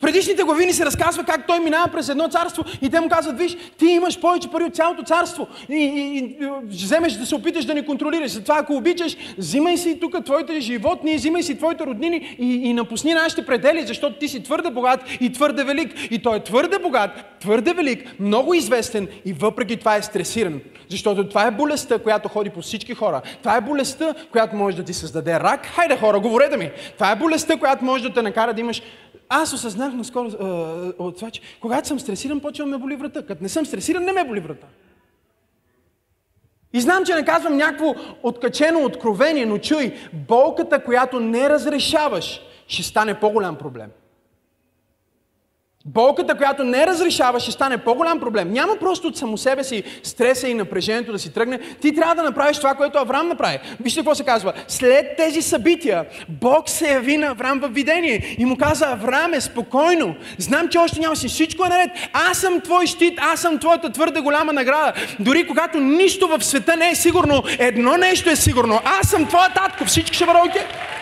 предишните 0.05 0.43
глави 0.43 0.65
ни 0.65 0.73
се 0.73 0.85
разказва 0.85 1.23
как 1.23 1.47
той 1.47 1.59
минава 1.59 1.87
през 1.87 2.09
едно 2.09 2.27
царство 2.27 2.63
и 2.81 2.89
те 2.89 2.99
му 2.99 3.09
казват, 3.09 3.37
виж, 3.37 3.57
ти 3.77 3.85
имаш 3.85 4.19
повече 4.19 4.51
пари 4.51 4.63
от 4.63 4.75
цялото 4.75 5.03
царство 5.03 5.47
и, 5.69 5.75
и, 5.75 6.17
и 6.17 6.49
вземеш 6.67 7.13
да 7.13 7.25
се 7.25 7.35
опиташ 7.35 7.65
да 7.65 7.73
ни 7.73 7.85
контролираш. 7.85 8.31
Затова 8.31 8.57
ако 8.57 8.75
обичаш, 8.75 9.17
взимай 9.37 9.77
си 9.77 9.99
тук 9.99 10.25
твоите 10.25 10.59
животни, 10.59 11.15
взимай 11.15 11.43
си 11.43 11.57
твоите 11.57 11.85
роднини 11.85 12.35
и, 12.39 12.53
и 12.53 12.73
напусни 12.73 13.13
нашите 13.13 13.45
предели, 13.45 13.87
защото 13.87 14.19
ти 14.19 14.27
си 14.27 14.43
твърде 14.43 14.69
богат 14.69 14.99
и 15.21 15.31
твърде 15.31 15.63
велик. 15.63 15.93
И 16.11 16.21
той 16.21 16.37
е 16.37 16.43
твърде 16.43 16.79
богат, 16.79 17.11
твърде 17.39 17.73
велик, 17.73 18.19
много 18.19 18.53
известен 18.53 19.07
и 19.25 19.33
въпреки 19.33 19.77
това 19.77 19.95
е 19.95 20.01
стресиран. 20.01 20.61
Защото 20.89 21.29
това 21.29 21.47
е 21.47 21.51
болестта, 21.51 21.99
която 21.99 22.29
ходи 22.29 22.49
по 22.49 22.61
всички 22.61 22.93
хора. 22.93 23.21
Това 23.39 23.57
е 23.57 23.61
болестта, 23.61 24.13
която 24.31 24.55
може 24.55 24.77
да 24.77 24.83
ти 24.83 24.93
създаде 24.93 25.39
рак. 25.39 25.65
Хайде 25.65 25.97
хора, 25.97 26.19
говорете 26.19 26.57
ми. 26.57 26.71
Това 26.93 27.11
е 27.11 27.15
болестта, 27.15 27.57
която 27.57 27.85
може 27.85 28.03
да 28.03 28.13
те 28.13 28.21
накара 28.21 28.53
да 28.53 28.61
имаш 28.61 28.81
аз 29.29 29.53
осъзнах 29.53 29.93
наскоро 29.93 30.27
а, 30.27 30.45
от 31.03 31.15
това, 31.15 31.31
че 31.31 31.41
когато 31.61 31.87
съм 31.87 31.99
стресиран, 31.99 32.39
почва 32.39 32.65
ме 32.65 32.77
боли 32.77 32.95
врата. 32.95 33.25
Като 33.25 33.43
не 33.43 33.49
съм 33.49 33.65
стресиран, 33.65 34.03
не 34.03 34.13
ме 34.13 34.23
боли 34.23 34.39
врата. 34.39 34.67
И 36.73 36.81
знам, 36.81 37.05
че 37.05 37.15
не 37.15 37.25
казвам 37.25 37.57
някакво 37.57 37.95
откачено 38.23 38.83
откровение, 38.83 39.45
но 39.45 39.57
чуй, 39.57 39.93
болката, 40.13 40.83
която 40.83 41.19
не 41.19 41.49
разрешаваш, 41.49 42.41
ще 42.67 42.83
стане 42.83 43.19
по-голям 43.19 43.55
проблем. 43.55 43.89
Болката, 45.87 46.37
която 46.37 46.63
не 46.63 46.87
разрешава, 46.87 47.39
ще 47.39 47.51
стане 47.51 47.77
по-голям 47.77 48.19
проблем. 48.19 48.53
Няма 48.53 48.75
просто 48.79 49.07
от 49.07 49.17
само 49.17 49.37
себе 49.37 49.63
си 49.63 49.83
стреса 50.03 50.47
и 50.47 50.53
напрежението 50.53 51.11
да 51.11 51.19
си 51.19 51.33
тръгне. 51.33 51.59
Ти 51.81 51.95
трябва 51.95 52.15
да 52.15 52.23
направиш 52.23 52.57
това, 52.57 52.73
което 52.73 52.97
Авраам 52.97 53.27
направи. 53.27 53.59
Вижте 53.79 53.99
какво 53.99 54.15
се 54.15 54.23
казва. 54.23 54.53
След 54.67 55.17
тези 55.17 55.41
събития, 55.41 56.05
Бог 56.29 56.69
се 56.69 56.91
яви 56.91 57.17
на 57.17 57.27
Авраам 57.27 57.59
в 57.59 57.67
видение 57.67 58.35
и 58.37 58.45
му 58.45 58.57
каза, 58.57 58.85
Авраам 58.85 59.33
е 59.33 59.41
спокойно. 59.41 60.15
Знам, 60.37 60.67
че 60.67 60.77
още 60.77 60.99
няма 60.99 61.15
си. 61.15 61.27
Всичко 61.27 61.65
е 61.65 61.69
наред. 61.69 61.89
Аз 62.13 62.37
съм 62.37 62.61
твой 62.61 62.87
щит, 62.87 63.19
аз 63.21 63.39
съм 63.39 63.59
твоята 63.59 63.89
твърде 63.89 64.21
голяма 64.21 64.53
награда. 64.53 64.93
Дори 65.19 65.47
когато 65.47 65.79
нищо 65.79 66.27
в 66.27 66.43
света 66.43 66.75
не 66.75 66.89
е 66.89 66.95
сигурно, 66.95 67.43
едно 67.59 67.97
нещо 67.97 68.29
е 68.29 68.35
сигурно. 68.35 68.79
Аз 68.85 69.09
съм 69.09 69.25
твоя 69.25 69.49
татко. 69.49 69.85
Всички 69.85 70.15
ще 70.15 70.25
бъдат 70.25 70.45
окей. 70.45 70.61
Okay. 70.61 70.95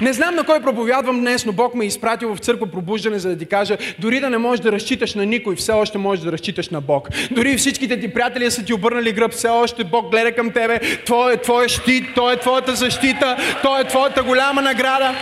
Не 0.00 0.12
знам 0.12 0.34
на 0.34 0.44
кой 0.44 0.60
проповядвам 0.60 1.20
днес, 1.20 1.46
но 1.46 1.52
Бог 1.52 1.74
ме 1.74 1.84
е 1.84 1.86
изпратил 1.86 2.34
в 2.34 2.38
църква 2.38 2.66
пробуждане, 2.66 3.18
за 3.18 3.28
да 3.28 3.38
ти 3.38 3.46
кажа, 3.46 3.76
дори 3.98 4.20
да 4.20 4.30
не 4.30 4.38
можеш 4.38 4.60
да 4.62 4.72
разчиташ 4.72 5.14
на 5.14 5.26
никой, 5.26 5.56
все 5.56 5.72
още 5.72 5.98
можеш 5.98 6.24
да 6.24 6.32
разчиташ 6.32 6.68
на 6.68 6.80
Бог. 6.80 7.08
Дори 7.30 7.56
всичките 7.56 8.00
ти 8.00 8.14
приятели 8.14 8.50
са 8.50 8.64
ти 8.64 8.74
обърнали 8.74 9.12
гръб, 9.12 9.32
все 9.32 9.48
още 9.48 9.84
Бог 9.84 10.10
гледа 10.10 10.32
към 10.32 10.50
тебе. 10.50 10.80
Той 11.06 11.32
е 11.32 11.36
твоя 11.36 11.68
щит, 11.68 12.04
Той 12.14 12.32
е 12.32 12.36
твоята 12.36 12.74
защита, 12.74 13.36
Той 13.62 13.80
е 13.80 13.84
твоята 13.84 14.22
голяма 14.22 14.62
награда. 14.62 15.14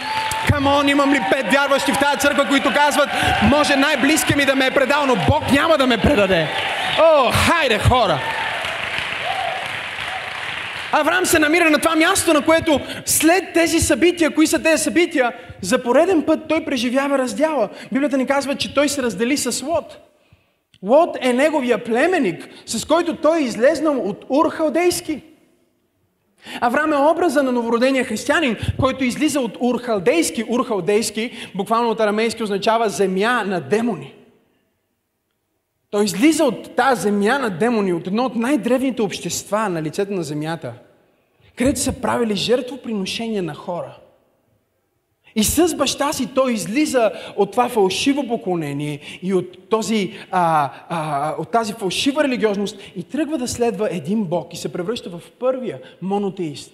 Камон, 0.53 0.88
имам 0.88 1.12
ли 1.12 1.21
пет 1.31 1.53
вярващи 1.53 1.93
в 1.93 1.99
тази 1.99 2.19
църква, 2.19 2.49
които 2.49 2.73
казват, 2.75 3.09
може 3.43 3.77
най-близкият 3.77 4.38
ми 4.38 4.45
да 4.45 4.57
ме 4.57 4.67
е 4.67 4.71
предал, 4.71 5.07
но 5.07 5.17
Бог 5.29 5.53
няма 5.53 5.79
да 5.79 5.87
ме 5.87 5.99
предаде. 5.99 6.49
О, 6.99 7.31
хайде 7.33 7.79
хора! 7.79 8.21
Авраам 10.92 11.27
се 11.27 11.38
намира 11.38 11.70
на 11.70 11.79
това 11.79 11.96
място, 11.96 12.33
на 12.33 12.44
което 12.44 12.81
след 13.07 13.44
тези 13.55 13.81
събития, 13.81 14.35
кои 14.35 14.46
са 14.46 14.62
тези 14.62 14.83
събития, 14.83 15.33
за 15.61 15.83
пореден 15.83 16.22
път 16.22 16.40
той 16.48 16.64
преживява 16.64 17.18
раздяла. 17.18 17.68
Библията 17.92 18.16
ни 18.16 18.27
казва, 18.27 18.55
че 18.55 18.74
той 18.74 18.88
се 18.88 19.03
раздели 19.03 19.37
с 19.37 19.62
Лот. 19.62 19.98
Лот 20.83 21.16
е 21.20 21.33
неговия 21.33 21.85
племенник, 21.85 22.48
с 22.66 22.85
който 22.85 23.16
той 23.16 23.38
е 23.38 23.44
излезнал 23.44 23.98
от 23.98 24.24
Ур 24.29 24.51
Халдейски. 24.51 25.22
Авраам 26.61 26.92
е 26.92 26.96
образа 26.96 27.42
на 27.42 27.53
новородения 27.53 28.05
християнин, 28.05 28.57
който 28.81 29.05
излиза 29.05 29.40
от 29.40 29.57
Урхалдейски. 29.61 30.44
Урхалдейски, 30.48 31.51
буквално 31.55 31.90
от 31.90 32.01
арамейски, 32.01 32.42
означава 32.42 32.88
земя 32.88 33.44
на 33.46 33.61
демони. 33.61 34.14
Той 35.90 36.05
излиза 36.05 36.44
от 36.44 36.77
тази 36.77 37.03
земя 37.03 37.38
на 37.38 37.51
демони, 37.51 37.92
от 37.92 38.07
едно 38.07 38.24
от 38.24 38.37
най-древните 38.37 39.03
общества 39.03 39.68
на 39.68 39.83
лицето 39.83 40.12
на 40.12 40.22
земята, 40.22 40.72
където 41.57 41.81
са 41.81 42.01
правили 42.01 42.37
жертвоприношения 42.37 43.42
на 43.42 43.55
хора. 43.55 43.98
И 45.35 45.44
с 45.44 45.77
баща 45.77 46.12
си 46.12 46.35
той 46.35 46.53
излиза 46.53 47.12
от 47.37 47.51
това 47.51 47.68
фалшиво 47.68 48.29
поклонение 48.29 49.01
и 49.22 49.35
от, 49.35 49.68
този, 49.68 50.12
а, 50.31 50.70
а, 50.88 51.35
от 51.38 51.51
тази 51.51 51.72
фалшива 51.72 52.24
религиозност 52.24 52.81
и 52.96 53.03
тръгва 53.03 53.38
да 53.38 53.48
следва 53.48 53.88
един 53.90 54.24
Бог 54.24 54.55
и 54.55 54.57
се 54.57 54.72
превръща 54.72 55.11
в 55.11 55.22
първия 55.38 55.81
монотеист. 56.03 56.72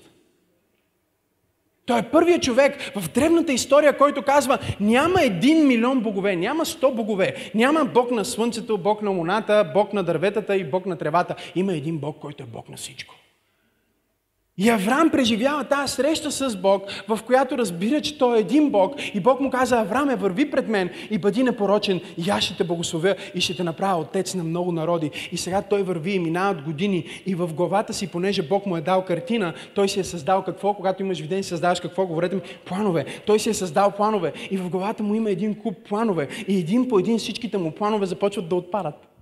Той 1.86 1.98
е 1.98 2.10
първият 2.10 2.42
човек 2.42 2.92
в 2.96 3.08
древната 3.08 3.52
история, 3.52 3.98
който 3.98 4.22
казва, 4.22 4.58
няма 4.80 5.22
един 5.22 5.66
милион 5.66 6.00
богове, 6.00 6.36
няма 6.36 6.66
сто 6.66 6.90
богове, 6.90 7.50
няма 7.54 7.84
Бог 7.84 8.10
на 8.10 8.24
слънцето, 8.24 8.78
Бог 8.78 9.02
на 9.02 9.10
луната, 9.10 9.70
Бог 9.74 9.92
на 9.92 10.02
дърветата 10.02 10.56
и 10.56 10.64
Бог 10.64 10.86
на 10.86 10.96
тревата. 10.96 11.34
Има 11.54 11.72
един 11.74 11.98
Бог, 11.98 12.16
който 12.20 12.42
е 12.42 12.46
Бог 12.46 12.68
на 12.68 12.76
всичко. 12.76 13.14
И 14.58 14.70
Авраам 14.70 15.10
преживява 15.10 15.64
тази 15.64 15.94
среща 15.94 16.30
с 16.30 16.56
Бог, 16.56 16.82
в 17.08 17.18
която 17.26 17.58
разбира, 17.58 18.00
че 18.00 18.18
той 18.18 18.36
е 18.36 18.40
един 18.40 18.70
Бог. 18.70 18.94
И 19.14 19.20
Бог 19.20 19.40
му 19.40 19.50
каза, 19.50 19.80
Аврааме, 19.80 20.16
върви 20.16 20.50
пред 20.50 20.68
мен 20.68 20.90
и 21.10 21.18
бъди 21.18 21.42
непорочен. 21.42 22.00
И 22.26 22.30
аз 22.30 22.44
ще 22.44 22.56
те 22.56 22.64
благословя 22.64 23.14
и 23.34 23.40
ще 23.40 23.56
те 23.56 23.64
направя 23.64 24.00
отец 24.00 24.34
на 24.34 24.44
много 24.44 24.72
народи. 24.72 25.10
И 25.32 25.36
сега 25.36 25.62
той 25.62 25.82
върви 25.82 26.12
и 26.12 26.18
минават 26.18 26.62
години. 26.62 27.04
И 27.26 27.34
в 27.34 27.54
главата 27.54 27.92
си, 27.92 28.06
понеже 28.06 28.42
Бог 28.42 28.66
му 28.66 28.76
е 28.76 28.80
дал 28.80 29.04
картина, 29.04 29.54
той 29.74 29.88
си 29.88 30.00
е 30.00 30.04
създал 30.04 30.42
какво? 30.42 30.74
Когато 30.74 31.02
имаш 31.02 31.20
видение, 31.20 31.42
създаваш 31.42 31.80
какво? 31.80 32.06
Говорете 32.06 32.34
ми, 32.34 32.42
планове. 32.64 33.04
Той 33.26 33.38
си 33.38 33.50
е 33.50 33.54
създал 33.54 33.90
планове. 33.90 34.32
И 34.50 34.56
в 34.56 34.70
главата 34.70 35.02
му 35.02 35.14
има 35.14 35.30
един 35.30 35.54
куп 35.54 35.88
планове. 35.88 36.28
И 36.48 36.58
един 36.58 36.88
по 36.88 36.98
един 36.98 37.18
всичките 37.18 37.58
му 37.58 37.70
планове 37.70 38.06
започват 38.06 38.48
да 38.48 38.54
отпадат. 38.54 39.13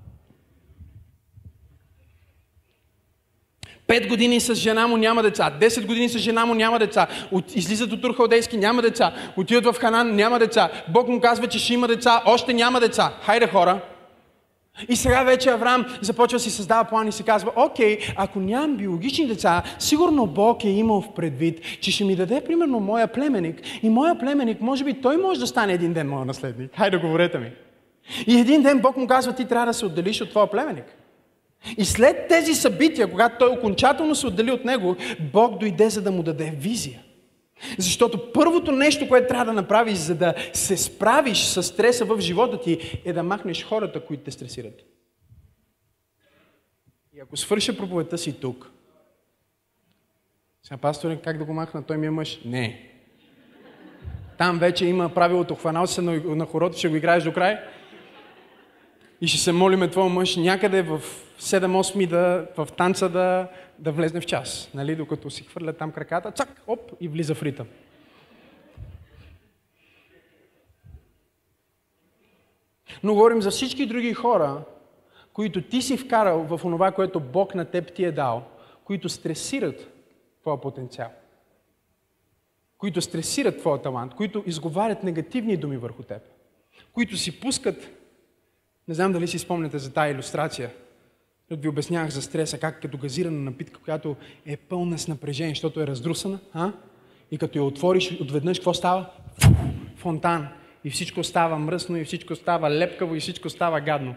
Пет 3.93 4.09
години 4.09 4.41
с 4.41 4.55
жена 4.55 4.87
му 4.87 4.97
няма 4.97 5.23
деца. 5.23 5.51
Десет 5.61 5.87
години 5.87 6.09
с 6.09 6.19
жена 6.19 6.47
му 6.47 6.55
няма 6.55 6.79
деца. 6.79 7.07
От, 7.33 7.57
излизат 7.57 7.93
от 7.93 8.05
Урхалдейски, 8.05 8.57
няма 8.57 8.83
деца. 8.83 9.13
Отиват 9.37 9.65
в 9.65 9.81
Ханан, 9.81 10.17
няма 10.17 10.39
деца. 10.39 10.71
Бог 10.89 11.09
му 11.09 11.21
казва, 11.21 11.47
че 11.47 11.59
ще 11.59 11.75
има 11.75 11.89
деца, 11.89 12.23
още 12.27 12.53
няма 12.53 12.81
деца. 12.81 13.13
Хайде 13.23 13.47
хора. 13.47 13.81
И 14.89 14.97
сега 14.97 15.23
вече 15.23 15.51
Авраам 15.51 15.85
започва 16.01 16.37
да 16.37 16.43
си 16.43 16.51
създава 16.51 16.85
план 16.85 17.09
и 17.09 17.13
се 17.13 17.23
казва, 17.23 17.53
окей, 17.57 17.99
ако 18.17 18.41
нямам 18.41 18.77
биологични 18.77 19.27
деца, 19.27 19.63
сигурно 19.79 20.27
Бог 20.27 20.65
е 20.65 20.69
имал 20.69 21.01
в 21.01 21.15
предвид, 21.15 21.61
че 21.81 21.91
ще 21.91 22.05
ми 22.05 22.17
даде 22.17 22.41
примерно 22.47 22.81
моя 22.81 23.07
племенник. 23.07 23.61
И 23.83 23.91
моя 23.91 24.19
племенник, 24.19 24.61
може 24.61 24.85
би 24.85 24.95
той 24.95 25.17
може 25.17 25.41
да 25.41 25.47
стане 25.47 25.73
един 25.73 25.93
ден 25.93 26.09
моя 26.09 26.25
наследник. 26.25 26.77
Хайде, 26.77 26.97
говорете 26.97 27.39
ми. 27.39 27.51
И 28.27 28.41
един 28.41 28.63
ден 28.63 28.81
Бог 28.81 28.97
му 28.97 29.07
казва, 29.07 29.33
ти 29.33 29.45
трябва 29.45 29.67
да 29.67 29.75
се 29.75 29.87
отделиш 29.87 30.21
от 30.21 30.31
твоя 30.31 30.47
племенник. 30.47 30.85
И 31.79 31.85
след 31.85 32.29
тези 32.29 32.55
събития, 32.55 33.11
когато 33.11 33.39
той 33.39 33.49
окончателно 33.49 34.15
се 34.15 34.27
отдели 34.27 34.51
от 34.51 34.65
него, 34.65 34.97
Бог 35.33 35.59
дойде 35.59 35.91
за 35.91 36.03
да 36.03 36.11
му 36.11 36.23
даде 36.23 36.55
визия. 36.57 37.03
Защото 37.79 38.33
първото 38.33 38.73
нещо, 38.73 39.09
което 39.09 39.29
трябва 39.29 39.45
да 39.45 39.53
направиш, 39.53 39.99
за 39.99 40.15
да 40.15 40.35
се 40.53 40.77
справиш 40.77 41.45
с 41.45 41.63
стреса 41.63 42.05
в 42.05 42.21
живота 42.21 42.61
ти, 42.61 43.01
е 43.05 43.13
да 43.13 43.23
махнеш 43.23 43.65
хората, 43.65 44.05
които 44.05 44.25
те 44.25 44.31
стресират. 44.31 44.83
И 47.17 47.21
ако 47.21 47.37
свърша 47.37 47.77
проповедта 47.77 48.19
си 48.19 48.41
тук, 48.41 48.71
сега 50.63 50.77
пасторе, 50.77 51.21
как 51.25 51.39
да 51.39 51.45
го 51.45 51.53
махна? 51.53 51.83
Той 51.83 51.97
ми 51.97 52.07
е 52.07 52.11
мъж. 52.11 52.41
Не. 52.45 52.89
Там 54.39 54.59
вече 54.59 54.87
има 54.87 55.09
правилото, 55.09 55.55
хванал 55.55 55.87
се 55.87 56.03
на, 56.03 56.21
на 56.25 56.47
хорото, 56.47 56.79
ще 56.79 56.89
го 56.89 56.97
играеш 56.97 57.25
до 57.25 57.33
край. 57.33 57.59
И 59.23 59.27
ще 59.27 59.39
се 59.39 59.53
молиме 59.53 59.91
твоя 59.91 60.09
мъж 60.09 60.37
някъде 60.37 60.83
в 60.83 61.01
7-8 61.41 62.07
да, 62.07 62.49
в 62.57 62.69
танца 62.77 63.09
да, 63.09 63.49
да 63.79 63.93
влезне 63.93 64.21
в 64.21 64.27
час. 64.27 64.71
Нали? 64.75 64.97
Докато 64.97 65.31
си 65.31 65.43
хвърля 65.43 65.73
там 65.73 65.93
краката, 65.93 66.31
цак, 66.31 66.63
оп, 66.67 66.93
и 67.01 67.09
влиза 67.09 67.35
в 67.35 67.43
ритъм. 67.43 67.67
Но 73.03 73.15
говорим 73.15 73.43
за 73.43 73.51
всички 73.51 73.87
други 73.87 74.15
хора, 74.15 74.65
които 75.33 75.63
ти 75.63 75.83
си 75.83 75.97
вкарал 75.97 76.43
в 76.43 76.65
онова, 76.65 76.93
което 76.93 77.21
Бог 77.21 77.55
на 77.55 77.65
теб 77.65 77.95
ти 77.95 78.05
е 78.05 78.13
дал, 78.13 78.45
които 78.85 79.09
стресират 79.09 79.93
твоя 80.41 80.61
потенциал, 80.61 81.11
които 82.79 83.01
стресират 83.01 83.59
твоя 83.59 83.83
талант, 83.83 84.15
които 84.15 84.43
изговарят 84.47 85.03
негативни 85.03 85.57
думи 85.57 85.77
върху 85.77 86.03
теб, 86.03 86.23
които 86.93 87.17
си 87.17 87.41
пускат, 87.41 88.02
не 88.89 88.95
знам 88.95 89.13
дали 89.13 89.29
си 89.29 89.39
спомняте 89.39 89.79
за 89.79 89.93
тази 89.93 90.13
иллюстрация, 90.13 90.71
като 91.49 91.63
ви 91.63 91.69
обяснявах 91.69 92.11
за 92.11 92.23
стреса, 92.23 92.59
как 92.59 92.83
като 92.83 92.99
газирана 92.99 93.39
напитка, 93.39 93.81
която 93.81 94.17
е 94.47 94.57
пълна 94.57 94.99
с 94.99 95.09
напрежение, 95.09 95.53
защото 95.53 95.81
е 95.81 95.87
раздрусана, 95.87 96.39
а? 96.53 96.73
и 97.31 97.39
като 97.39 97.59
я 97.59 97.65
отвориш 97.65 98.21
отведнъж, 98.21 98.59
какво 98.59 98.75
става? 98.75 99.11
Фонтан. 99.97 100.49
И 100.85 100.91
всичко 100.91 101.25
става 101.25 101.59
мръсно, 101.59 101.97
и 101.97 102.05
всичко 102.05 102.37
става 102.37 102.71
лепкаво, 102.71 103.15
и 103.15 103.21
всичко 103.21 103.51
става 103.51 103.81
гадно. 103.81 104.15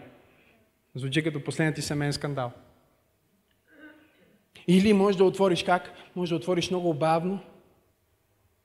Звучи 0.94 1.22
като 1.22 1.44
последният 1.44 1.74
ти 1.74 1.82
семейен 1.82 2.12
скандал. 2.12 2.52
Или 4.68 4.92
може 4.92 5.18
да 5.18 5.24
отвориш 5.24 5.62
как? 5.62 5.92
Може 6.16 6.30
да 6.30 6.36
отвориш 6.36 6.70
много 6.70 6.94
бавно. 6.94 7.40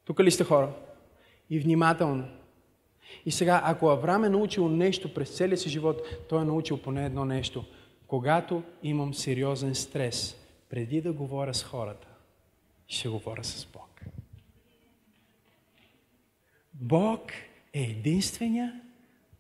Тук 0.06 0.20
ли 0.20 0.32
сте 0.32 0.44
хора? 0.44 0.70
И 1.50 1.60
внимателно. 1.60 2.28
И 3.26 3.32
сега, 3.32 3.62
ако 3.66 3.90
Авраам 3.90 4.24
е 4.24 4.30
научил 4.30 4.70
нещо 4.70 5.14
през 5.14 5.30
целия 5.30 5.58
си 5.58 5.70
живот, 5.70 6.02
той 6.30 6.42
е 6.42 6.46
научил 6.46 6.78
поне 6.78 7.06
едно 7.06 7.26
нещо. 7.26 7.66
Когато 8.08 8.64
имам 8.84 9.14
сериозен 9.14 9.76
стрес, 9.76 10.36
преди 10.70 11.02
да 11.02 11.14
говоря 11.14 11.54
с 11.54 11.64
хората, 11.64 12.08
ще 12.88 13.10
говоря 13.10 13.44
с 13.44 13.66
Бог. 13.66 14.02
Бог 16.74 17.32
е 17.74 17.82
единствения, 17.82 18.82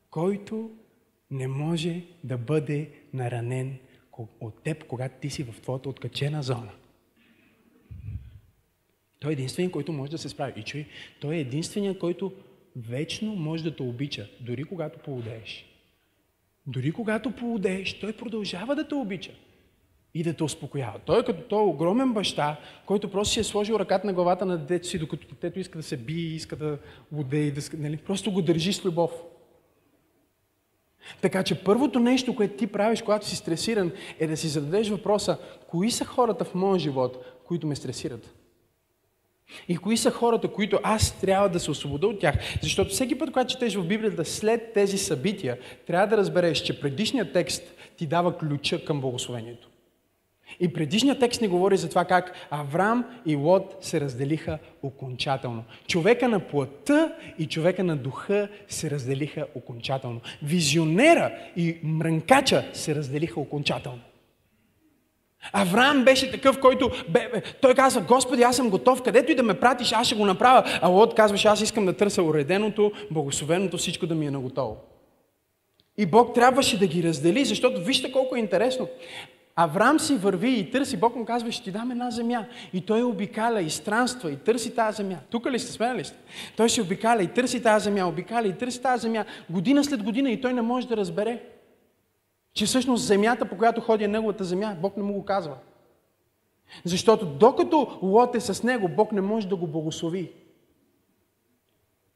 който 0.09 0.71
не 1.31 1.47
може 1.47 2.03
да 2.23 2.37
бъде 2.37 2.89
наранен 3.13 3.77
от 4.39 4.63
теб, 4.63 4.87
когато 4.87 5.15
ти 5.21 5.29
си 5.29 5.43
в 5.43 5.61
твоята 5.61 5.89
откачена 5.89 6.43
зона. 6.43 6.71
Той 9.19 9.31
е 9.31 9.33
единственият, 9.33 9.73
който 9.73 9.93
може 9.93 10.11
да 10.11 10.17
се 10.17 10.29
справи. 10.29 10.53
И 10.59 10.63
чуй, 10.63 10.85
той 11.19 11.35
е 11.35 11.39
единственият, 11.39 11.99
който 11.99 12.33
вечно 12.75 13.35
може 13.35 13.63
да 13.63 13.75
те 13.75 13.83
обича, 13.83 14.27
дори 14.39 14.63
когато 14.63 14.99
поудееш. 14.99 15.65
Дори 16.67 16.91
когато 16.91 17.31
поудееш, 17.31 17.99
той 17.99 18.13
продължава 18.13 18.75
да 18.75 18.87
те 18.87 18.95
обича 18.95 19.31
и 20.13 20.23
да 20.23 20.33
те 20.33 20.43
успокоява. 20.43 20.99
Той 21.05 21.19
е 21.19 21.23
като 21.23 21.41
той 21.41 21.63
огромен 21.63 22.13
баща, 22.13 22.59
който 22.85 23.11
просто 23.11 23.33
си 23.33 23.39
е 23.39 23.43
сложил 23.43 23.75
ръката 23.75 24.07
на 24.07 24.13
главата 24.13 24.45
на 24.45 24.57
детето 24.57 24.87
си, 24.87 24.99
докато 24.99 25.27
детето 25.27 25.59
иска 25.59 25.77
да 25.77 25.83
се 25.83 25.97
бие, 25.97 26.35
иска 26.35 26.55
да 26.55 26.77
лудее, 27.11 27.51
да, 27.51 27.61
нали? 27.77 27.97
просто 27.97 28.31
го 28.31 28.41
държи 28.41 28.73
с 28.73 28.85
любов. 28.85 29.11
Така 31.21 31.43
че 31.43 31.63
първото 31.63 31.99
нещо, 31.99 32.35
което 32.35 32.57
ти 32.57 32.67
правиш, 32.67 33.01
когато 33.01 33.27
си 33.27 33.35
стресиран, 33.35 33.91
е 34.19 34.27
да 34.27 34.37
си 34.37 34.47
зададеш 34.47 34.89
въпроса, 34.89 35.37
кои 35.67 35.91
са 35.91 36.05
хората 36.05 36.45
в 36.45 36.55
моя 36.55 36.79
живот, 36.79 37.25
които 37.45 37.67
ме 37.67 37.75
стресират? 37.75 38.40
И 39.67 39.77
кои 39.77 39.97
са 39.97 40.11
хората, 40.11 40.47
които 40.47 40.79
аз 40.83 41.19
трябва 41.19 41.49
да 41.49 41.59
се 41.59 41.71
освобода 41.71 42.07
от 42.07 42.19
тях? 42.19 42.35
Защото 42.61 42.89
всеки 42.89 43.17
път, 43.17 43.31
когато 43.31 43.53
четеш 43.53 43.75
в 43.75 43.87
Библията 43.87 44.25
след 44.25 44.73
тези 44.73 44.97
събития, 44.97 45.57
трябва 45.87 46.07
да 46.07 46.17
разбереш, 46.17 46.57
че 46.57 46.81
предишният 46.81 47.33
текст 47.33 47.63
ти 47.97 48.05
дава 48.05 48.37
ключа 48.37 48.85
към 48.85 49.01
благословението. 49.01 49.67
И 50.59 50.73
предишният 50.73 51.19
текст 51.19 51.41
ни 51.41 51.47
говори 51.47 51.77
за 51.77 51.89
това 51.89 52.05
как 52.05 52.33
Авраам 52.49 53.05
и 53.25 53.35
Лот 53.35 53.77
се 53.81 54.01
разделиха 54.01 54.59
окончателно. 54.83 55.63
Човека 55.87 56.27
на 56.27 56.39
плътта 56.39 57.13
и 57.39 57.45
човека 57.45 57.83
на 57.83 57.97
духа 57.97 58.47
се 58.67 58.89
разделиха 58.89 59.45
окончателно. 59.55 60.21
Визионера 60.43 61.31
и 61.57 61.77
мрънкача 61.83 62.65
се 62.73 62.95
разделиха 62.95 63.39
окончателно. 63.39 64.01
Авраам 65.53 66.03
беше 66.03 66.31
такъв, 66.31 66.59
който 66.59 66.89
бе, 67.09 67.29
бе, 67.33 67.41
той 67.61 67.75
казва, 67.75 68.01
Господи, 68.01 68.43
аз 68.43 68.55
съм 68.55 68.69
готов, 68.69 69.01
където 69.01 69.31
и 69.31 69.35
да 69.35 69.43
ме 69.43 69.59
пратиш, 69.59 69.91
аз 69.91 70.07
ще 70.07 70.15
го 70.15 70.25
направя. 70.25 70.63
А 70.81 70.87
Лот 70.87 71.15
казваше, 71.15 71.47
аз 71.47 71.61
искам 71.61 71.85
да 71.85 71.93
търся 71.93 72.23
уреденото, 72.23 72.91
благословеното, 73.11 73.77
всичко 73.77 74.07
да 74.07 74.15
ми 74.15 74.27
е 74.27 74.31
наготово. 74.31 74.77
И 75.97 76.05
Бог 76.05 76.33
трябваше 76.35 76.79
да 76.79 76.87
ги 76.87 77.03
раздели, 77.03 77.45
защото 77.45 77.81
вижте 77.81 78.11
колко 78.11 78.35
е 78.35 78.39
интересно. 78.39 78.87
Авраам 79.55 79.99
си 79.99 80.15
върви 80.15 80.59
и 80.59 80.71
търси, 80.71 80.97
Бог 80.97 81.15
му 81.15 81.25
казва, 81.25 81.51
ще 81.51 81.63
ти 81.63 81.71
дам 81.71 81.91
една 81.91 82.11
земя. 82.11 82.45
И 82.73 82.81
той 82.81 83.03
обикаля 83.03 83.61
и 83.61 83.69
странства 83.69 84.31
и 84.31 84.35
търси 84.35 84.75
тази 84.75 84.97
земя. 84.97 85.17
Тук 85.29 85.51
ли 85.51 85.59
сте, 85.59 85.71
смели 85.71 86.05
сте? 86.05 86.17
Той 86.57 86.69
си 86.69 86.81
обикаля 86.81 87.23
и 87.23 87.27
търси 87.27 87.63
тази 87.63 87.83
земя, 87.83 88.07
обикаля 88.07 88.47
и 88.47 88.57
търси 88.57 88.81
тази 88.81 89.01
земя. 89.01 89.25
Година 89.49 89.83
след 89.83 90.03
година 90.03 90.31
и 90.31 90.41
той 90.41 90.53
не 90.53 90.61
може 90.61 90.87
да 90.87 90.97
разбере, 90.97 91.39
че 92.53 92.65
всъщност 92.65 93.03
земята, 93.03 93.49
по 93.49 93.57
която 93.57 93.81
ходи 93.81 94.03
е 94.03 94.07
неговата 94.07 94.43
земя, 94.43 94.75
Бог 94.81 94.97
не 94.97 95.03
му 95.03 95.13
го 95.13 95.25
казва. 95.25 95.57
Защото 96.85 97.25
докато 97.25 97.99
Лот 98.01 98.35
е 98.35 98.39
с 98.39 98.63
него, 98.63 98.87
Бог 98.87 99.11
не 99.11 99.21
може 99.21 99.47
да 99.47 99.55
го 99.55 99.67
благослови. 99.67 100.31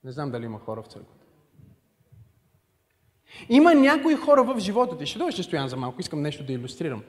Не 0.04 0.12
знам 0.12 0.32
дали 0.32 0.46
има 0.46 0.60
хора 0.60 0.82
в 0.82 0.88
църквата. 0.88 1.26
Има 3.50 3.74
някои 3.74 4.16
хора 4.16 4.44
в 4.44 4.60
живота 4.60 4.98
ти. 4.98 5.06
Ще 5.06 5.20
дойде, 5.20 5.44
стоян 5.44 5.70
за 5.70 5.78
малко. 5.78 6.02
Искам 6.02 6.22
нещо 6.22 6.44
да 6.44 6.54
иллюстрирам. 6.54 7.04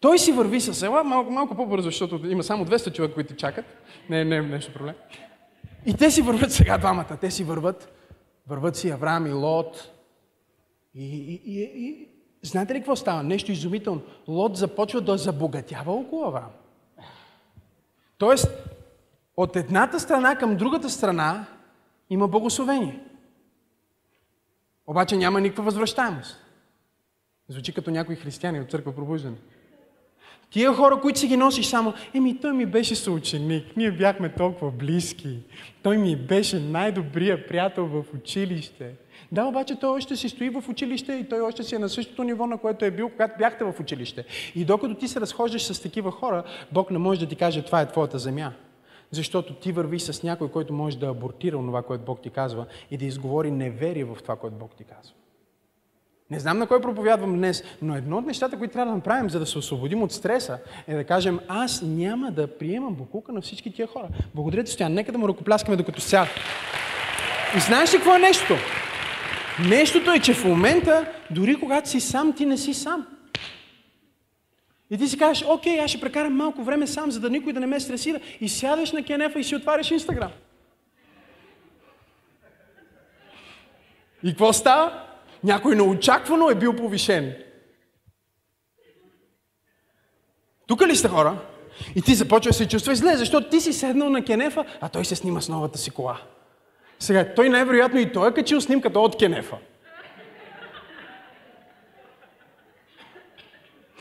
Той 0.00 0.18
си 0.18 0.32
върви 0.32 0.60
с 0.60 0.74
села, 0.74 1.04
малко, 1.04 1.30
малко 1.30 1.54
по-бързо, 1.54 1.84
защото 1.84 2.26
има 2.26 2.42
само 2.42 2.66
200 2.66 2.92
човека, 2.92 3.14
които 3.14 3.36
чакат. 3.36 3.64
Не, 4.10 4.24
не, 4.24 4.42
нещо 4.42 4.72
проблем. 4.72 4.94
И 5.86 5.94
те 5.94 6.10
си 6.10 6.22
върват 6.22 6.52
сега 6.52 6.78
двамата. 6.78 7.18
Те 7.20 7.30
си 7.30 7.44
върват. 7.44 7.92
Върват 8.46 8.76
си 8.76 8.90
Авраам 8.90 9.26
и 9.26 9.32
Лот. 9.32 9.95
И, 10.96 11.04
и, 11.04 11.40
и, 11.44 11.62
и 11.62 12.08
знаете 12.42 12.74
ли 12.74 12.78
какво 12.78 12.96
става? 12.96 13.22
Нещо 13.22 13.52
изумително. 13.52 14.00
Лот 14.28 14.56
започва 14.56 15.00
да 15.00 15.18
забогатява 15.18 15.92
около 15.92 16.24
Авраам. 16.24 16.50
Тоест, 18.18 18.48
от 19.36 19.56
едната 19.56 20.00
страна 20.00 20.36
към 20.36 20.56
другата 20.56 20.90
страна 20.90 21.46
има 22.10 22.28
благословение. 22.28 23.00
Обаче 24.86 25.16
няма 25.16 25.40
никаква 25.40 25.64
възвръщаемост. 25.64 26.42
Звучи 27.48 27.72
като 27.72 27.90
някои 27.90 28.16
християни 28.16 28.60
от 28.60 28.70
църква 28.70 28.94
пробуждане. 28.94 29.36
Тия 30.50 30.74
хора, 30.74 31.00
които 31.00 31.18
си 31.18 31.28
ги 31.28 31.36
носиш 31.36 31.66
само, 31.66 31.94
еми 32.14 32.40
той 32.40 32.52
ми 32.52 32.66
беше 32.66 32.94
съученик, 32.94 33.76
ние 33.76 33.92
бяхме 33.92 34.32
толкова 34.32 34.70
близки, 34.70 35.38
той 35.82 35.98
ми 35.98 36.16
беше 36.16 36.60
най-добрия 36.60 37.46
приятел 37.46 37.86
в 37.86 38.04
училище. 38.14 38.94
Да, 39.32 39.44
обаче 39.44 39.76
той 39.76 39.90
още 39.96 40.16
си 40.16 40.28
стои 40.28 40.48
в 40.48 40.64
училище 40.68 41.12
и 41.12 41.28
той 41.28 41.40
още 41.40 41.62
си 41.62 41.74
е 41.74 41.78
на 41.78 41.88
същото 41.88 42.24
ниво, 42.24 42.46
на 42.46 42.58
което 42.58 42.84
е 42.84 42.90
бил, 42.90 43.08
когато 43.08 43.38
бяхте 43.38 43.64
в 43.64 43.74
училище. 43.80 44.24
И 44.54 44.64
докато 44.64 44.94
ти 44.94 45.08
се 45.08 45.20
разхождаш 45.20 45.62
с 45.62 45.82
такива 45.82 46.10
хора, 46.10 46.44
Бог 46.72 46.90
не 46.90 46.98
може 46.98 47.20
да 47.20 47.26
ти 47.26 47.36
каже, 47.36 47.62
това 47.62 47.80
е 47.80 47.88
твоята 47.88 48.18
земя. 48.18 48.52
Защото 49.10 49.54
ти 49.54 49.72
върви 49.72 50.00
с 50.00 50.22
някой, 50.22 50.48
който 50.48 50.72
може 50.72 50.98
да 50.98 51.06
абортира 51.06 51.56
това, 51.56 51.82
което 51.82 52.04
Бог 52.04 52.22
ти 52.22 52.30
казва 52.30 52.66
и 52.90 52.96
да 52.96 53.04
изговори 53.04 53.50
неверие 53.50 54.04
в 54.04 54.16
това, 54.22 54.36
което 54.36 54.56
Бог 54.56 54.70
ти 54.76 54.84
казва. 54.84 55.12
Не 56.30 56.38
знам 56.38 56.58
на 56.58 56.66
кой 56.66 56.80
проповядвам 56.80 57.36
днес, 57.36 57.64
но 57.82 57.96
едно 57.96 58.18
от 58.18 58.26
нещата, 58.26 58.58
които 58.58 58.72
трябва 58.72 58.90
да 58.90 58.96
направим, 58.96 59.30
за 59.30 59.38
да 59.38 59.46
се 59.46 59.58
освободим 59.58 60.02
от 60.02 60.12
стреса, 60.12 60.58
е 60.86 60.94
да 60.94 61.04
кажем, 61.04 61.40
аз 61.48 61.82
няма 61.82 62.30
да 62.30 62.58
приемам 62.58 62.94
букука 62.94 63.32
на 63.32 63.40
всички 63.40 63.72
тия 63.72 63.86
хора. 63.86 64.08
Благодаря 64.34 64.64
ти, 64.64 64.72
Стоян. 64.72 64.92
Нека 64.92 65.12
да 65.12 65.18
му 65.18 65.28
ръкопляскаме 65.28 65.76
докато 65.76 66.00
сяда. 66.00 66.30
И 67.56 67.60
знаеш 67.60 67.94
ли 67.94 67.96
какво 67.96 68.14
е 68.14 68.18
нещото? 68.18 68.54
Нещото 69.64 70.12
е, 70.12 70.20
че 70.20 70.34
в 70.34 70.44
момента, 70.44 71.12
дори 71.30 71.60
когато 71.60 71.88
си 71.88 72.00
сам, 72.00 72.32
ти 72.32 72.46
не 72.46 72.56
си 72.56 72.74
сам. 72.74 73.06
И 74.90 74.98
ти 74.98 75.08
си 75.08 75.18
кажеш, 75.18 75.44
окей, 75.48 75.80
аз 75.80 75.90
ще 75.90 76.00
прекарам 76.00 76.36
малко 76.36 76.64
време 76.64 76.86
сам, 76.86 77.10
за 77.10 77.20
да 77.20 77.30
никой 77.30 77.52
да 77.52 77.60
не 77.60 77.66
ме 77.66 77.80
стресира. 77.80 78.20
И 78.40 78.48
сядаш 78.48 78.92
на 78.92 79.02
кенефа 79.02 79.40
и 79.40 79.44
си 79.44 79.56
отваряш 79.56 79.90
Инстаграм. 79.90 80.30
И 84.22 84.30
какво 84.30 84.52
става? 84.52 85.02
Някой 85.44 85.76
неочаквано 85.76 86.50
е 86.50 86.54
бил 86.54 86.76
повишен. 86.76 87.34
Тук 90.66 90.86
ли 90.86 90.96
сте 90.96 91.08
хора? 91.08 91.38
И 91.94 92.02
ти 92.02 92.14
започваш 92.14 92.56
да 92.56 92.64
се 92.64 92.68
чувстваш 92.68 92.98
зле, 92.98 93.16
защото 93.16 93.50
ти 93.50 93.60
си 93.60 93.72
седнал 93.72 94.10
на 94.10 94.24
кенефа, 94.24 94.64
а 94.80 94.88
той 94.88 95.04
се 95.04 95.16
снима 95.16 95.40
с 95.40 95.48
новата 95.48 95.78
си 95.78 95.90
кола. 95.90 96.20
Сега, 96.98 97.34
той 97.34 97.48
най-вероятно 97.48 98.00
и 98.00 98.12
той 98.12 98.28
е 98.28 98.32
качил 98.32 98.60
снимката 98.60 99.00
от 99.00 99.16
кенефа. 99.18 99.56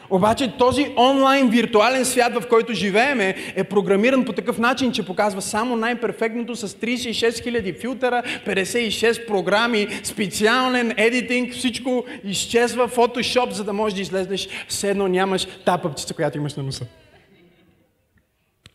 Обаче 0.09 0.53
този 0.57 0.93
онлайн 0.97 1.49
виртуален 1.49 2.05
свят, 2.05 2.33
в 2.33 2.47
който 2.49 2.73
живееме, 2.73 3.35
е 3.55 3.63
програмиран 3.63 4.25
по 4.25 4.33
такъв 4.33 4.57
начин, 4.57 4.91
че 4.91 5.05
показва 5.05 5.41
само 5.41 5.75
най-перфектното 5.75 6.55
с 6.55 6.67
36 6.67 7.29
000 7.29 7.81
филтъра, 7.81 8.23
56 8.47 9.27
програми, 9.27 9.87
специален 10.03 10.93
едитинг, 10.97 11.53
всичко 11.53 12.05
изчезва, 12.23 12.87
фотошоп, 12.87 13.51
за 13.51 13.63
да 13.63 13.73
можеш 13.73 13.95
да 13.95 14.01
излезнеш, 14.01 14.47
все 14.67 14.89
едно 14.89 15.07
нямаш 15.07 15.47
тапъпчица, 15.65 16.13
която 16.13 16.37
имаш 16.37 16.55
на 16.55 16.63
носа. 16.63 16.85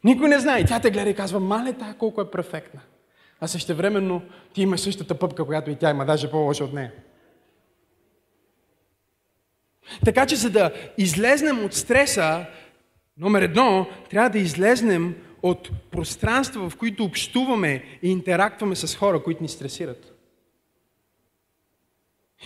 Никой 0.05 0.29
не 0.29 0.39
знае. 0.39 0.65
Тя 0.65 0.81
те 0.81 0.91
гледа 0.91 1.11
и 1.11 1.15
казва, 1.15 1.41
мале 1.41 1.73
тая 1.73 1.95
колко 1.95 2.21
е 2.21 2.31
перфектна. 2.31 2.81
А 3.40 3.48
същевременно 3.48 4.22
ти 4.55 4.62
имаш 4.62 4.81
същата 4.81 5.18
пъпка, 5.18 5.44
която 5.44 5.70
и 5.70 5.76
тя 5.76 5.90
има, 5.90 6.07
даже 6.07 6.31
по-лоша 6.31 6.64
от 6.64 6.72
нея. 6.72 6.92
Така 10.05 10.26
че 10.26 10.37
за 10.37 10.50
да 10.50 10.72
излезнем 10.98 11.64
от 11.64 11.74
стреса, 11.74 12.46
номер 13.16 13.42
едно, 13.42 13.87
трябва 14.11 14.31
да 14.31 14.38
излезнем 14.38 15.14
от 15.42 15.70
пространства, 15.90 16.70
в 16.70 16.76
които 16.76 17.05
общуваме 17.05 17.85
и 18.03 18.11
интерактваме 18.11 18.76
с 18.76 18.96
хора, 18.96 19.22
които 19.22 19.42
ни 19.42 19.48
стресират. 19.48 20.10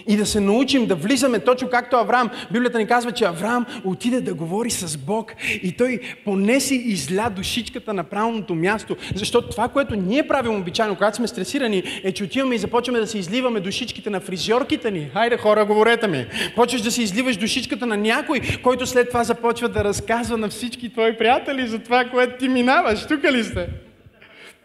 И 0.09 0.17
да 0.17 0.27
се 0.27 0.41
научим 0.41 0.87
да 0.87 0.95
влизаме 0.95 1.39
точно 1.39 1.69
както 1.69 1.97
Авраам. 1.97 2.31
Библията 2.53 2.79
ни 2.79 2.87
казва, 2.87 3.13
че 3.13 3.25
Авраам 3.25 3.67
отиде 3.85 4.21
да 4.21 4.35
говори 4.35 4.71
с 4.71 4.97
Бог 4.99 5.33
и 5.63 5.73
той 5.77 6.01
понеси 6.25 6.75
изля 6.75 7.31
душичката 7.31 7.95
на 7.95 8.05
правилното 8.05 8.55
място. 8.55 8.97
Защото 9.15 9.49
това, 9.49 9.69
което 9.69 9.97
ние 9.97 10.29
правим 10.29 10.57
обичайно, 10.57 10.95
когато 10.95 11.17
сме 11.17 11.29
стресирани, 11.29 11.83
е, 12.05 12.13
че 12.13 12.25
отиваме 12.25 12.55
и 12.55 12.59
започваме 12.59 13.01
да 13.01 13.07
се 13.07 13.19
изливаме 13.19 13.61
душичките 13.61 14.11
на 14.11 14.21
фризьорките 14.21 14.91
ни. 14.91 15.11
Хайде 15.13 15.37
хора, 15.37 15.65
говорете 15.65 16.09
ми. 16.09 16.27
Почваш 16.57 16.83
да 16.83 16.91
се 16.91 17.03
изливаш 17.03 17.37
душичката 17.37 17.87
на 17.87 17.97
някой, 17.97 18.41
който 18.63 18.87
след 18.87 19.09
това 19.09 19.25
започва 19.25 19.69
да 19.69 19.85
разказва 19.85 20.37
на 20.37 20.49
всички 20.49 20.93
твои 20.93 21.19
приятели 21.19 21.69
за 21.69 21.79
това, 21.79 22.05
което 22.05 22.39
ти 22.39 22.49
минаваш. 22.49 23.07
Тук 23.07 23.25
ли 23.25 23.45
сте? 23.45 23.69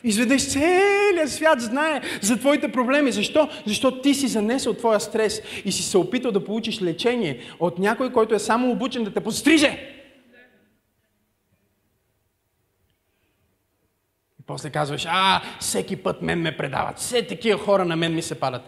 Изведнъж 0.04 0.48
целият 0.48 1.32
свят 1.32 1.62
знае 1.62 2.02
за 2.22 2.40
твоите 2.40 2.72
проблеми. 2.72 3.12
Защо? 3.12 3.50
Защото 3.66 4.02
ти 4.02 4.14
си 4.14 4.28
занесъл 4.28 4.74
твоя 4.74 5.00
стрес 5.00 5.42
и 5.66 5.72
си 5.72 5.84
се 5.84 5.98
опитал 5.98 6.32
да 6.32 6.46
получиш 6.46 6.82
лечение 6.82 7.42
от 7.60 7.80
някой, 7.80 8.14
който 8.14 8.36
е 8.36 8.40
само 8.40 8.72
обучен 8.72 9.04
да 9.04 9.14
те 9.14 9.20
подстриже. 9.20 9.96
И 14.40 14.44
после 14.48 14.70
казваш, 14.70 15.06
а, 15.10 15.42
всеки 15.60 15.96
път 15.96 16.22
мен 16.22 16.42
ме 16.42 16.58
предават. 16.58 16.98
Все 16.98 17.28
такива 17.28 17.60
хора 17.60 17.86
на 17.86 17.96
мен 17.96 18.16
ми 18.16 18.22
се 18.22 18.40
падат. 18.40 18.62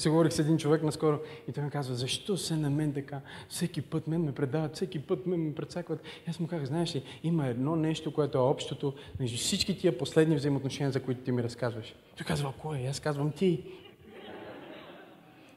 Се 0.00 0.08
говорих 0.08 0.32
с 0.32 0.38
един 0.38 0.58
човек 0.58 0.82
наскоро 0.82 1.18
и 1.48 1.52
той 1.52 1.64
ми 1.64 1.70
казва, 1.70 1.94
защо 1.94 2.36
се 2.36 2.56
на 2.56 2.70
мен 2.70 2.92
така? 2.92 3.20
Всеки 3.48 3.82
път 3.82 4.06
мен 4.06 4.24
ме 4.24 4.32
предават, 4.32 4.76
всеки 4.76 4.98
път 4.98 5.26
мен 5.26 5.40
ме 5.40 5.54
прецакват. 5.54 6.00
И 6.26 6.30
аз 6.30 6.40
му 6.40 6.46
казах, 6.46 6.66
знаеш 6.66 6.94
ли, 6.94 7.02
има 7.22 7.46
едно 7.46 7.76
нещо, 7.76 8.12
което 8.12 8.38
е 8.38 8.40
общото 8.40 8.94
между 9.20 9.36
всички 9.36 9.78
тия 9.78 9.98
последни 9.98 10.36
взаимоотношения, 10.36 10.92
за 10.92 11.02
които 11.02 11.20
ти 11.20 11.32
ми 11.32 11.42
разказваш. 11.42 11.94
Той 12.16 12.26
казва, 12.26 12.52
кое? 12.58 12.78
И 12.78 12.86
аз 12.86 13.00
казвам, 13.00 13.32
ти. 13.32 13.62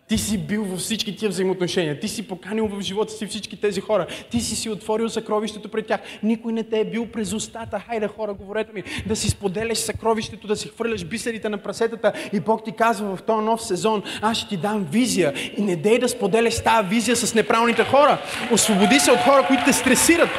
Ти 0.08 0.18
си 0.18 0.38
бил 0.38 0.64
във 0.64 0.80
всички 0.80 1.16
тия 1.16 1.30
взаимоотношения. 1.30 2.00
Ти 2.00 2.08
си 2.08 2.28
поканил 2.28 2.68
в 2.68 2.82
живота 2.82 3.14
си 3.14 3.28
всички 3.28 3.62
тези 3.62 3.82
хора. 3.82 4.08
Ти 4.32 4.42
си 4.42 4.56
си 4.56 4.70
отворил 4.70 5.10
съкровището 5.10 5.70
пред 5.70 5.88
тях. 5.88 6.00
Никой 6.24 6.54
не 6.54 6.64
те 6.64 6.80
е 6.80 6.86
бил 6.86 7.06
през 7.06 7.34
устата. 7.34 7.80
Хайде 7.80 8.08
хора, 8.08 8.34
говорете 8.34 8.72
ми, 8.74 8.84
да 9.06 9.16
си 9.16 9.30
споделяш 9.30 9.78
съкровището, 9.78 10.48
да 10.48 10.56
си 10.56 10.68
хвърляш 10.68 11.06
бисерите 11.06 11.50
на 11.50 11.58
прасетата. 11.58 12.14
И 12.34 12.40
Бог 12.40 12.66
ти 12.66 12.72
казва 12.72 13.16
в 13.16 13.22
този 13.22 13.46
нов 13.46 13.64
сезон, 13.64 14.04
аз 14.22 14.38
ще 14.38 14.50
ти 14.50 14.58
дам 14.58 14.88
визия. 14.92 15.34
И 15.58 15.62
не 15.62 15.76
дей 15.76 16.00
да 16.00 16.10
споделяш 16.10 16.64
тази 16.64 16.88
визия 16.88 17.16
с 17.16 17.36
неправилните 17.36 17.84
хора. 17.84 18.18
Освободи 18.52 19.00
се 19.00 19.12
от 19.12 19.20
хора, 19.20 19.46
които 19.48 19.64
те 19.66 19.74
стресират. 19.74 20.30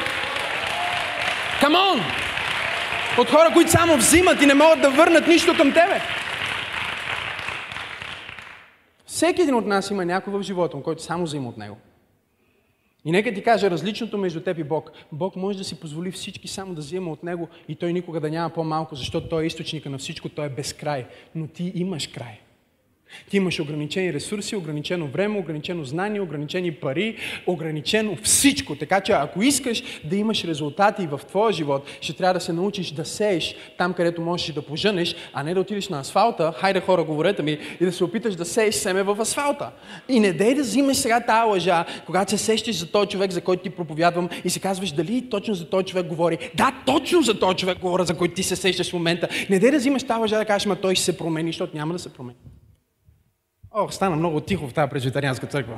Камон! 1.61 2.01
От 3.17 3.29
хора, 3.29 3.49
които 3.53 3.71
само 3.71 3.97
взимат 3.97 4.41
и 4.41 4.45
не 4.45 4.53
могат 4.53 4.81
да 4.81 4.89
върнат 4.89 5.27
нищо 5.27 5.57
към 5.57 5.73
тебе. 5.73 6.01
Всеки 9.15 9.41
един 9.41 9.55
от 9.55 9.65
нас 9.65 9.91
има 9.91 10.05
някой 10.05 10.33
в 10.33 10.41
живота 10.41 10.81
който 10.83 11.03
само 11.03 11.23
взима 11.23 11.49
от 11.49 11.57
него. 11.57 11.77
И 13.05 13.11
нека 13.11 13.33
ти 13.33 13.43
кажа 13.43 13.71
различното 13.71 14.17
между 14.17 14.41
теб 14.41 14.57
и 14.57 14.63
Бог. 14.63 14.91
Бог 15.11 15.35
може 15.35 15.57
да 15.57 15.63
си 15.63 15.79
позволи 15.79 16.11
всички 16.11 16.47
само 16.47 16.73
да 16.73 16.81
взима 16.81 17.11
от 17.11 17.23
Него 17.23 17.49
и 17.67 17.75
Той 17.75 17.93
никога 17.93 18.19
да 18.19 18.29
няма 18.29 18.49
по-малко, 18.49 18.95
защото 18.95 19.29
Той 19.29 19.43
е 19.43 19.47
източника 19.47 19.89
на 19.89 19.97
всичко, 19.97 20.29
Той 20.29 20.45
е 20.45 20.49
безкрай. 20.49 21.05
Но 21.35 21.47
ти 21.47 21.71
имаш 21.75 22.07
край. 22.07 22.39
Ти 23.29 23.37
имаш 23.37 23.59
ограничени 23.59 24.13
ресурси, 24.13 24.55
ограничено 24.55 25.07
време, 25.07 25.39
ограничено 25.39 25.85
знание, 25.85 26.21
ограничени 26.21 26.71
пари, 26.71 27.15
ограничено 27.47 28.17
всичко. 28.23 28.75
Така 28.75 29.01
че 29.01 29.11
ако 29.11 29.43
искаш 29.43 29.83
да 30.03 30.15
имаш 30.15 30.43
резултати 30.43 31.07
в 31.07 31.21
твоя 31.27 31.53
живот, 31.53 31.87
ще 32.01 32.13
трябва 32.13 32.33
да 32.33 32.39
се 32.39 32.53
научиш 32.53 32.91
да 32.91 33.05
сееш 33.05 33.55
там, 33.77 33.93
където 33.93 34.21
можеш 34.21 34.53
да 34.53 34.61
поженеш, 34.61 35.15
а 35.33 35.43
не 35.43 35.53
да 35.53 35.59
отидеш 35.59 35.89
на 35.89 35.99
асфалта, 35.99 36.53
хайде 36.57 36.79
хора, 36.79 37.03
говорете 37.03 37.43
ми, 37.43 37.57
и 37.81 37.85
да 37.85 37.91
се 37.91 38.03
опиташ 38.03 38.35
да 38.35 38.45
сееш 38.45 38.75
семе 38.75 39.03
в 39.03 39.21
асфалта. 39.21 39.71
И 40.09 40.19
не 40.19 40.33
дей 40.33 40.53
да 40.53 40.61
взимаш 40.61 40.97
сега 40.97 41.19
тази 41.19 41.49
лъжа, 41.49 41.85
когато 42.05 42.31
се 42.31 42.37
сещиш 42.37 42.75
за 42.75 42.91
този 42.91 43.09
човек, 43.09 43.31
за 43.31 43.41
който 43.41 43.63
ти 43.63 43.69
проповядвам 43.69 44.29
и 44.45 44.49
се 44.49 44.59
казваш 44.59 44.91
дали 44.91 45.29
точно 45.29 45.53
за 45.53 45.69
този 45.69 45.85
човек 45.85 46.05
говори. 46.05 46.37
Да, 46.55 46.71
точно 46.85 47.21
за 47.21 47.39
този 47.39 47.57
човек 47.57 47.79
говоря, 47.79 48.05
за 48.05 48.17
който 48.17 48.35
ти 48.35 48.43
се 48.43 48.55
сещаш 48.55 48.89
в 48.89 48.93
момента. 48.93 49.27
Не 49.49 49.59
дей 49.59 49.71
да 49.71 49.77
взимаш 49.77 50.03
тази 50.03 50.19
лъжа 50.19 50.37
да 50.37 50.45
кажеш, 50.45 50.65
ма 50.65 50.75
той 50.75 50.95
ще 50.95 51.05
се 51.05 51.17
промени, 51.17 51.49
защото 51.49 51.77
няма 51.77 51.93
да 51.93 51.99
се 51.99 52.13
промени. 52.13 52.37
Ох, 53.77 53.93
стана 53.93 54.15
много 54.15 54.39
тихо 54.39 54.67
в 54.67 54.73
тази 54.73 54.89
прежитарианска 54.89 55.47
църква. 55.47 55.73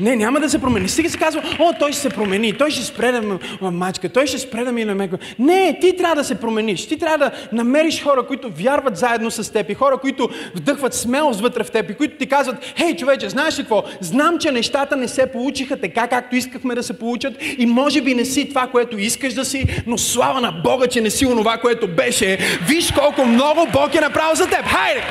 Не, 0.00 0.16
няма 0.16 0.40
да 0.40 0.50
се 0.50 0.60
промени. 0.60 0.88
Стига 0.88 1.10
се 1.10 1.18
казва, 1.18 1.42
о, 1.58 1.72
той 1.78 1.92
ще 1.92 2.00
се 2.00 2.10
промени, 2.10 2.58
той 2.58 2.70
ще 2.70 2.84
спре 2.84 3.12
да 3.12 3.38
мачка, 3.70 4.08
той 4.08 4.26
ще 4.26 4.38
спре 4.38 4.64
да 4.64 4.72
ми 4.72 4.84
намека. 4.84 5.18
Не, 5.38 5.78
ти 5.80 5.96
трябва 5.96 6.16
да 6.16 6.24
се 6.24 6.40
промениш. 6.40 6.86
Ти 6.86 6.98
трябва 6.98 7.18
да 7.18 7.30
намериш 7.52 8.02
хора, 8.02 8.26
които 8.26 8.50
вярват 8.50 8.96
заедно 8.96 9.30
с 9.30 9.52
теб 9.52 9.70
и 9.70 9.74
хора, 9.74 9.98
които 9.98 10.28
вдъхват 10.54 10.94
смелост 10.94 11.40
вътре 11.40 11.64
в 11.64 11.70
теб 11.70 11.90
и 11.90 11.94
които 11.94 12.18
ти 12.18 12.26
казват, 12.26 12.56
хей, 12.76 12.96
човече, 12.96 13.28
знаеш 13.28 13.58
ли 13.58 13.62
какво? 13.62 13.84
Знам, 14.00 14.38
че 14.38 14.52
нещата 14.52 14.96
не 14.96 15.08
се 15.08 15.32
получиха 15.32 15.80
така, 15.80 16.08
както 16.08 16.36
искахме 16.36 16.74
да 16.74 16.82
се 16.82 16.98
получат 16.98 17.34
и 17.58 17.66
може 17.66 18.00
би 18.00 18.14
не 18.14 18.24
си 18.24 18.48
това, 18.48 18.66
което 18.66 18.98
искаш 18.98 19.34
да 19.34 19.44
си, 19.44 19.82
но 19.86 19.98
слава 19.98 20.40
на 20.40 20.52
Бога, 20.52 20.86
че 20.86 21.00
не 21.00 21.10
си 21.10 21.26
онова, 21.26 21.58
което 21.58 21.88
беше. 21.88 22.38
Виж 22.68 22.92
колко 22.92 23.24
много 23.24 23.66
Бог 23.72 23.94
е 23.94 24.00
направил 24.00 24.34
за 24.34 24.46
теб. 24.46 24.66
Хайде! 24.66 25.02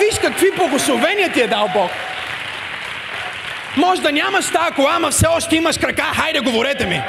Виж 0.00 0.18
какви 0.20 0.50
благословения 0.56 1.32
ти 1.32 1.40
е 1.40 1.46
дал 1.46 1.68
Бог. 1.74 1.90
Може 3.76 4.02
да 4.02 4.12
нямаш 4.12 4.46
тази 4.46 4.74
кола, 4.74 4.92
ама 4.96 5.10
все 5.10 5.26
още 5.26 5.56
имаш 5.56 5.78
крака. 5.78 6.02
Хайде, 6.02 6.40
говорете 6.40 6.86
ми. 6.86 7.02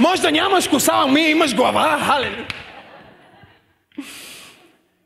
Може 0.00 0.22
да 0.22 0.30
нямаш 0.30 0.68
коса, 0.68 0.92
ама 0.94 1.20
имаш 1.20 1.54
глава. 1.54 1.98
Халелуя. 2.06 2.46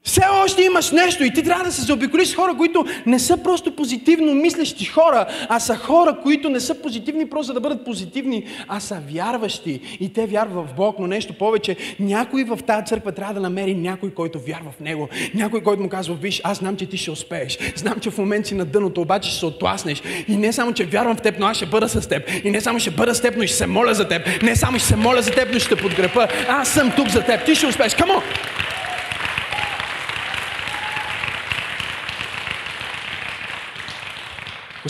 Все 0.05 0.23
още 0.45 0.63
имаш 0.63 0.91
нещо 0.91 1.25
и 1.25 1.33
ти 1.33 1.43
трябва 1.43 1.65
да 1.65 1.73
се 1.73 1.83
заобиколиш 1.83 2.29
с 2.29 2.35
хора, 2.35 2.55
които 2.57 2.87
не 3.07 3.19
са 3.19 3.37
просто 3.37 3.77
позитивно 3.77 4.35
мислещи 4.35 4.85
хора, 4.85 5.27
а 5.49 5.61
са 5.61 5.77
хора, 5.77 6.17
които 6.23 6.49
не 6.49 6.61
са 6.61 6.83
позитивни 6.83 7.29
просто 7.29 7.53
да 7.53 7.61
бъдат 7.61 7.85
позитивни, 7.85 8.47
а 8.69 8.81
са 8.81 9.01
вярващи. 9.13 9.81
И 10.01 10.13
те 10.13 10.27
вярват 10.27 10.69
в 10.69 10.75
Бог, 10.75 10.97
но 10.99 11.07
нещо 11.07 11.33
повече. 11.33 11.77
Някой 12.01 12.45
в 12.45 12.59
тази 12.67 12.87
църква 12.87 13.13
трябва 13.13 13.35
да 13.35 13.41
намери 13.41 13.75
някой, 13.75 14.11
който 14.11 14.41
вярва 14.41 14.71
в 14.71 14.81
Него. 14.81 15.09
Някой, 15.35 15.61
който 15.61 15.83
му 15.83 15.89
казва, 15.89 16.15
виж, 16.15 16.41
аз 16.45 16.59
знам, 16.59 16.77
че 16.77 16.87
ти 16.87 16.97
ще 16.97 17.11
успееш. 17.11 17.59
Знам, 17.77 18.01
че 18.01 18.11
в 18.11 18.19
момент 18.19 18.47
си 18.47 18.55
на 18.55 18.65
дъното, 18.65 19.01
обаче 19.01 19.31
ще 19.31 19.39
се 19.39 19.47
отласнеш. 19.47 20.03
И 20.29 20.37
не 20.37 20.53
само, 20.53 20.73
че 20.73 20.85
вярвам 20.85 21.17
в 21.17 21.23
теб, 21.23 21.35
но 21.39 21.47
аз 21.47 21.57
ще 21.57 21.67
бъда 21.67 21.89
с 21.89 22.09
теб. 22.09 22.31
И 22.45 22.51
не 22.51 22.61
само 22.61 22.81
ще 22.81 22.91
бъда 22.91 23.15
с 23.15 23.21
теб, 23.21 23.35
но 23.37 23.47
ще 23.47 23.57
се 23.57 23.67
моля 23.67 23.95
за 23.95 24.09
теб. 24.09 24.43
Не 24.43 24.57
само 24.57 24.79
ще 24.79 24.89
се 24.89 24.97
моля 24.97 25.23
за 25.23 25.31
теб, 25.31 25.49
но 25.53 25.59
ще 25.59 25.75
те 25.75 25.83
подкрепа. 25.83 26.29
Аз 26.49 26.69
съм 26.69 26.93
тук 26.97 27.09
за 27.09 27.23
теб. 27.23 27.45
Ти 27.45 27.55
ще 27.55 27.67
успееш. 27.67 27.95
Камо! 27.95 28.23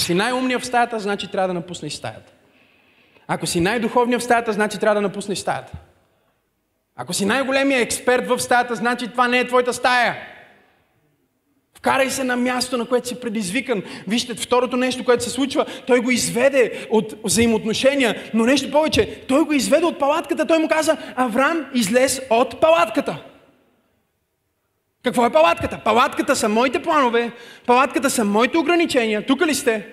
Си 0.01 0.15
най-умният 0.15 0.63
в 0.63 0.67
стаята, 0.67 1.01
значи 1.01 1.31
трябва 1.31 1.49
да 1.49 1.55
напуснеш 1.55 1.93
стаята. 1.93 2.33
Ако 3.27 3.47
си 3.47 3.61
най-духовният 3.61 4.23
в 4.23 4.25
стаята, 4.25 4.53
значи 4.53 4.79
трябва 4.79 4.95
да 4.95 5.01
напуснеш 5.01 5.39
стаята. 5.39 5.73
Ако 6.97 7.13
си 7.13 7.25
най-големият 7.25 7.83
експерт 7.83 8.29
в 8.29 8.39
стаята, 8.39 8.75
значи 8.75 9.09
това 9.09 9.29
не 9.29 9.39
е 9.39 9.47
твоята 9.47 9.73
стая. 9.73 10.17
Вкарай 11.75 12.11
се 12.11 12.25
на 12.25 12.37
място, 12.37 12.77
на 12.77 12.87
което 12.87 13.09
си 13.09 13.21
предизвикан. 13.21 13.83
Вижте, 14.09 14.35
второто 14.35 14.77
нещо, 14.77 15.05
което 15.05 15.25
се 15.25 15.31
случва, 15.31 15.67
той 15.87 16.01
го 16.01 16.11
изведе 16.11 16.87
от 16.91 17.15
взаимоотношения, 17.25 18.31
но 18.35 18.45
нещо 18.45 18.71
повече. 18.71 19.23
Той 19.29 19.45
го 19.45 19.53
изведе 19.53 19.85
от 19.85 19.99
палатката. 19.99 20.47
Той 20.47 20.59
му 20.59 20.69
каза, 20.69 20.97
Авраам, 21.17 21.67
излез 21.75 22.21
от 22.31 22.61
палатката. 22.61 23.23
Какво 25.03 25.27
е 25.27 25.31
палатката? 25.31 25.81
Палатката 25.85 26.37
са 26.37 26.49
моите 26.49 26.83
планове, 26.83 27.33
палатката 27.67 28.11
са 28.11 28.25
моите 28.25 28.59
ограничения. 28.59 29.27
Тук 29.27 29.47
ли 29.47 29.55
сте? 29.55 29.87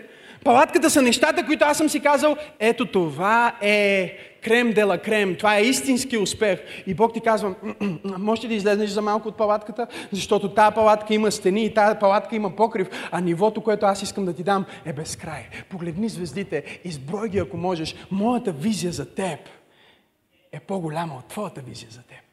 Палатката 0.43 0.89
са 0.89 1.01
нещата, 1.01 1.45
които 1.45 1.65
аз 1.65 1.77
съм 1.77 1.89
си 1.89 1.99
казал, 1.99 2.37
ето 2.59 2.85
това 2.85 3.55
е 3.61 4.17
крем 4.43 4.73
дела 4.73 4.97
крем, 4.97 5.35
това 5.35 5.57
е 5.57 5.61
истински 5.61 6.17
успех. 6.17 6.59
И 6.87 6.93
Бог 6.93 7.13
ти 7.13 7.21
казва, 7.21 7.55
можеш 8.03 8.45
да 8.45 8.53
излезнеш 8.53 8.89
за 8.89 9.01
малко 9.01 9.27
от 9.27 9.37
палатката, 9.37 9.87
защото 10.11 10.53
тази 10.53 10.75
палатка 10.75 11.13
има 11.13 11.31
стени 11.31 11.65
и 11.65 11.73
тази 11.73 11.99
палатка 11.99 12.35
има 12.35 12.55
покрив, 12.55 12.87
а 13.11 13.21
нивото, 13.21 13.61
което 13.61 13.85
аз 13.85 14.01
искам 14.01 14.25
да 14.25 14.33
ти 14.33 14.43
дам 14.43 14.65
е 14.85 14.93
безкрай. 14.93 15.47
Погледни 15.69 16.09
звездите, 16.09 16.79
изброй 16.83 17.29
ги 17.29 17.39
ако 17.39 17.57
можеш. 17.57 17.95
Моята 18.11 18.51
визия 18.51 18.91
за 18.91 19.15
теб 19.15 19.39
е 20.51 20.59
по-голяма 20.59 21.15
от 21.15 21.27
твоята 21.27 21.61
визия 21.61 21.89
за 21.91 22.01
теб. 22.01 22.26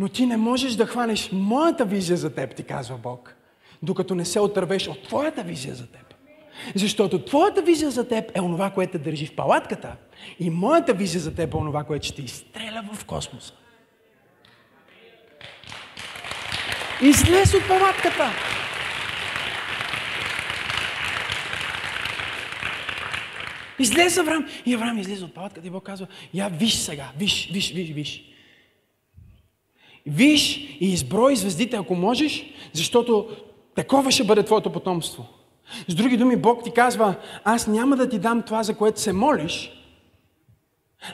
Но 0.00 0.08
ти 0.08 0.26
не 0.26 0.36
можеш 0.36 0.72
да 0.72 0.86
хванеш 0.86 1.30
моята 1.32 1.84
визия 1.84 2.16
за 2.16 2.34
теб, 2.34 2.54
ти 2.54 2.62
казва 2.62 2.96
Бог, 2.96 3.34
докато 3.82 4.14
не 4.14 4.24
се 4.24 4.40
отървеш 4.40 4.88
от 4.88 5.02
твоята 5.02 5.42
визия 5.42 5.74
за 5.74 5.86
теб. 5.86 6.14
Защото 6.74 7.24
твоята 7.24 7.62
визия 7.62 7.90
за 7.90 8.08
теб 8.08 8.36
е 8.36 8.40
онова, 8.40 8.70
което 8.70 8.92
те 8.92 8.98
държи 8.98 9.26
в 9.26 9.36
палатката. 9.36 9.96
И 10.38 10.50
моята 10.50 10.94
визия 10.94 11.20
за 11.20 11.34
теб 11.34 11.54
е 11.54 11.56
онова, 11.56 11.84
което 11.84 12.06
ще 12.06 12.22
изстреля 12.22 12.84
в 12.92 13.04
космоса. 13.04 13.52
Излез 17.02 17.54
от 17.54 17.68
палатката! 17.68 18.30
Излез 23.78 24.18
Авраам. 24.18 24.48
И 24.66 24.74
Авраам 24.74 24.98
излезе 24.98 25.24
от 25.24 25.34
палатката 25.34 25.66
и 25.66 25.70
Бог 25.70 25.84
казва, 25.84 26.06
я 26.34 26.48
виж 26.48 26.74
сега, 26.74 27.08
виж, 27.18 27.50
виж, 27.52 27.72
виж, 27.72 27.90
виж. 27.90 28.29
Виж 30.06 30.56
и 30.80 30.92
изброй 30.92 31.36
звездите, 31.36 31.76
ако 31.76 31.94
можеш, 31.94 32.44
защото 32.72 33.36
такова 33.74 34.10
ще 34.10 34.24
бъде 34.24 34.42
твоето 34.42 34.72
потомство. 34.72 35.26
С 35.88 35.94
други 35.94 36.16
думи, 36.16 36.36
Бог 36.36 36.64
ти 36.64 36.70
казва, 36.70 37.14
аз 37.44 37.66
няма 37.66 37.96
да 37.96 38.08
ти 38.08 38.18
дам 38.18 38.42
това, 38.42 38.62
за 38.62 38.76
което 38.76 39.00
се 39.00 39.12
молиш, 39.12 39.72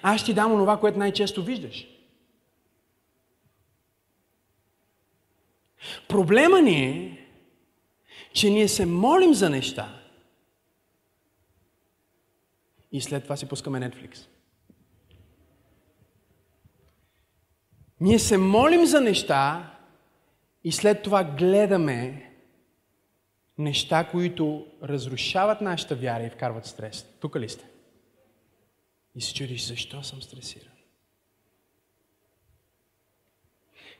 аз 0.02 0.24
ти 0.24 0.34
дам 0.34 0.52
онова, 0.52 0.76
което 0.76 0.98
най-често 0.98 1.42
виждаш. 1.42 1.86
Проблема 6.08 6.62
ни 6.62 6.84
е, 6.84 7.18
че 8.32 8.50
ние 8.50 8.68
се 8.68 8.86
молим 8.86 9.34
за 9.34 9.50
неща 9.50 10.00
и 12.92 13.00
след 13.00 13.22
това 13.22 13.36
си 13.36 13.48
пускаме 13.48 13.80
Netflix. 13.80 14.35
Ние 18.00 18.18
се 18.18 18.38
молим 18.38 18.86
за 18.86 19.00
неща 19.00 19.72
и 20.64 20.72
след 20.72 21.02
това 21.02 21.24
гледаме 21.24 22.32
неща, 23.58 24.08
които 24.10 24.66
разрушават 24.82 25.60
нашата 25.60 25.96
вяра 25.96 26.26
и 26.26 26.30
вкарват 26.30 26.66
стрес. 26.66 27.06
Тук 27.20 27.36
ли 27.36 27.48
сте? 27.48 27.64
И 29.14 29.20
се 29.20 29.34
чудиш, 29.34 29.66
защо 29.66 30.02
съм 30.02 30.22
стресиран? 30.22 30.72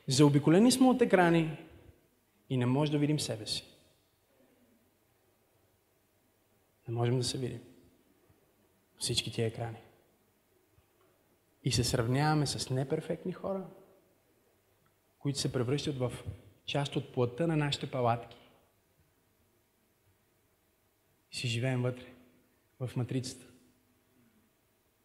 Заобиколени 0.07 0.71
сме 0.71 0.87
от 0.87 1.01
екрани 1.01 1.57
и 2.49 2.57
не 2.57 2.65
можем 2.65 2.93
да 2.93 2.99
видим 2.99 3.19
себе 3.19 3.45
си. 3.45 3.63
Не 6.87 6.93
можем 6.93 7.17
да 7.17 7.23
се 7.23 7.37
видим. 7.37 7.61
Всички 8.97 9.31
тия 9.31 9.47
екрани. 9.47 9.77
И 11.63 11.71
се 11.71 11.83
сравняваме 11.83 12.47
с 12.47 12.69
неперфектни 12.69 13.31
хора, 13.33 13.65
които 15.27 15.39
се 15.39 15.51
превръщат 15.51 15.97
в 15.97 16.13
част 16.65 16.95
от 16.95 17.13
плътта 17.13 17.47
на 17.47 17.57
нашите 17.57 17.91
палатки. 17.91 18.37
И 21.31 21.35
си 21.35 21.47
живеем 21.47 21.81
вътре, 21.81 22.05
в 22.79 22.91
матрицата. 22.95 23.45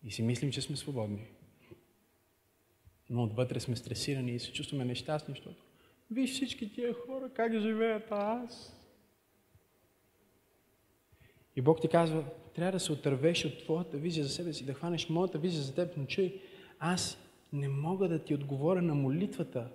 И 0.02 0.10
си 0.10 0.22
мислим, 0.22 0.52
че 0.52 0.62
сме 0.62 0.76
свободни. 0.76 1.26
Но 3.10 3.22
отвътре 3.22 3.60
сме 3.60 3.76
стресирани 3.76 4.34
и 4.34 4.38
се 4.38 4.52
чувстваме 4.52 4.84
нещастни, 4.84 5.34
защото 5.34 5.62
виж 6.10 6.30
всички 6.30 6.72
тия 6.72 6.94
хора 6.94 7.30
как 7.34 7.52
живеят, 7.52 8.06
аз. 8.10 8.76
И 11.56 11.60
Бог 11.60 11.80
ти 11.80 11.88
казва, 11.88 12.24
трябва 12.54 12.72
да 12.72 12.80
се 12.80 12.92
отървеш 12.92 13.44
от 13.44 13.58
твоята 13.58 13.96
визия 13.96 14.24
за 14.24 14.30
себе 14.30 14.52
си, 14.52 14.66
да 14.66 14.74
хванеш 14.74 15.08
моята 15.08 15.38
визия 15.38 15.62
за 15.62 15.74
теб, 15.74 15.96
но 15.96 16.06
чуй, 16.06 16.40
аз 16.78 17.18
не 17.52 17.68
мога 17.68 18.08
да 18.08 18.24
ти 18.24 18.34
отговоря 18.34 18.82
на 18.82 18.94
молитвата. 18.94 19.70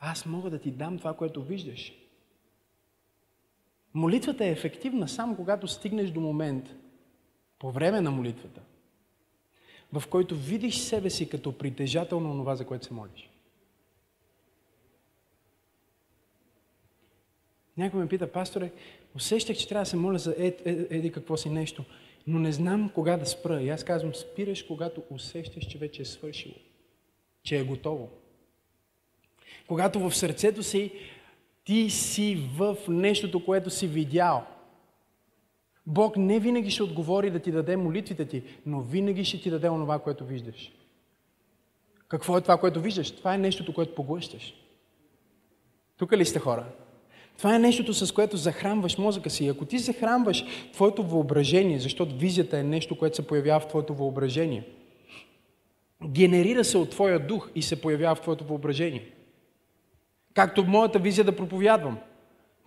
Аз 0.00 0.26
мога 0.26 0.50
да 0.50 0.58
ти 0.58 0.70
дам 0.70 0.98
това, 0.98 1.16
което 1.16 1.42
виждаш. 1.42 1.92
Молитвата 3.94 4.44
е 4.44 4.50
ефективна 4.50 5.08
само 5.08 5.36
когато 5.36 5.68
стигнеш 5.68 6.10
до 6.10 6.20
момент, 6.20 6.74
по 7.58 7.70
време 7.70 8.00
на 8.00 8.10
молитвата, 8.10 8.60
в 9.92 10.02
който 10.10 10.36
видиш 10.36 10.78
себе 10.78 11.10
си 11.10 11.28
като 11.28 11.58
притежател 11.58 12.20
на 12.20 12.32
това, 12.32 12.56
за 12.56 12.66
което 12.66 12.86
се 12.86 12.94
молиш. 12.94 13.30
Някой 17.76 18.00
ме 18.00 18.08
пита, 18.08 18.32
пасторе, 18.32 18.72
усещах, 19.14 19.56
че 19.56 19.68
трябва 19.68 19.82
да 19.82 19.90
се 19.90 19.96
моля 19.96 20.18
за 20.18 20.34
еди, 20.38 20.56
ед, 20.64 20.92
еди 20.92 21.12
какво 21.12 21.36
си 21.36 21.50
нещо, 21.50 21.84
но 22.26 22.38
не 22.38 22.52
знам 22.52 22.90
кога 22.94 23.16
да 23.16 23.26
спра. 23.26 23.62
И 23.62 23.68
аз 23.68 23.84
казвам, 23.84 24.14
спираш, 24.14 24.62
когато 24.62 25.02
усещаш, 25.10 25.66
че 25.66 25.78
вече 25.78 26.02
е 26.02 26.04
свършило, 26.04 26.54
че 27.42 27.58
е 27.58 27.64
готово. 27.64 28.10
Когато 29.66 30.00
в 30.00 30.16
сърцето 30.16 30.62
си 30.62 30.92
ти 31.66 31.90
си 31.90 32.48
в 32.56 32.76
нещото, 32.88 33.44
което 33.44 33.70
си 33.70 33.86
видял. 33.86 34.46
Бог 35.86 36.16
не 36.16 36.40
винаги 36.40 36.70
ще 36.70 36.82
отговори 36.82 37.30
да 37.30 37.38
ти 37.38 37.50
даде 37.50 37.76
молитвите 37.76 38.24
ти, 38.24 38.42
но 38.66 38.80
винаги 38.80 39.24
ще 39.24 39.40
ти 39.40 39.50
даде 39.50 39.68
онова, 39.68 39.98
което 39.98 40.24
виждаш. 40.24 40.72
Какво 42.08 42.38
е 42.38 42.40
това, 42.40 42.56
което 42.56 42.80
виждаш? 42.80 43.10
Това 43.10 43.34
е 43.34 43.38
нещото, 43.38 43.74
което 43.74 43.94
поглъщаш. 43.94 44.54
Тук 45.96 46.12
ли 46.12 46.24
сте 46.24 46.38
хора? 46.38 46.64
Това 47.38 47.56
е 47.56 47.58
нещото, 47.58 47.94
с 47.94 48.12
което 48.12 48.36
захранваш 48.36 48.98
мозъка 48.98 49.30
си. 49.30 49.44
И 49.44 49.48
ако 49.48 49.64
ти 49.64 49.78
захранваш 49.78 50.44
твоето 50.72 51.02
въображение, 51.02 51.78
защото 51.78 52.16
визията 52.16 52.58
е 52.58 52.62
нещо, 52.62 52.98
което 52.98 53.16
се 53.16 53.26
появява 53.26 53.60
в 53.60 53.68
твоето 53.68 53.94
въображение, 53.94 54.64
генерира 56.04 56.64
се 56.64 56.78
от 56.78 56.90
твоя 56.90 57.26
дух 57.26 57.50
и 57.54 57.62
се 57.62 57.80
появява 57.80 58.14
в 58.14 58.20
твоето 58.20 58.44
въображение. 58.44 59.15
Както 60.36 60.64
моята 60.64 60.98
визия 60.98 61.24
да 61.24 61.36
проповядвам. 61.36 61.98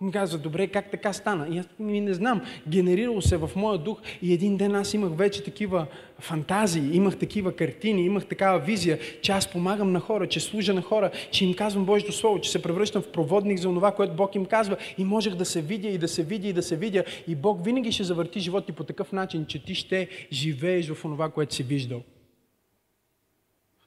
Ми 0.00 0.12
казва, 0.12 0.38
добре, 0.38 0.66
как 0.66 0.90
така 0.90 1.12
стана? 1.12 1.48
И 1.50 1.58
аз 1.58 1.66
ми 1.78 2.00
не 2.00 2.14
знам. 2.14 2.40
Генерирало 2.68 3.22
се 3.22 3.36
в 3.36 3.50
моя 3.56 3.78
дух 3.78 3.98
и 4.22 4.34
един 4.34 4.56
ден 4.56 4.74
аз 4.74 4.94
имах 4.94 5.16
вече 5.16 5.44
такива 5.44 5.86
фантазии, 6.18 6.96
имах 6.96 7.18
такива 7.18 7.56
картини, 7.56 8.04
имах 8.04 8.26
такава 8.26 8.58
визия, 8.58 8.98
че 9.22 9.32
аз 9.32 9.52
помагам 9.52 9.92
на 9.92 10.00
хора, 10.00 10.28
че 10.28 10.40
служа 10.40 10.74
на 10.74 10.82
хора, 10.82 11.10
че 11.30 11.44
им 11.44 11.54
казвам 11.54 11.84
Божието 11.84 12.12
Слово, 12.12 12.40
че 12.40 12.50
се 12.50 12.62
превръщам 12.62 13.02
в 13.02 13.12
проводник 13.12 13.58
за 13.58 13.68
това, 13.68 13.92
което 13.92 14.14
Бог 14.14 14.34
им 14.34 14.46
казва. 14.46 14.76
И 14.98 15.04
можех 15.04 15.34
да 15.34 15.44
се 15.44 15.62
видя 15.62 15.88
и 15.88 15.98
да 15.98 16.08
се 16.08 16.22
видя 16.22 16.48
и 16.48 16.52
да 16.52 16.62
се 16.62 16.76
видя. 16.76 17.04
И 17.28 17.34
Бог 17.34 17.64
винаги 17.64 17.92
ще 17.92 18.04
завърти 18.04 18.40
живота 18.40 18.66
ти 18.66 18.72
по 18.72 18.84
такъв 18.84 19.12
начин, 19.12 19.46
че 19.46 19.64
ти 19.64 19.74
ще 19.74 20.08
живееш 20.32 20.88
в 20.88 21.02
това, 21.02 21.30
което 21.30 21.54
си 21.54 21.62
виждал. 21.62 22.02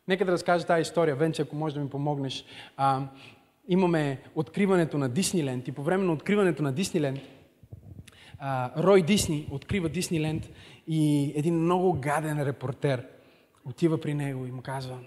Нека 0.07 0.25
да 0.25 0.31
разкажа 0.31 0.65
тази 0.65 0.81
история. 0.81 1.15
Венче, 1.15 1.41
ако 1.41 1.55
можеш 1.55 1.73
да 1.73 1.79
ми 1.79 1.89
помогнеш. 1.89 2.45
Имаме 3.67 4.23
откриването 4.35 4.97
на 4.97 5.09
Дисниленд 5.09 5.67
и 5.67 5.71
по 5.71 5.83
време 5.83 6.03
на 6.03 6.13
откриването 6.13 6.63
на 6.63 6.73
Дисниленд 6.73 7.19
Рой 8.77 9.01
Дисни 9.01 9.47
открива 9.51 9.89
Дисниленд 9.89 10.49
и 10.87 11.33
един 11.35 11.55
много 11.55 11.93
гаден 11.93 12.43
репортер 12.43 13.07
отива 13.65 14.01
при 14.01 14.13
него 14.13 14.45
и 14.45 14.51
му 14.51 14.61
казва 14.61 14.99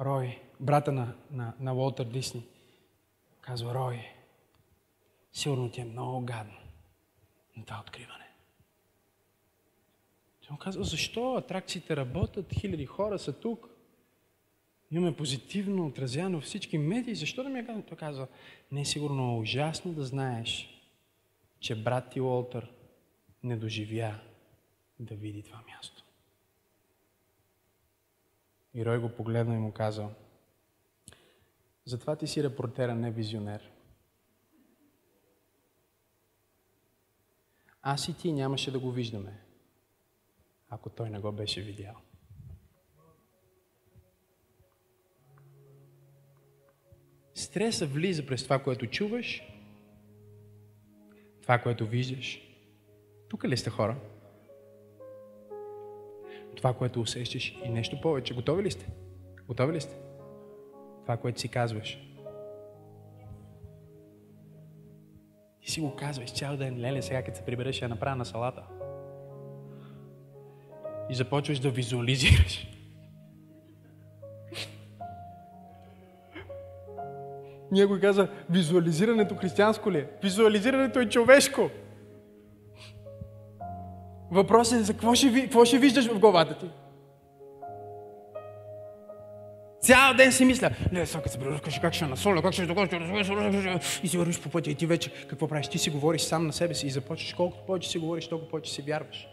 Рой, 0.00 0.40
брата 0.60 0.92
на, 0.92 1.14
на, 1.30 1.52
на 1.60 1.74
Уолтер 1.74 2.04
Дисни, 2.04 2.46
казва 3.40 3.74
Рой, 3.74 4.00
сигурно 5.32 5.70
ти 5.70 5.80
е 5.80 5.84
много 5.84 6.20
гадно 6.20 6.56
на 7.56 7.64
това 7.64 7.80
откриване. 7.80 8.26
Той 10.46 10.52
му 10.52 10.58
казва, 10.58 10.84
защо 10.84 11.34
атракциите 11.34 11.96
работят, 11.96 12.54
хиляди 12.54 12.86
хора 12.86 13.18
са 13.18 13.32
тук, 13.32 13.75
имаме 14.90 15.16
позитивно 15.16 15.86
отразяно 15.86 16.40
всички 16.40 16.78
медии, 16.78 17.14
защо 17.14 17.42
да 17.42 17.48
ми 17.48 17.58
е 17.58 17.66
казано? 17.66 17.84
Той 17.88 17.96
казва, 17.96 18.28
не 18.72 18.80
е 18.80 18.84
сигурно 18.84 19.32
е 19.32 19.38
ужасно 19.38 19.92
да 19.92 20.04
знаеш, 20.04 20.68
че 21.60 21.82
брат 21.82 22.10
ти 22.10 22.20
Уолтър 22.20 22.72
не 23.42 23.56
доживя 23.56 24.20
да 25.00 25.14
види 25.14 25.42
това 25.42 25.62
място. 25.68 26.04
И 28.74 28.84
Рой 28.84 28.98
го 28.98 29.08
погледна 29.08 29.54
и 29.54 29.58
му 29.58 29.72
каза, 29.72 30.08
затова 31.84 32.16
ти 32.16 32.26
си 32.26 32.42
репортера, 32.42 32.94
не 32.94 33.10
визионер. 33.10 33.70
Аз 37.82 38.08
и 38.08 38.18
ти 38.18 38.32
нямаше 38.32 38.70
да 38.70 38.78
го 38.78 38.90
виждаме, 38.90 39.40
ако 40.68 40.90
той 40.90 41.10
не 41.10 41.18
го 41.18 41.32
беше 41.32 41.62
видял. 41.62 42.05
Стреса 47.36 47.86
влиза 47.86 48.26
през 48.26 48.44
това, 48.44 48.58
което 48.58 48.86
чуваш, 48.86 49.42
това, 51.42 51.58
което 51.58 51.86
виждаш. 51.86 52.40
Тук 53.28 53.44
ли 53.44 53.56
сте 53.56 53.70
хора? 53.70 53.96
Това, 56.56 56.74
което 56.74 57.00
усещаш 57.00 57.58
и 57.64 57.68
нещо 57.68 58.00
повече. 58.00 58.34
Готови 58.34 58.62
ли 58.62 58.70
сте? 58.70 58.86
Готови 59.46 59.72
ли 59.72 59.80
сте? 59.80 59.96
Това, 61.02 61.16
което 61.16 61.40
си 61.40 61.48
казваш. 61.48 61.98
Ти 65.60 65.70
си 65.70 65.80
го 65.80 65.96
казваш 65.96 66.32
цял 66.32 66.56
ден, 66.56 66.80
леле, 66.80 67.02
сега 67.02 67.22
като 67.22 67.38
се 67.38 67.44
прибереш, 67.44 67.82
я 67.82 67.88
направя 67.88 68.16
на 68.16 68.24
салата. 68.24 68.62
И 71.10 71.14
започваш 71.14 71.58
да 71.58 71.70
визуализираш. 71.70 72.75
Някой 77.72 78.00
каза, 78.00 78.28
визуализирането 78.50 79.34
християнско 79.34 79.92
ли 79.92 79.98
е? 79.98 80.06
Визуализирането 80.22 81.00
е 81.00 81.08
човешко. 81.08 81.70
Въпросът 84.30 84.80
е 84.80 84.82
за 84.82 84.92
какво 84.92 85.14
ще, 85.14 85.42
какво 85.42 85.64
ще 85.64 85.78
виждаш 85.78 86.06
в 86.06 86.18
главата 86.18 86.58
ти? 86.58 86.66
Цял 89.80 90.14
ден 90.14 90.32
си 90.32 90.44
мисля, 90.44 90.70
не, 90.92 91.06
сега 91.06 91.28
се 91.28 91.38
превръзкаш, 91.38 91.78
как 91.78 91.94
ще 91.94 92.06
насоля, 92.06 92.42
как 92.42 92.52
ще 92.52 92.66
докажа, 92.66 93.80
и 94.02 94.08
си 94.08 94.18
вървиш 94.18 94.40
по 94.40 94.48
пътя 94.48 94.70
и 94.70 94.74
ти 94.74 94.86
вече 94.86 95.12
какво 95.28 95.48
правиш? 95.48 95.68
Ти 95.68 95.78
си 95.78 95.90
говориш 95.90 96.20
сам 96.20 96.46
на 96.46 96.52
себе 96.52 96.74
си 96.74 96.86
и 96.86 96.90
започваш 96.90 97.34
колкото 97.34 97.66
повече 97.66 97.88
си 97.88 97.98
говориш, 97.98 98.28
толкова 98.28 98.50
повече 98.50 98.72
си 98.72 98.82
вярваш. 98.82 99.28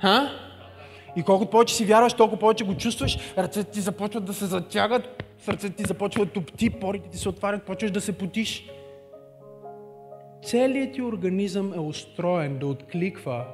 Ха? 0.00 0.30
И 1.16 1.22
колкото 1.22 1.50
повече 1.50 1.74
си 1.74 1.84
вярваш, 1.84 2.12
толкова 2.12 2.40
повече 2.40 2.64
го 2.64 2.76
чувстваш, 2.76 3.18
ръцете 3.38 3.70
ти 3.70 3.80
започват 3.80 4.24
да 4.24 4.34
се 4.34 4.46
затягат, 4.46 5.24
сърцето 5.44 5.76
ти 5.76 5.82
започва 5.82 6.24
да 6.24 6.32
топти, 6.32 6.70
порите 6.70 7.08
ти 7.08 7.18
се 7.18 7.28
отварят, 7.28 7.66
почваш 7.66 7.90
да 7.90 8.00
се 8.00 8.18
потиш. 8.18 8.70
Целият 10.42 10.94
ти 10.94 11.02
организъм 11.02 11.72
е 11.72 11.78
устроен 11.78 12.58
да 12.58 12.66
откликва 12.66 13.46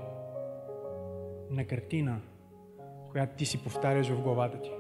на 1.51 1.64
картина, 1.64 2.20
която 3.11 3.36
ти 3.36 3.47
си 3.47 3.64
повтаряш 3.64 4.09
в 4.09 4.22
главата 4.22 4.61
ти. 4.62 4.70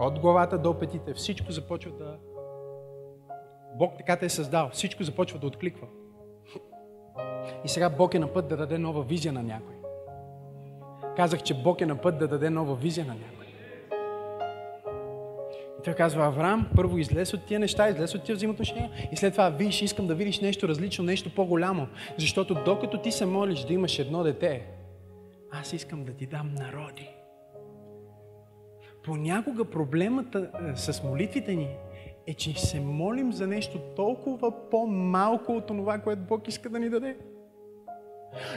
От 0.00 0.18
главата 0.18 0.58
до 0.58 0.78
петите 0.78 1.14
всичко 1.14 1.52
започва 1.52 1.92
да... 1.92 2.18
Бог 3.74 3.92
така 3.98 4.16
те 4.16 4.26
е 4.26 4.28
създал. 4.28 4.70
Всичко 4.72 5.02
започва 5.02 5.38
да 5.38 5.46
откликва. 5.46 5.86
И 7.64 7.68
сега 7.68 7.90
Бог 7.90 8.14
е 8.14 8.18
на 8.18 8.32
път 8.32 8.48
да 8.48 8.56
даде 8.56 8.78
нова 8.78 9.02
визия 9.02 9.32
на 9.32 9.42
някой. 9.42 9.74
Казах, 11.16 11.42
че 11.42 11.62
Бог 11.62 11.80
е 11.80 11.86
на 11.86 11.96
път 11.96 12.18
да 12.18 12.28
даде 12.28 12.50
нова 12.50 12.74
визия 12.74 13.06
на 13.06 13.14
някой. 13.14 13.39
И 15.80 15.82
той 15.82 15.94
казва, 15.94 16.26
Авраам, 16.26 16.66
първо 16.76 16.98
излез 16.98 17.34
от 17.34 17.44
тия 17.44 17.60
неща, 17.60 17.88
излез 17.88 18.14
от 18.14 18.22
тия 18.22 18.36
взаимоотношения 18.36 18.90
и 19.12 19.16
след 19.16 19.32
това 19.32 19.50
виж, 19.50 19.82
искам 19.82 20.06
да 20.06 20.14
видиш 20.14 20.40
нещо 20.40 20.68
различно, 20.68 21.04
нещо 21.04 21.34
по-голямо. 21.34 21.86
Защото 22.18 22.54
докато 22.64 22.98
ти 22.98 23.12
се 23.12 23.26
молиш 23.26 23.64
да 23.64 23.72
имаш 23.72 23.98
едно 23.98 24.22
дете, 24.22 24.66
аз 25.50 25.72
искам 25.72 26.04
да 26.04 26.12
ти 26.12 26.26
дам 26.26 26.54
народи. 26.54 27.10
Понякога 29.02 29.64
проблемата 29.64 30.50
е, 30.72 30.76
с 30.76 31.02
молитвите 31.02 31.54
ни 31.54 31.68
е, 32.26 32.34
че 32.34 32.60
се 32.60 32.80
молим 32.80 33.32
за 33.32 33.46
нещо 33.46 33.78
толкова 33.96 34.70
по-малко 34.70 35.52
от 35.52 35.66
това, 35.66 35.98
което 35.98 36.22
Бог 36.22 36.48
иска 36.48 36.68
да 36.70 36.78
ни 36.78 36.90
даде. 36.90 37.16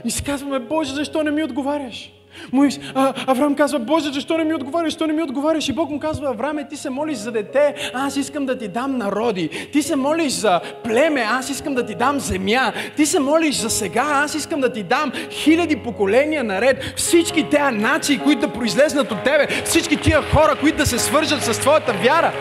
И 0.05 0.11
си 0.11 0.24
казваме, 0.24 0.59
Боже, 0.59 0.93
защо 0.93 1.24
не 1.24 1.32
ми 1.32 1.43
отговаряш? 1.43 2.22
Моис, 2.52 2.80
а, 2.96 3.14
Авраам 3.28 3.56
казва, 3.56 3.80
Боже, 3.80 4.12
защо 4.14 4.38
не 4.38 4.44
ми 4.44 4.54
отговаряш? 4.54 4.94
Защо 4.94 5.08
не 5.08 5.14
ми 5.14 5.24
отговаряш? 5.24 5.70
И 5.70 5.74
Бог 5.74 5.90
му 5.90 6.00
казва, 6.00 6.30
Аврааме, 6.30 6.68
ти 6.68 6.78
се 6.78 6.90
молиш 6.90 7.18
за 7.18 7.32
дете, 7.32 7.76
аз 7.94 8.16
искам 8.16 8.46
да 8.46 8.58
ти 8.58 8.68
дам 8.68 8.98
народи. 8.98 9.50
Ти 9.72 9.84
се 9.84 9.96
молиш 9.96 10.34
за 10.34 10.62
племе, 10.84 11.22
аз 11.22 11.50
искам 11.50 11.74
да 11.74 11.86
ти 11.86 11.96
дам 11.96 12.20
земя. 12.20 12.74
Ти 12.96 13.06
се 13.06 13.20
молиш 13.20 13.56
за 13.56 13.70
сега, 13.70 14.06
аз 14.10 14.36
искам 14.36 14.62
да 14.62 14.74
ти 14.74 14.84
дам 14.84 15.12
хиляди 15.30 15.76
поколения 15.76 16.44
наред. 16.44 16.94
Всички 16.96 17.50
тези 17.50 17.78
нации, 17.78 18.20
които 18.20 18.42
да 18.42 18.54
произлезнат 18.54 19.12
от 19.12 19.24
тебе, 19.24 19.48
всички 19.66 19.98
тия 19.98 20.22
хора, 20.22 20.56
които 20.60 20.78
да 20.78 20.86
се 20.86 21.00
свържат 21.00 21.44
с 21.44 21.60
твоята 21.60 21.94
вяра. 21.94 22.34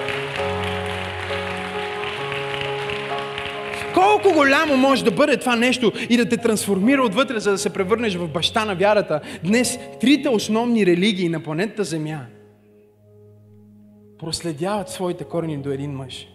Колко 4.02 4.34
голямо 4.34 4.76
може 4.76 5.04
да 5.04 5.10
бъде 5.10 5.36
това 5.36 5.56
нещо 5.56 5.92
и 6.10 6.16
да 6.16 6.28
те 6.28 6.36
трансформира 6.36 7.02
отвътре, 7.02 7.40
за 7.40 7.50
да 7.50 7.58
се 7.58 7.72
превърнеш 7.72 8.16
в 8.16 8.28
баща 8.28 8.64
на 8.64 8.74
вярата. 8.74 9.20
Днес 9.44 9.78
трите 10.00 10.28
основни 10.28 10.86
религии 10.86 11.28
на 11.28 11.42
планетата 11.42 11.84
Земя 11.84 12.20
проследяват 14.18 14.88
своите 14.88 15.24
корени 15.24 15.58
до 15.58 15.70
един 15.70 15.92
мъж. 15.92 16.28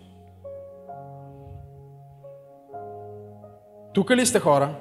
Тук 3.94 4.12
ли 4.12 4.26
сте 4.26 4.40
хора? 4.40 4.76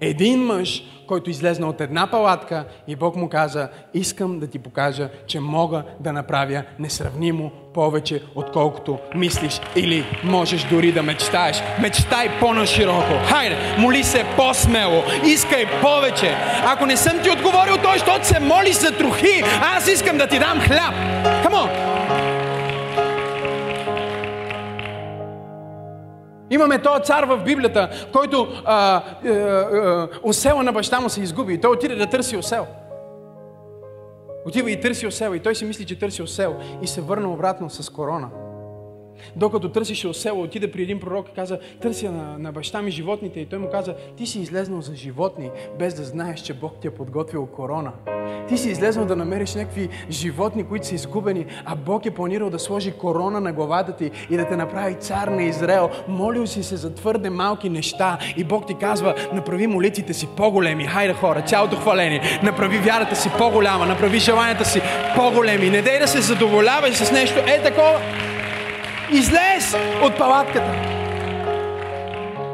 Един 0.00 0.44
мъж, 0.44 0.82
който 1.06 1.30
излезна 1.30 1.68
от 1.68 1.80
една 1.80 2.06
палатка 2.06 2.64
и 2.88 2.96
Бог 2.96 3.16
му 3.16 3.28
каза, 3.28 3.68
искам 3.94 4.38
да 4.38 4.46
ти 4.46 4.58
покажа, 4.58 5.08
че 5.26 5.40
мога 5.40 5.82
да 6.00 6.12
направя 6.12 6.62
несравнимо 6.78 7.50
повече, 7.74 8.22
отколкото 8.34 8.98
мислиш 9.14 9.60
или 9.76 10.04
можеш 10.24 10.64
дори 10.64 10.92
да 10.92 11.02
мечтаеш. 11.02 11.62
Мечтай 11.80 12.28
по-нашироко. 12.40 13.12
Хайде, 13.26 13.56
моли 13.78 14.04
се 14.04 14.24
по-смело. 14.36 15.02
Искай 15.26 15.66
повече. 15.80 16.34
Ако 16.66 16.86
не 16.86 16.96
съм 16.96 17.22
ти 17.22 17.30
отговорил 17.30 17.76
той, 17.82 17.98
защото 17.98 18.26
се 18.26 18.40
молиш 18.40 18.74
за 18.74 18.96
трохи, 18.98 19.42
аз 19.76 19.88
искам 19.88 20.18
да 20.18 20.26
ти 20.26 20.38
дам 20.38 20.60
хляб. 20.60 20.94
Come 21.44 21.73
Имаме 26.50 26.82
този 26.82 27.02
цар 27.02 27.24
в 27.24 27.44
Библията, 27.44 28.08
който 28.12 28.48
а, 28.64 29.02
а, 29.24 29.30
а, 29.30 30.08
осела 30.22 30.62
на 30.62 30.72
баща 30.72 31.00
му 31.00 31.08
се 31.08 31.20
изгуби 31.20 31.54
и 31.54 31.60
той 31.60 31.70
отиде 31.70 31.94
да 31.94 32.06
търси 32.06 32.36
осел. 32.36 32.66
Отива 34.46 34.70
и 34.70 34.80
търси 34.80 35.06
осел 35.06 35.34
и 35.34 35.40
той 35.40 35.54
си 35.54 35.64
мисли, 35.64 35.86
че 35.86 35.98
търси 35.98 36.22
осел 36.22 36.56
и 36.82 36.86
се 36.86 37.00
върна 37.00 37.32
обратно 37.32 37.70
с 37.70 37.90
корона. 37.90 38.28
Докато 39.36 39.68
търсише 39.68 40.08
осела, 40.08 40.40
отиде 40.40 40.70
при 40.70 40.82
един 40.82 41.00
пророк 41.00 41.28
и 41.28 41.34
каза, 41.34 41.58
търся 41.80 42.12
на, 42.12 42.38
на 42.38 42.52
баща 42.52 42.82
ми 42.82 42.90
животните. 42.90 43.40
И 43.40 43.46
той 43.46 43.58
му 43.58 43.70
каза, 43.70 43.94
ти 44.16 44.26
си 44.26 44.40
излезнал 44.40 44.80
за 44.80 44.94
животни, 44.94 45.50
без 45.78 45.94
да 45.94 46.04
знаеш, 46.04 46.40
че 46.40 46.54
Бог 46.54 46.72
ти 46.80 46.86
е 46.86 46.90
подготвил 46.90 47.46
корона. 47.46 47.92
Ти 48.48 48.58
си 48.58 48.68
излезнал 48.68 49.06
да 49.06 49.16
намериш 49.16 49.54
някакви 49.54 49.88
животни, 50.10 50.64
които 50.64 50.86
са 50.86 50.94
изгубени, 50.94 51.46
а 51.64 51.76
Бог 51.76 52.06
е 52.06 52.10
планирал 52.10 52.50
да 52.50 52.58
сложи 52.58 52.92
корона 52.92 53.40
на 53.40 53.52
главата 53.52 53.96
ти 53.96 54.10
и 54.30 54.36
да 54.36 54.48
те 54.48 54.56
направи 54.56 54.94
цар 54.94 55.28
на 55.28 55.42
Израел. 55.42 55.90
Молил 56.08 56.46
си 56.46 56.62
се 56.62 56.76
за 56.76 56.94
твърде 56.94 57.30
малки 57.30 57.70
неща 57.70 58.18
и 58.36 58.44
Бог 58.44 58.66
ти 58.66 58.74
казва, 58.74 59.14
направи 59.32 59.66
молитвите 59.66 60.14
си 60.14 60.28
по-големи. 60.36 60.86
Хайде 60.86 61.14
хора, 61.14 61.42
цялото 61.42 61.76
хваление. 61.76 62.40
Направи 62.42 62.78
вярата 62.78 63.16
си 63.16 63.30
по-голяма, 63.38 63.86
направи 63.86 64.18
желанията 64.18 64.64
си 64.64 64.80
по-големи. 65.16 65.70
Не 65.70 65.82
дей 65.82 65.98
да 65.98 66.08
се 66.08 66.20
задоволяваш 66.20 66.94
с 66.94 67.12
нещо 67.12 67.38
е 67.38 67.62
такова. 67.62 68.00
Излез 69.12 69.74
от 70.02 70.18
палатката 70.18 70.72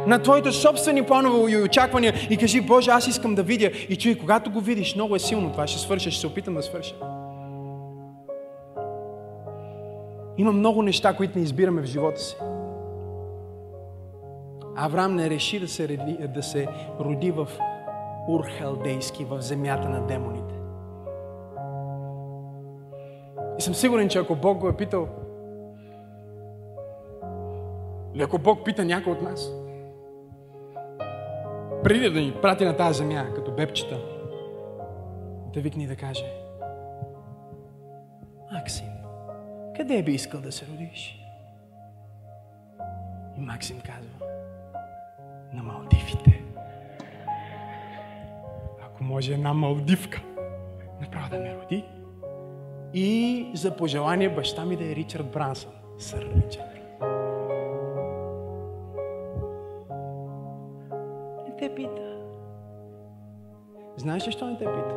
на 0.07 0.23
твоите 0.23 0.53
собствени 0.53 1.03
планове 1.03 1.53
и 1.53 1.57
очаквания 1.57 2.15
и 2.31 2.37
кажи, 2.37 2.61
Боже, 2.61 2.91
аз 2.91 3.07
искам 3.07 3.35
да 3.35 3.43
видя. 3.43 3.71
И 3.89 3.97
чуй, 3.97 4.19
когато 4.19 4.51
го 4.51 4.61
видиш, 4.61 4.95
много 4.95 5.17
е 5.17 5.19
силно 5.19 5.53
това, 5.53 5.67
ще 5.67 5.79
свърша, 5.79 6.11
ще 6.11 6.21
се 6.21 6.27
опитам 6.27 6.55
да 6.55 6.63
свърша. 6.63 6.95
Има 10.39 10.53
много 10.53 10.83
неща, 10.83 11.17
които 11.17 11.39
не 11.39 11.45
избираме 11.45 11.83
в 11.83 11.85
живота 11.85 12.21
си. 12.21 12.37
Авраам 14.77 15.17
не 15.17 15.31
реши 15.31 15.61
да 15.61 15.69
се, 15.69 15.89
роди, 15.89 16.17
да 16.35 16.43
се 16.43 16.67
роди 17.01 17.31
в 17.31 17.49
Урхалдейски, 18.29 19.25
в 19.25 19.41
земята 19.41 19.89
на 19.89 20.07
демоните. 20.07 20.55
И 23.59 23.63
съм 23.63 23.75
сигурен, 23.75 24.09
че 24.09 24.19
ако 24.19 24.37
Бог 24.37 24.59
го 24.59 24.69
е 24.69 24.77
питал, 24.77 25.09
или 28.15 28.23
ако 28.23 28.39
Бог 28.39 28.65
пита 28.65 28.85
някой 28.85 29.13
от 29.13 29.23
нас, 29.23 29.51
преди 31.85 32.11
да 32.11 32.21
ни 32.21 32.35
прати 32.43 32.65
на 32.65 32.77
тази 32.77 32.99
земя, 32.99 33.27
като 33.35 33.53
бебчета, 33.53 34.01
да 35.53 35.61
викне 35.61 35.85
и 35.85 35.87
да 35.87 35.97
каже 35.97 36.25
Максим, 38.53 38.89
къде 39.77 40.03
би 40.03 40.13
искал 40.13 40.41
да 40.41 40.53
се 40.53 40.67
родиш? 40.67 41.21
И 43.39 43.41
Максим 43.41 43.81
казва 43.81 44.27
на 45.53 45.63
Малдивите. 45.63 46.43
Ако 48.83 49.05
може 49.05 49.33
една 49.35 49.53
Малдивка 49.53 50.23
направо 51.01 51.31
да 51.31 51.39
ме 51.39 51.57
роди. 51.57 51.85
И 52.95 53.51
за 53.55 53.77
пожелание 53.77 54.29
баща 54.29 54.65
ми 54.65 54.77
да 54.77 54.85
е 54.85 54.95
Ричард 54.95 55.27
Брансън. 55.27 55.73
Сър 55.99 56.29
Ричард. 56.37 56.80
Знаеш 64.01 64.29
ли, 64.29 64.33
що 64.33 64.47
не 64.47 64.59
те 64.59 64.65
пита? 64.65 64.95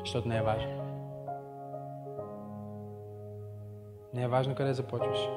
Защото 0.00 0.28
не 0.28 0.36
е 0.36 0.42
важно. 0.42 0.70
Не 4.14 4.22
е 4.22 4.28
важно 4.28 4.54
къде 4.54 4.72
започваш. 4.74 5.28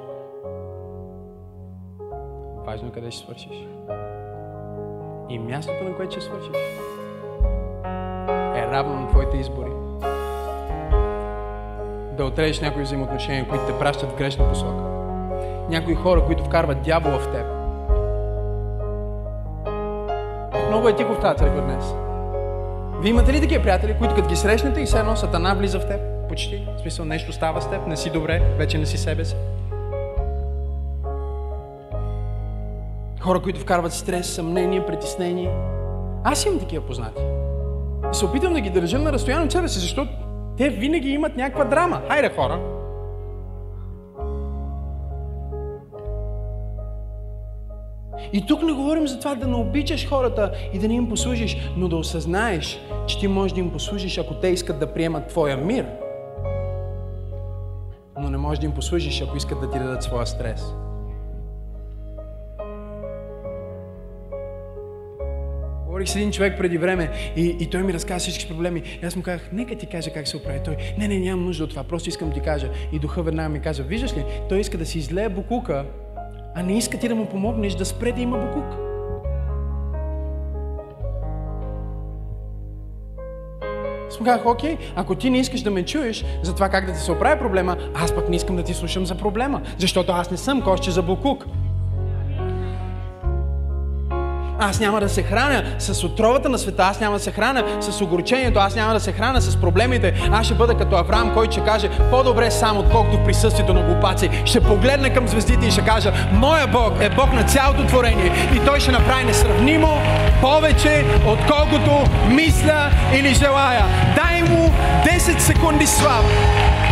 Важно 2.65 2.87
е 2.87 2.91
къде 2.91 3.11
ще 3.11 3.25
свършиш. 3.25 3.67
И 5.29 5.39
мястото, 5.39 5.83
на 5.83 5.95
което 5.95 6.11
ще 6.11 6.21
свършиш, 6.21 6.57
е 8.55 8.67
равно 8.71 9.01
на 9.01 9.07
твоите 9.07 9.37
избори. 9.37 9.71
Да 12.17 12.25
отрежеш 12.25 12.61
някои 12.61 12.83
взаимоотношения, 12.83 13.49
които 13.49 13.65
те 13.65 13.79
пращат 13.79 14.09
в 14.09 14.17
грешна 14.17 14.49
посока. 14.49 14.83
Някои 15.69 15.95
хора, 15.95 16.25
които 16.25 16.43
вкарват 16.43 16.81
дявола 16.81 17.19
в 17.19 17.31
теб 17.31 17.60
много 20.71 20.87
е 20.87 20.95
тихо 20.95 21.13
в 21.13 21.19
тази 21.19 21.37
църква 21.37 21.61
днес. 21.61 21.85
Вие 23.01 23.09
имате 23.09 23.33
ли 23.33 23.41
такива 23.41 23.63
приятели, 23.63 23.95
които 23.99 24.15
като 24.15 24.29
ги 24.29 24.35
срещнете 24.35 24.81
и 24.81 24.85
все 24.85 24.99
едно 24.99 25.15
сатана 25.15 25.55
влиза 25.55 25.79
в 25.79 25.87
теб? 25.87 25.99
Почти. 26.29 26.67
В 26.77 26.81
смисъл 26.81 27.05
нещо 27.05 27.33
става 27.33 27.61
с 27.61 27.69
теб, 27.69 27.87
не 27.87 27.97
си 27.97 28.09
добре, 28.09 28.41
вече 28.57 28.77
не 28.77 28.85
си 28.85 28.97
себе 28.97 29.25
си. 29.25 29.35
Хора, 33.19 33.41
които 33.41 33.59
вкарват 33.59 33.93
стрес, 33.93 34.29
съмнение, 34.29 34.85
притеснение. 34.85 35.51
Аз 36.23 36.45
имам 36.45 36.59
такива 36.59 36.85
познати. 36.85 37.21
И 38.11 38.15
се 38.15 38.25
опитвам 38.25 38.53
да 38.53 38.59
ги 38.59 38.69
държа 38.69 38.99
на 38.99 39.13
разстояние 39.13 39.45
от 39.45 39.51
себе 39.51 39.67
си, 39.67 39.79
защото 39.79 40.11
те 40.57 40.69
винаги 40.69 41.09
имат 41.09 41.37
някаква 41.37 41.63
драма. 41.63 42.01
Хайде, 42.07 42.29
хора. 42.35 42.59
И 48.33 48.45
тук 48.45 48.63
не 48.63 48.73
говорим 48.73 49.07
за 49.07 49.19
това 49.19 49.35
да 49.35 49.47
не 49.47 49.55
обичаш 49.55 50.07
хората 50.07 50.51
и 50.73 50.79
да 50.79 50.87
не 50.87 50.93
им 50.93 51.09
послужиш, 51.09 51.57
но 51.77 51.87
да 51.87 51.95
осъзнаеш, 51.95 52.79
че 53.07 53.19
ти 53.19 53.27
можеш 53.27 53.53
да 53.53 53.59
им 53.59 53.71
послужиш, 53.71 54.17
ако 54.17 54.33
те 54.33 54.47
искат 54.47 54.79
да 54.79 54.93
приемат 54.93 55.27
твоя 55.27 55.57
мир. 55.57 55.85
Но 58.19 58.29
не 58.29 58.37
можеш 58.37 58.59
да 58.59 58.65
им 58.65 58.71
послужиш, 58.71 59.21
ако 59.21 59.37
искат 59.37 59.61
да 59.61 59.71
ти 59.71 59.79
дадат 59.79 60.03
своя 60.03 60.25
стрес. 60.25 60.73
Говорих 65.85 66.09
с 66.09 66.15
един 66.15 66.31
човек 66.31 66.57
преди 66.57 66.77
време 66.77 67.11
и, 67.35 67.57
и 67.59 67.69
той 67.69 67.83
ми 67.83 67.93
разказа 67.93 68.19
всички 68.19 68.47
проблеми. 68.47 68.83
И 69.03 69.05
аз 69.05 69.15
му 69.15 69.23
казах, 69.23 69.49
нека 69.53 69.75
ти 69.75 69.85
кажа 69.85 70.13
как 70.13 70.27
се 70.27 70.37
оправи. 70.37 70.59
Той, 70.65 70.75
не, 70.97 71.07
не, 71.07 71.19
нямам 71.19 71.45
нужда 71.45 71.63
от 71.63 71.69
това, 71.69 71.83
просто 71.83 72.09
искам 72.09 72.29
да 72.29 72.33
ти 72.33 72.41
кажа. 72.41 72.69
И 72.93 72.99
духа 72.99 73.23
веднага 73.23 73.49
ми 73.49 73.59
каза, 73.59 73.83
виждаш 73.83 74.13
ли, 74.13 74.23
той 74.49 74.59
иска 74.59 74.77
да 74.77 74.85
си 74.85 74.97
излее 74.97 75.29
букука, 75.29 75.85
а 76.55 76.63
не 76.63 76.77
иска 76.77 76.97
ти 76.97 77.07
да 77.07 77.15
му 77.15 77.25
помогнеш 77.25 77.73
да 77.73 77.85
спре 77.85 78.11
да 78.11 78.21
има 78.21 78.37
му 78.37 78.47
казах, 84.23 84.45
окей, 84.45 84.77
ако 84.95 85.15
ти 85.15 85.29
не 85.29 85.39
искаш 85.39 85.61
да 85.61 85.71
ме 85.71 85.85
чуеш 85.85 86.25
за 86.43 86.53
това 86.53 86.69
как 86.69 86.85
да 86.85 86.93
ти 86.93 86.99
се 86.99 87.11
оправи 87.11 87.39
проблема, 87.39 87.77
аз 87.95 88.15
пък 88.15 88.29
не 88.29 88.35
искам 88.35 88.55
да 88.55 88.63
ти 88.63 88.73
слушам 88.73 89.05
за 89.05 89.15
проблема, 89.15 89.61
защото 89.77 90.11
аз 90.11 90.31
не 90.31 90.37
съм 90.37 90.61
кошче 90.61 90.91
за 90.91 91.01
букук. 91.01 91.45
Аз 94.63 94.79
няма 94.79 94.99
да 94.99 95.09
се 95.09 95.23
храня 95.23 95.63
с 95.79 96.03
отровата 96.03 96.49
на 96.49 96.57
света, 96.57 96.83
аз 96.83 96.99
няма 96.99 97.17
да 97.17 97.23
се 97.23 97.31
храня 97.31 97.63
с 97.79 98.01
огорчението, 98.01 98.59
аз 98.59 98.75
няма 98.75 98.93
да 98.93 98.99
се 98.99 99.11
храня 99.11 99.41
с 99.41 99.57
проблемите. 99.61 100.29
Аз 100.31 100.45
ще 100.45 100.55
бъда 100.55 100.77
като 100.77 100.95
Авраам, 100.95 101.33
който 101.33 101.51
ще 101.51 101.61
каже 101.61 101.89
по-добре 102.11 102.51
сам, 102.51 102.77
отколкото 102.77 103.17
в 103.17 103.23
присъствието 103.23 103.73
на 103.73 103.81
глупаци. 103.81 104.29
Ще 104.45 104.61
погледне 104.61 105.13
към 105.13 105.27
звездите 105.27 105.65
и 105.67 105.71
ще 105.71 105.81
кажа, 105.81 106.13
моя 106.31 106.67
Бог 106.67 106.93
е 107.01 107.09
Бог 107.09 107.33
на 107.33 107.43
цялото 107.43 107.85
творение 107.87 108.31
и 108.55 108.65
Той 108.65 108.79
ще 108.79 108.91
направи 108.91 109.23
несравнимо 109.23 110.01
повече, 110.41 111.05
отколкото 111.27 112.03
мисля 112.29 112.91
или 113.13 113.33
желая. 113.33 113.85
Дай 114.15 114.43
му 114.43 114.73
10 115.05 115.39
секунди 115.39 115.87
слав, 115.87 116.25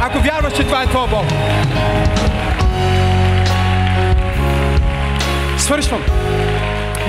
ако 0.01 0.19
вярваш, 0.19 0.53
че 0.53 0.63
това 0.63 0.83
е 0.83 0.87
твой 0.87 1.07
Бог. 1.07 1.25
Свършвам. 5.57 6.01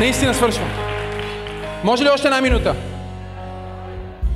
Наистина 0.01 0.35
свършвам. 0.35 0.69
Може 1.85 2.05
ли 2.05 2.09
още 2.09 2.29
една 2.29 2.41
минута? 2.41 2.75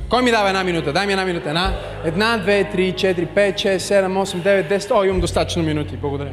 Кой 0.09 0.21
ми 0.21 0.31
дава 0.31 0.47
една 0.47 0.63
минута? 0.63 0.93
Дай 0.93 1.05
ми 1.05 1.13
една 1.13 1.25
минута. 1.25 1.49
Една, 1.49 1.73
една, 2.03 2.37
две, 2.37 2.69
три, 2.71 2.95
четири, 2.95 3.25
пет, 3.25 3.57
шест, 3.57 3.85
седем, 3.85 4.17
осем, 4.17 4.41
девет, 4.41 4.69
десет. 4.69 4.91
О, 4.91 5.03
имам 5.03 5.19
достатъчно 5.19 5.63
минути. 5.63 5.97
Благодаря. 5.97 6.31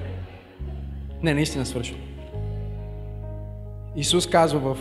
Не, 1.22 1.35
наистина 1.35 1.66
свършвам. 1.66 2.01
Исус 3.97 4.26
казва 4.26 4.61
в 4.61 4.78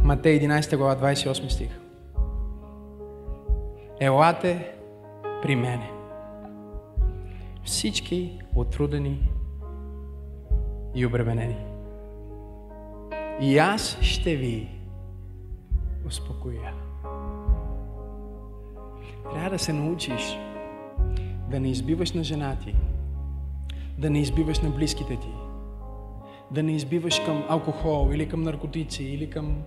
Матей 0.00 0.40
11 0.40 0.76
глава 0.76 1.12
28 1.12 1.48
стих. 1.48 1.70
Елате 4.00 4.66
при 5.42 5.56
мене. 5.56 5.90
Всички 7.64 8.38
отрудени 8.56 9.28
и 10.94 11.06
обременени 11.06 11.73
и 13.40 13.58
аз 13.58 13.98
ще 14.00 14.36
ви 14.36 14.68
успокоя. 16.06 16.74
Трябва 19.32 19.50
да 19.50 19.58
се 19.58 19.72
научиш 19.72 20.38
да 21.50 21.60
не 21.60 21.68
избиваш 21.68 22.12
на 22.12 22.24
жена 22.24 22.56
ти, 22.64 22.74
да 23.98 24.10
не 24.10 24.20
избиваш 24.20 24.60
на 24.60 24.70
близките 24.70 25.16
ти, 25.16 25.32
да 26.50 26.62
не 26.62 26.72
избиваш 26.72 27.20
към 27.20 27.44
алкохол 27.48 28.10
или 28.12 28.28
към 28.28 28.42
наркотици 28.42 29.04
или 29.04 29.30
към 29.30 29.62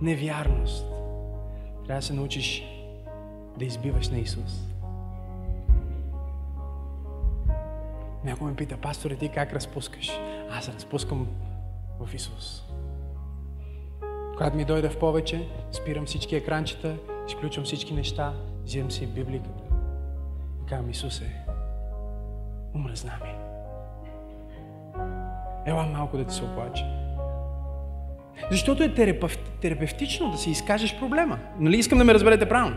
невярност. 0.00 0.86
Трябва 1.86 2.00
да 2.00 2.06
се 2.06 2.14
научиш 2.14 2.64
да 3.58 3.64
избиваш 3.64 4.08
на 4.08 4.18
Исус. 4.18 4.68
Някой 8.24 8.50
ме 8.50 8.56
пита, 8.56 8.76
пасторе, 8.76 9.16
ти 9.16 9.28
как 9.28 9.52
разпускаш? 9.52 10.10
Аз 10.50 10.68
разпускам 10.68 11.26
в 12.00 12.14
Исус. 12.14 12.62
Когато 14.36 14.56
ми 14.56 14.64
дойде 14.64 14.88
в 14.88 14.98
повече, 14.98 15.48
спирам 15.72 16.06
всички 16.06 16.36
екранчета, 16.36 16.96
изключвам 17.28 17.64
всички 17.64 17.94
неща, 17.94 18.34
вземам 18.64 18.90
си 18.90 19.06
Библиката 19.06 19.68
казвам, 20.68 20.90
Исусе, 20.90 21.24
умръзна 22.74 23.12
ми. 23.24 23.30
Ела 25.66 25.86
малко 25.86 26.16
да 26.16 26.24
ти 26.24 26.34
се 26.34 26.44
оплаче. 26.44 26.84
Защото 28.50 28.82
е 28.82 28.94
терапевтично 29.60 30.30
да 30.30 30.38
си 30.38 30.50
изкажеш 30.50 30.98
проблема. 30.98 31.38
Нали 31.58 31.76
искам 31.76 31.98
да 31.98 32.04
ме 32.04 32.14
разберете 32.14 32.48
правилно? 32.48 32.76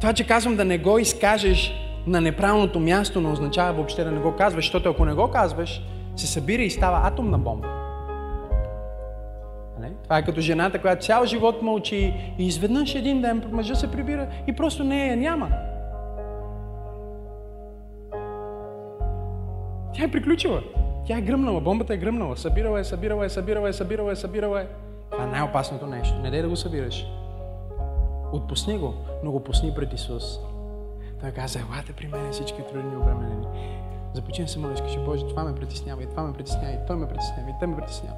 Това, 0.00 0.12
че 0.12 0.26
казвам 0.26 0.56
да 0.56 0.64
не 0.64 0.78
го 0.78 0.98
изкажеш 0.98 1.72
на 2.06 2.20
неправилното 2.20 2.80
място, 2.80 3.20
не 3.20 3.28
означава 3.28 3.72
въобще 3.72 4.04
да 4.04 4.10
не 4.10 4.20
го 4.20 4.36
казваш, 4.36 4.64
защото 4.64 4.90
ако 4.90 5.04
не 5.04 5.14
го 5.14 5.30
казваш, 5.30 5.82
се 6.16 6.26
събира 6.26 6.62
и 6.62 6.70
става 6.70 7.08
атомна 7.08 7.38
бомба. 7.38 7.79
Това 10.10 10.18
е 10.18 10.24
като 10.24 10.40
жената, 10.40 10.80
която 10.80 11.04
цял 11.04 11.24
живот 11.24 11.62
мълчи 11.62 12.14
и 12.38 12.46
изведнъж 12.46 12.94
един 12.94 13.20
ден 13.20 13.42
мъжа 13.50 13.74
се 13.74 13.90
прибира 13.90 14.28
и 14.46 14.52
просто 14.56 14.84
нея 14.84 15.16
няма. 15.16 15.48
Тя 19.94 20.04
е 20.04 20.10
приключила. 20.10 20.62
Тя 21.06 21.18
е 21.18 21.20
гръмнала, 21.20 21.60
бомбата 21.60 21.94
е 21.94 21.96
гръмнала. 21.96 22.36
Събирала 22.36 22.80
е, 22.80 22.84
събирала 22.84 23.26
е, 23.26 23.28
събирала 23.28 23.68
е, 23.68 23.72
събирала 23.72 24.12
е, 24.12 24.16
събирала 24.16 24.60
е. 24.60 24.66
Това 25.10 25.24
е 25.24 25.26
най-опасното 25.26 25.86
нещо. 25.86 26.18
Не 26.18 26.30
дай 26.30 26.42
да 26.42 26.48
го 26.48 26.56
събираш. 26.56 27.06
Отпусни 28.32 28.78
го, 28.78 28.94
но 29.24 29.30
го 29.30 29.44
пусни 29.44 29.74
пред 29.74 29.92
Исус. 29.92 30.38
Той 31.20 31.30
каза, 31.30 31.58
елате 31.58 31.92
при 31.92 32.06
мен 32.06 32.32
всички 32.32 32.62
трудни 32.72 32.96
обременени. 32.96 33.46
Започни 34.14 34.48
се 34.48 34.58
молиш, 34.58 34.80
кажи, 34.80 34.98
Боже, 34.98 35.28
това 35.28 35.44
ме 35.44 35.54
притеснява, 35.54 36.02
и 36.02 36.06
това 36.06 36.22
ме 36.22 36.32
притеснява, 36.32 36.72
и 36.72 36.86
той 36.86 36.96
ме 36.96 37.08
притеснява, 37.08 37.50
и 37.50 37.54
те 37.60 37.66
ме 37.66 37.76
притеснява. 37.76 38.16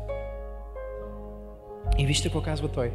И 1.99 2.07
вижте 2.07 2.29
какво 2.29 2.41
казва 2.41 2.69
той. 2.69 2.93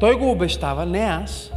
Той 0.00 0.18
го 0.18 0.30
обещава, 0.30 0.86
не 0.86 0.98
аз. 0.98 1.52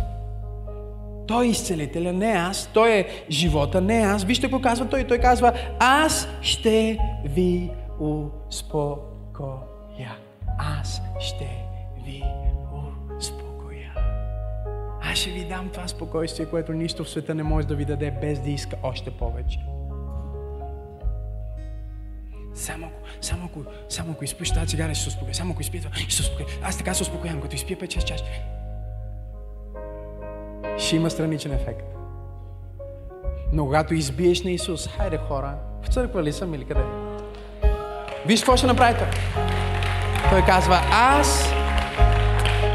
Той 1.27 1.45
е 1.45 1.49
изцелителя, 1.49 2.13
не 2.13 2.31
аз. 2.31 2.69
Той 2.73 2.91
е 2.91 3.05
живота, 3.29 3.81
не 3.81 3.97
аз. 3.97 4.23
Вижте 4.23 4.41
какво 4.41 4.61
казва 4.61 4.89
той. 4.89 5.03
Той 5.03 5.17
казва, 5.17 5.53
аз 5.79 6.27
ще 6.41 6.99
ви 7.25 7.71
успокоя. 8.49 10.11
Аз 10.57 11.01
ще 11.19 11.47
ви 12.05 12.23
успокоя. 13.17 13.93
Аз 15.01 15.17
ще 15.17 15.29
ви 15.29 15.45
дам 15.45 15.69
това 15.69 15.87
спокойствие, 15.87 16.45
което 16.45 16.73
нищо 16.73 17.03
в 17.03 17.09
света 17.09 17.35
не 17.35 17.43
може 17.43 17.67
да 17.67 17.75
ви 17.75 17.85
даде, 17.85 18.11
без 18.11 18.39
да 18.39 18.49
иска 18.49 18.77
още 18.83 19.11
повече. 19.11 19.59
Само 22.55 22.85
ако, 22.85 22.95
само 23.21 23.45
ако, 23.45 23.59
само 23.89 24.11
ако 24.11 24.23
изпиш 24.23 24.51
тази 24.51 24.67
цигара, 24.67 24.95
ще 24.95 25.03
се 25.03 25.09
успокоя. 25.09 25.35
Само 25.35 25.51
ако 25.53 25.61
изпия 25.61 25.83
това, 25.83 25.95
ще 25.95 26.13
се 26.13 26.21
успокоя. 26.21 26.47
Аз 26.63 26.77
така 26.77 26.93
се 26.93 27.03
успокоявам, 27.03 27.41
като 27.41 27.55
изпия 27.55 27.77
5-6 27.77 28.03
чаши. 28.03 28.23
Ще 30.77 30.95
има 30.95 31.09
страничен 31.09 31.53
ефект. 31.53 31.85
Но 33.53 33.65
когато 33.65 33.93
избиеш 33.93 34.43
на 34.43 34.51
Исус, 34.51 34.87
хайде 34.87 35.17
хора, 35.17 35.55
в 35.83 35.87
църква 35.87 36.23
ли 36.23 36.33
съм 36.33 36.53
или 36.53 36.65
къде? 36.65 36.81
Виж 38.25 38.39
какво 38.39 38.57
ще 38.57 38.67
направите. 38.67 39.05
Той 40.29 40.41
казва, 40.41 40.81
аз 40.91 41.53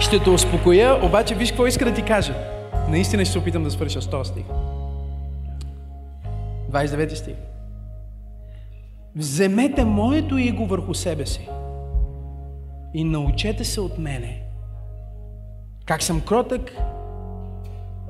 ще 0.00 0.18
те 0.18 0.30
успокоя, 0.30 1.04
обаче 1.04 1.34
виж 1.34 1.50
какво 1.50 1.66
иска 1.66 1.84
да 1.84 1.94
ти 1.94 2.02
кажа. 2.02 2.34
Наистина 2.88 3.24
ще 3.24 3.32
се 3.32 3.38
опитам 3.38 3.64
да 3.64 3.70
свърша 3.70 4.02
с 4.02 4.06
този 4.06 4.30
стих. 4.30 4.44
29 6.70 7.14
стих. 7.14 7.34
Вземете 9.18 9.84
моето 9.84 10.38
иго 10.38 10.66
върху 10.66 10.94
себе 10.94 11.26
си 11.26 11.48
и 12.94 13.04
научете 13.04 13.64
се 13.64 13.80
от 13.80 13.98
мене, 13.98 14.42
как 15.84 16.02
съм 16.02 16.20
кротък 16.20 16.76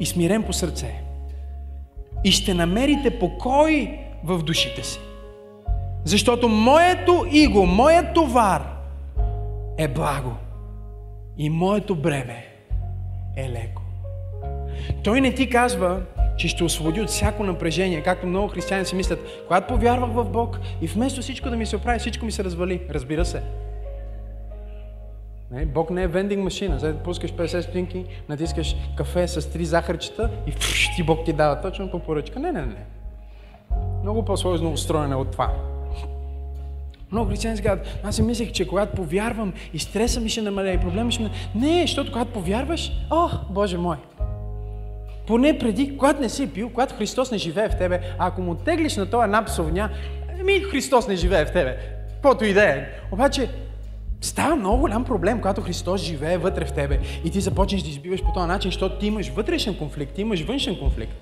и 0.01 0.07
смирен 0.07 0.43
по 0.43 0.53
сърце. 0.53 1.03
И 2.25 2.33
ще 2.33 2.55
намерите 2.55 3.19
покой 3.19 3.99
в 4.25 4.43
душите 4.43 4.83
си. 4.83 5.01
Защото 6.05 6.49
моето 6.49 7.27
иго, 7.31 7.67
моят 7.67 8.15
товар 8.15 8.77
е 9.79 9.89
благо 9.89 10.33
и 11.39 11.51
моето 11.51 11.97
бреме 11.97 12.47
е 13.37 13.49
леко. 13.49 13.83
Той 15.05 15.21
не 15.21 15.35
ти 15.35 15.51
казва, 15.51 16.03
че 16.39 16.49
ще 16.49 16.65
освободи 16.65 17.01
от 17.01 17.09
всяко 17.09 17.45
напрежение, 17.45 18.03
както 18.03 18.27
много 18.27 18.49
християни 18.49 18.85
си 18.85 18.95
мислят, 18.95 19.19
когато 19.47 19.75
повярвах 19.75 20.11
в 20.11 20.25
Бог 20.25 20.59
и 20.81 20.87
вместо 20.87 21.21
всичко 21.21 21.51
да 21.51 21.57
ми 21.57 21.67
се 21.67 21.77
оправи, 21.77 21.99
всичко 21.99 22.25
ми 22.25 22.33
се 22.33 22.45
развали. 22.45 22.81
Разбира 22.91 23.25
се. 23.25 23.43
Не, 25.51 25.67
Бог 25.67 25.91
не 25.91 26.03
е 26.03 26.07
вендинг 26.07 26.45
машина. 26.45 26.81
След 26.81 26.99
пускаш 26.99 27.33
50 27.33 27.61
стотинки, 27.61 28.05
натискаш 28.29 28.77
кафе 28.97 29.29
с 29.29 29.53
три 29.53 29.65
захарчета 29.65 30.31
и 30.47 30.51
фуш, 30.51 30.89
ти 30.97 31.03
Бог 31.03 31.25
ти 31.25 31.33
дава 31.33 31.61
точно 31.61 31.91
по 31.91 31.99
поръчка. 31.99 32.39
Не, 32.39 32.53
не, 32.53 32.67
не. 32.67 32.85
Много 34.03 34.25
по-сложно 34.25 34.73
устроено 34.73 35.21
от 35.21 35.31
това. 35.31 35.53
Много 37.13 37.31
християни 37.31 37.57
си 37.57 37.63
казват, 37.63 38.01
аз 38.05 38.17
си 38.17 38.23
мислех, 38.23 38.53
че 38.53 38.69
когато 38.69 38.97
повярвам 38.97 39.53
и 39.75 39.79
стреса 39.79 40.21
ми 40.21 40.29
ще 40.29 40.43
намаля 40.43 40.71
и 40.71 40.79
проблема 40.79 41.11
ще. 41.11 41.31
Не, 41.55 41.81
защото 41.81 42.13
когато 42.13 42.33
повярваш, 42.33 42.93
о, 43.11 43.29
Боже 43.51 43.79
мой, 43.79 43.97
поне 45.29 45.59
преди, 45.59 45.97
когато 45.97 46.21
не 46.21 46.29
си 46.29 46.53
пил, 46.53 46.71
когато 46.71 46.95
Христос 46.95 47.31
не 47.31 47.39
живее 47.39 47.69
в 47.69 47.79
тебе, 47.79 48.01
а 48.19 48.27
ако 48.27 48.43
му 48.43 48.55
теглиш 48.55 48.97
на 48.97 49.11
този 49.11 49.25
една 49.25 49.45
псовня, 49.45 49.91
ами 50.41 50.61
Христос 50.61 51.09
не 51.09 51.17
живее 51.17 51.45
в 51.45 51.53
тебе. 51.53 51.79
Каквото 52.15 52.45
и 52.45 52.53
да 52.53 52.65
е. 52.65 52.87
Обаче, 53.13 53.51
става 54.21 54.57
много 54.57 54.79
голям 54.79 55.05
проблем, 55.05 55.37
когато 55.37 55.61
Христос 55.61 56.01
живее 56.01 56.39
вътре 56.39 56.65
в 56.65 56.73
тебе 56.73 57.01
и 57.25 57.31
ти 57.31 57.41
започнеш 57.41 57.83
да 57.83 57.89
избиваш 57.89 58.23
по 58.23 58.33
този 58.33 58.47
начин, 58.47 58.71
защото 58.71 58.99
ти 58.99 59.07
имаш 59.07 59.29
вътрешен 59.29 59.79
конфликт, 59.79 60.15
ти 60.15 60.21
имаш 60.21 60.43
външен 60.43 60.79
конфликт. 60.79 61.13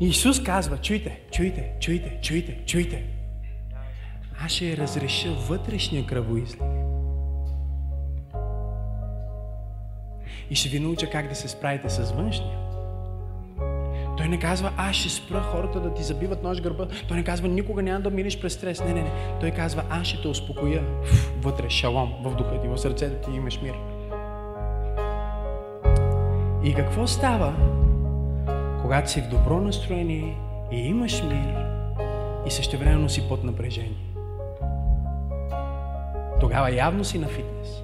Исус 0.00 0.42
казва, 0.42 0.78
чуйте, 0.78 1.20
чуйте, 1.30 1.72
чуйте, 1.80 2.18
чуйте, 2.22 2.58
чуйте. 2.66 3.04
Аз 4.44 4.52
ще 4.52 4.76
разреша 4.76 5.28
вътрешния 5.48 6.06
кръвоизлив. 6.06 6.87
И 10.50 10.54
ще 10.54 10.68
ви 10.68 10.80
науча 10.80 11.10
как 11.10 11.28
да 11.28 11.34
се 11.34 11.48
справите 11.48 11.90
с 11.90 12.12
външния. 12.12 12.58
Той 14.16 14.28
не 14.28 14.38
казва, 14.38 14.72
аз 14.76 14.96
ще 14.96 15.08
спра 15.08 15.40
хората 15.40 15.80
да 15.80 15.94
ти 15.94 16.02
забиват 16.02 16.42
нож 16.42 16.60
гърба. 16.60 16.86
Той 17.08 17.16
не 17.16 17.24
казва, 17.24 17.48
никога 17.48 17.82
няма 17.82 18.00
да 18.00 18.10
минеш 18.10 18.40
през 18.40 18.52
стрес. 18.52 18.80
Не, 18.80 18.94
не, 18.94 19.02
не. 19.02 19.10
Той 19.40 19.50
казва, 19.50 19.82
аз 19.90 20.06
ще 20.06 20.22
те 20.22 20.28
успокоя 20.28 20.84
вътре, 21.40 21.70
шалом, 21.70 22.14
в 22.24 22.34
духа 22.34 22.60
ти, 22.60 22.68
в 22.68 22.78
сърцето 22.78 23.30
ти 23.30 23.36
имаш 23.36 23.60
мир. 23.62 23.74
И 26.64 26.74
какво 26.74 27.06
става, 27.06 27.54
когато 28.82 29.10
си 29.10 29.20
в 29.20 29.28
добро 29.28 29.60
настроение 29.60 30.36
и 30.72 30.76
имаш 30.76 31.22
мир 31.22 31.66
и 32.46 32.50
същевременно 32.50 33.08
си 33.08 33.28
под 33.28 33.44
напрежение? 33.44 34.14
Тогава 36.40 36.74
явно 36.74 37.04
си 37.04 37.18
на 37.18 37.28
фитнес. 37.28 37.82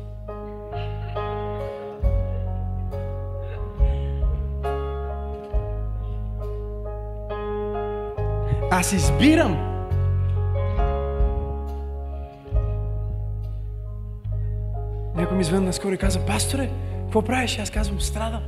Аз 8.76 8.92
избирам. 8.92 9.52
Някой 15.16 15.36
ми 15.36 15.44
звънна 15.44 15.66
наскоро 15.66 15.92
и 15.92 15.96
каза, 15.96 16.26
пасторе, 16.26 16.70
какво 17.02 17.22
правиш? 17.22 17.58
Аз 17.58 17.70
казвам, 17.70 18.00
страдам. 18.00 18.42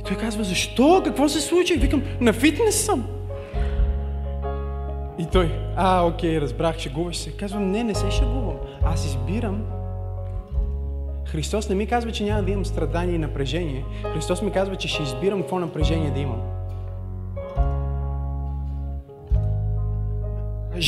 И 0.00 0.02
той 0.02 0.16
казва, 0.16 0.44
защо? 0.44 1.02
Какво 1.04 1.28
се 1.28 1.40
случи? 1.40 1.74
Викам, 1.74 2.02
на 2.20 2.32
фитнес 2.32 2.84
съм. 2.84 3.06
И 5.18 5.26
той, 5.32 5.52
а, 5.76 6.06
окей, 6.06 6.40
разбрах, 6.40 6.78
шегуваш 6.78 7.16
се. 7.16 7.36
Казвам, 7.36 7.70
не, 7.70 7.84
не 7.84 7.94
се 7.94 8.10
шегувам. 8.10 8.56
Аз 8.84 9.06
избирам. 9.06 9.66
Христос 11.26 11.68
не 11.68 11.74
ми 11.74 11.86
казва, 11.86 12.12
че 12.12 12.24
няма 12.24 12.42
да 12.42 12.50
имам 12.50 12.64
страдание 12.64 13.14
и 13.14 13.18
напрежение. 13.18 13.84
Христос 14.14 14.42
ми 14.42 14.52
казва, 14.52 14.76
че 14.76 14.88
ще 14.88 15.02
избирам 15.02 15.40
какво 15.40 15.58
напрежение 15.58 16.10
да 16.10 16.20
имам. 16.20 16.49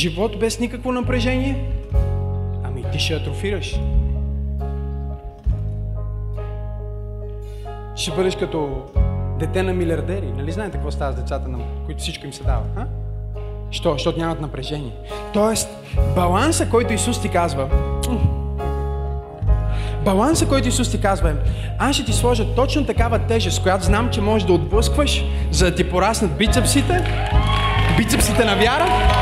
Живот 0.03 0.39
без 0.39 0.59
никакво 0.59 0.91
напрежение? 0.91 1.65
Ами 2.63 2.85
ти 2.91 2.99
ще 2.99 3.13
атрофираш. 3.13 3.79
Ще 7.95 8.11
бъдеш 8.11 8.35
като 8.35 8.81
дете 9.39 9.63
на 9.63 9.73
милиардери. 9.73 10.25
Нали 10.37 10.51
знаете 10.51 10.77
какво 10.77 10.91
става 10.91 11.13
с 11.13 11.15
децата, 11.15 11.49
на 11.49 11.57
които 11.85 12.01
всичко 12.01 12.25
им 12.25 12.33
се 12.33 12.43
дава? 12.43 12.61
А? 12.75 12.85
Що? 13.71 13.91
Защото 13.93 14.19
нямат 14.19 14.41
напрежение. 14.41 14.91
Тоест, 15.33 15.69
баланса, 16.15 16.69
който 16.69 16.93
Исус 16.93 17.21
ти 17.21 17.29
казва, 17.29 17.69
баланса, 20.05 20.47
който 20.47 20.67
Исус 20.67 20.91
ти 20.91 21.01
казва 21.01 21.29
е, 21.29 21.33
аз 21.79 21.95
ще 21.95 22.05
ти 22.05 22.13
сложа 22.13 22.55
точно 22.55 22.85
такава 22.85 23.19
тежест, 23.19 23.63
която 23.63 23.85
знам, 23.85 24.09
че 24.11 24.21
можеш 24.21 24.47
да 24.47 24.53
отблъскваш, 24.53 25.25
за 25.51 25.65
да 25.65 25.75
ти 25.75 25.89
пораснат 25.89 26.37
бицепсите, 26.37 27.03
бицепсите 27.97 28.45
на 28.45 28.55
вяра. 28.55 29.12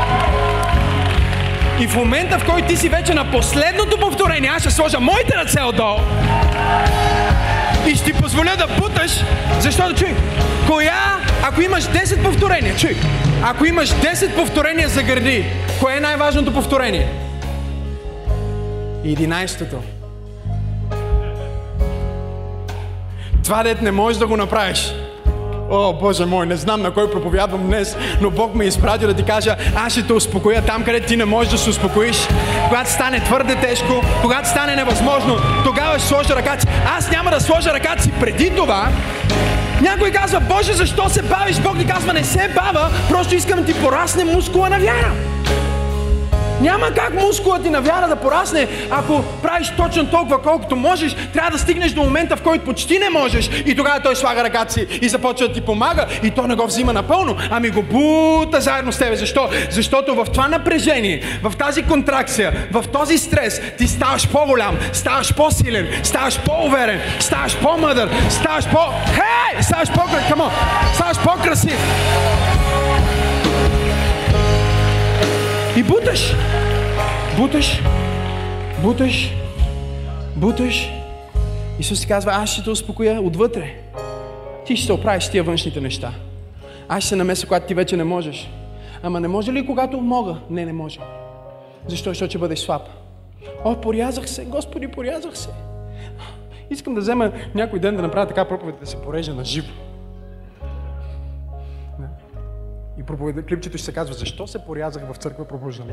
И 1.82 1.86
в 1.86 1.96
момента, 1.96 2.38
в 2.38 2.46
който 2.46 2.68
ти 2.68 2.76
си 2.76 2.88
вече 2.88 3.14
на 3.14 3.30
последното 3.30 3.98
повторение, 3.98 4.50
аз 4.54 4.62
ще 4.62 4.70
сложа 4.70 5.00
моите 5.00 5.36
ръце 5.36 5.62
отдолу 5.62 5.98
и 7.86 7.94
ще 7.94 8.04
ти 8.04 8.12
позволя 8.12 8.56
да 8.56 8.66
буташ, 8.66 9.10
защото 9.60 9.94
чуй, 9.94 10.14
коя, 10.66 11.18
ако 11.42 11.62
имаш 11.62 11.84
10 11.84 12.22
повторения, 12.22 12.76
чуй, 12.76 12.96
ако 13.44 13.64
имаш 13.64 13.88
10 13.88 14.34
повторения 14.34 14.88
за 14.88 15.02
гърди, 15.02 15.44
кое 15.80 15.96
е 15.96 16.00
най-важното 16.00 16.52
повторение? 16.52 17.08
11-то. 19.04 19.76
Това 23.44 23.62
дет 23.62 23.82
не 23.82 23.90
можеш 23.90 24.18
да 24.18 24.26
го 24.26 24.36
направиш. 24.36 24.94
О, 25.74 25.92
Боже 25.92 26.26
мой, 26.26 26.46
не 26.46 26.56
знам 26.56 26.82
на 26.82 26.90
кой 26.90 27.10
проповядвам 27.10 27.66
днес, 27.66 27.96
но 28.20 28.30
Бог 28.30 28.54
ме 28.54 28.64
изпрати 28.64 29.06
да 29.06 29.14
ти 29.14 29.22
кажа, 29.22 29.56
аз 29.76 29.92
ще 29.92 30.06
те 30.06 30.12
успокоя 30.12 30.62
там, 30.62 30.84
където 30.84 31.06
ти 31.06 31.16
не 31.16 31.24
можеш 31.24 31.52
да 31.52 31.58
се 31.58 31.70
успокоиш. 31.70 32.28
Когато 32.68 32.90
стане 32.90 33.24
твърде 33.24 33.56
тежко, 33.56 34.02
когато 34.22 34.48
стане 34.48 34.76
невъзможно, 34.76 35.36
тогава 35.64 35.98
ще 35.98 36.08
сложа 36.08 36.36
ръката 36.36 36.60
си. 36.60 36.66
Аз 36.98 37.10
няма 37.10 37.30
да 37.30 37.40
сложа 37.40 37.72
ръката 37.72 38.02
си 38.02 38.12
преди 38.20 38.50
това, 38.50 38.88
някой 39.82 40.10
казва, 40.10 40.40
Боже, 40.40 40.72
защо 40.72 41.08
се 41.08 41.22
бавиш? 41.22 41.60
Бог 41.60 41.78
ни 41.78 41.86
казва, 41.86 42.12
не 42.12 42.24
се 42.24 42.48
бава, 42.48 42.90
просто 43.10 43.34
искам 43.34 43.58
да 43.58 43.64
ти 43.64 43.80
порасне 43.80 44.24
мускула 44.24 44.68
на 44.68 44.78
вяра. 44.78 45.31
Няма 46.62 46.90
как 46.94 47.14
мускулът 47.22 47.62
ти 47.62 47.70
на 47.70 47.80
вяра 47.80 48.08
да 48.08 48.16
порасне, 48.16 48.68
ако 48.90 49.22
правиш 49.42 49.72
точно 49.76 50.10
толкова 50.10 50.42
колкото 50.42 50.76
можеш. 50.76 51.16
Трябва 51.32 51.50
да 51.50 51.58
стигнеш 51.58 51.92
до 51.92 52.02
момента, 52.02 52.36
в 52.36 52.42
който 52.42 52.64
почти 52.64 52.98
не 52.98 53.10
можеш. 53.10 53.50
И 53.66 53.76
тогава 53.76 54.00
той 54.00 54.16
слага 54.16 54.44
ръката 54.44 54.72
си 54.72 54.86
и 55.02 55.08
започва 55.08 55.48
да 55.48 55.54
ти 55.54 55.60
помага. 55.60 56.06
И 56.22 56.30
той 56.30 56.48
не 56.48 56.54
го 56.54 56.66
взима 56.66 56.92
напълно, 56.92 57.36
ами 57.50 57.70
го 57.70 57.82
бута 57.82 58.60
заедно 58.60 58.92
с 58.92 58.98
тебе. 58.98 59.16
Защо? 59.16 59.48
Защото 59.70 60.14
в 60.14 60.26
това 60.32 60.48
напрежение, 60.48 61.22
в 61.42 61.52
тази 61.58 61.82
контракция, 61.82 62.52
в 62.72 62.84
този 62.92 63.18
стрес, 63.18 63.60
ти 63.78 63.88
ставаш 63.88 64.28
по-голям, 64.28 64.78
ставаш 64.92 65.34
по-силен, 65.34 65.88
ставаш 66.02 66.38
по-уверен, 66.40 67.00
ставаш 67.20 67.56
по-мъдър, 67.56 68.10
ставаш 68.30 68.68
по... 68.68 68.78
Хей! 69.14 69.62
Ставаш 69.62 69.88
по-красив. 69.88 70.36
Ставаш 70.94 71.18
по-красив. 71.24 71.78
И 75.82 75.84
буташ. 75.84 76.34
Буташ. 77.36 77.82
Буташ. 78.82 79.34
Буташ. 80.36 80.90
Исус 81.78 82.00
си 82.00 82.06
казва, 82.06 82.32
аз 82.34 82.50
ще 82.50 82.64
те 82.64 82.70
успокоя 82.70 83.20
отвътре. 83.20 83.74
Ти 84.66 84.76
ще 84.76 84.86
се 84.86 84.92
оправиш 84.92 85.28
тия 85.28 85.44
външните 85.44 85.80
неща. 85.80 86.12
Аз 86.88 87.02
ще 87.02 87.08
се 87.08 87.16
намеся, 87.16 87.46
когато 87.46 87.66
ти 87.66 87.74
вече 87.74 87.96
не 87.96 88.04
можеш. 88.04 88.50
Ама 89.02 89.20
не 89.20 89.28
може 89.28 89.52
ли 89.52 89.66
когато 89.66 90.00
мога? 90.00 90.36
Не, 90.50 90.64
не 90.64 90.72
може. 90.72 91.00
Защо? 91.88 92.10
Защото 92.10 92.30
ще 92.30 92.38
бъдеш 92.38 92.58
слаб. 92.58 92.82
О, 93.64 93.80
порязах 93.80 94.28
се, 94.30 94.44
Господи, 94.44 94.88
порязах 94.88 95.38
се. 95.38 95.48
Искам 96.70 96.94
да 96.94 97.00
взема 97.00 97.32
някой 97.54 97.78
ден 97.78 97.96
да 97.96 98.02
направя 98.02 98.26
така 98.26 98.44
проповед, 98.44 98.74
да 98.80 98.86
се 98.86 98.96
порежа 98.96 99.34
на 99.34 99.44
живо. 99.44 99.72
И 103.02 103.06
проповед... 103.06 103.46
клипчето 103.46 103.78
ще 103.78 103.84
се 103.84 103.92
казва, 103.92 104.14
защо 104.14 104.46
се 104.46 104.64
порязах 104.66 105.12
в 105.12 105.16
църква 105.16 105.48
пробуждане. 105.48 105.92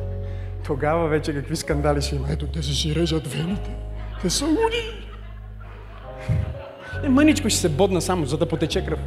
Тогава 0.66 1.08
вече 1.08 1.34
какви 1.34 1.56
скандали 1.56 2.02
ще 2.02 2.16
има. 2.16 2.28
Ето, 2.32 2.48
те 2.48 2.64
се 2.64 2.74
си 2.74 2.96
режат 2.96 3.28
вените. 3.28 3.76
Те 4.22 4.30
са 4.30 4.46
луди. 4.46 5.08
Е, 7.04 7.10
мъничко 7.10 7.50
ще 7.50 7.60
се 7.60 7.70
бодна 7.70 8.02
само, 8.02 8.26
за 8.26 8.38
да 8.38 8.46
потече 8.46 8.86
кръв. 8.86 9.00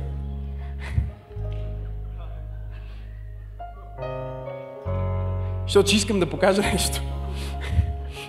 Защото 5.66 5.94
искам 5.94 6.20
да 6.20 6.30
покажа 6.30 6.62
нещо. 6.62 7.02